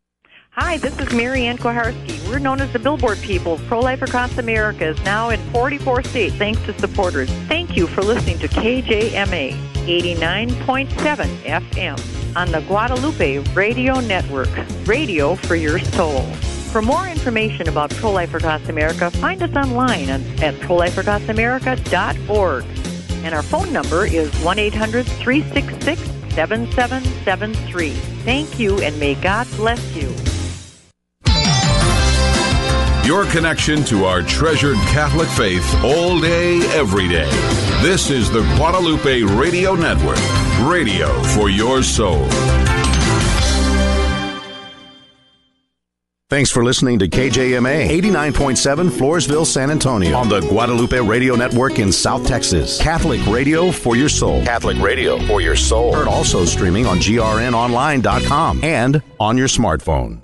Hi, 0.56 0.76
this 0.76 0.96
is 1.00 1.12
Mary 1.12 1.46
Ann 1.46 1.58
Kuharski. 1.58 2.28
We're 2.28 2.38
known 2.38 2.60
as 2.60 2.72
the 2.72 2.78
Billboard 2.78 3.18
People. 3.18 3.58
Pro 3.66 3.80
Life 3.80 4.02
Across 4.02 4.38
America 4.38 4.86
is 4.86 5.04
now 5.04 5.30
in 5.30 5.40
44 5.50 6.04
states 6.04 6.36
thanks 6.36 6.62
to 6.66 6.78
supporters. 6.78 7.28
Thank 7.48 7.76
you 7.76 7.88
for 7.88 8.02
listening 8.02 8.38
to 8.38 8.46
KJMA 8.46 9.50
89.7 9.84 10.86
FM 11.42 12.36
on 12.36 12.52
the 12.52 12.60
Guadalupe 12.68 13.38
Radio 13.52 13.98
Network. 13.98 14.48
Radio 14.86 15.34
for 15.34 15.56
your 15.56 15.80
soul. 15.80 16.22
For 16.70 16.80
more 16.80 17.08
information 17.08 17.68
about 17.68 17.90
Pro 17.90 18.12
Life 18.12 18.32
Across 18.32 18.68
America, 18.68 19.10
find 19.10 19.42
us 19.42 19.56
online 19.56 20.08
at 20.08 20.54
prolifeacrossamerica.org. 20.60 22.64
And 23.24 23.34
our 23.34 23.42
phone 23.42 23.72
number 23.72 24.06
is 24.06 24.32
1 24.44 24.60
800 24.60 25.04
366 25.04 26.00
7773. 26.36 27.90
Thank 27.90 28.60
you, 28.60 28.80
and 28.80 28.96
may 29.00 29.16
God 29.16 29.48
bless 29.56 29.96
you. 29.96 30.14
Your 33.04 33.26
connection 33.26 33.84
to 33.84 34.06
our 34.06 34.22
treasured 34.22 34.78
Catholic 34.88 35.28
faith 35.28 35.74
all 35.84 36.18
day, 36.20 36.60
every 36.74 37.06
day. 37.06 37.28
This 37.82 38.08
is 38.08 38.30
the 38.30 38.40
Guadalupe 38.56 39.22
Radio 39.22 39.74
Network, 39.74 40.18
radio 40.62 41.22
for 41.34 41.50
your 41.50 41.82
soul. 41.82 42.26
Thanks 46.30 46.50
for 46.50 46.64
listening 46.64 46.98
to 47.00 47.06
KJMA 47.06 47.90
89.7 47.90 48.88
Floresville, 48.88 49.46
San 49.46 49.70
Antonio 49.70 50.16
on 50.16 50.30
the 50.30 50.40
Guadalupe 50.40 50.98
Radio 50.98 51.36
Network 51.36 51.78
in 51.78 51.92
South 51.92 52.26
Texas. 52.26 52.80
Catholic 52.80 53.24
radio 53.26 53.70
for 53.70 53.96
your 53.96 54.08
soul. 54.08 54.42
Catholic 54.44 54.78
radio 54.78 55.18
for 55.26 55.42
your 55.42 55.56
soul. 55.56 55.94
Heard 55.94 56.08
also 56.08 56.46
streaming 56.46 56.86
on 56.86 56.96
grnonline.com 56.98 58.64
and 58.64 59.02
on 59.20 59.36
your 59.36 59.48
smartphone. 59.48 60.23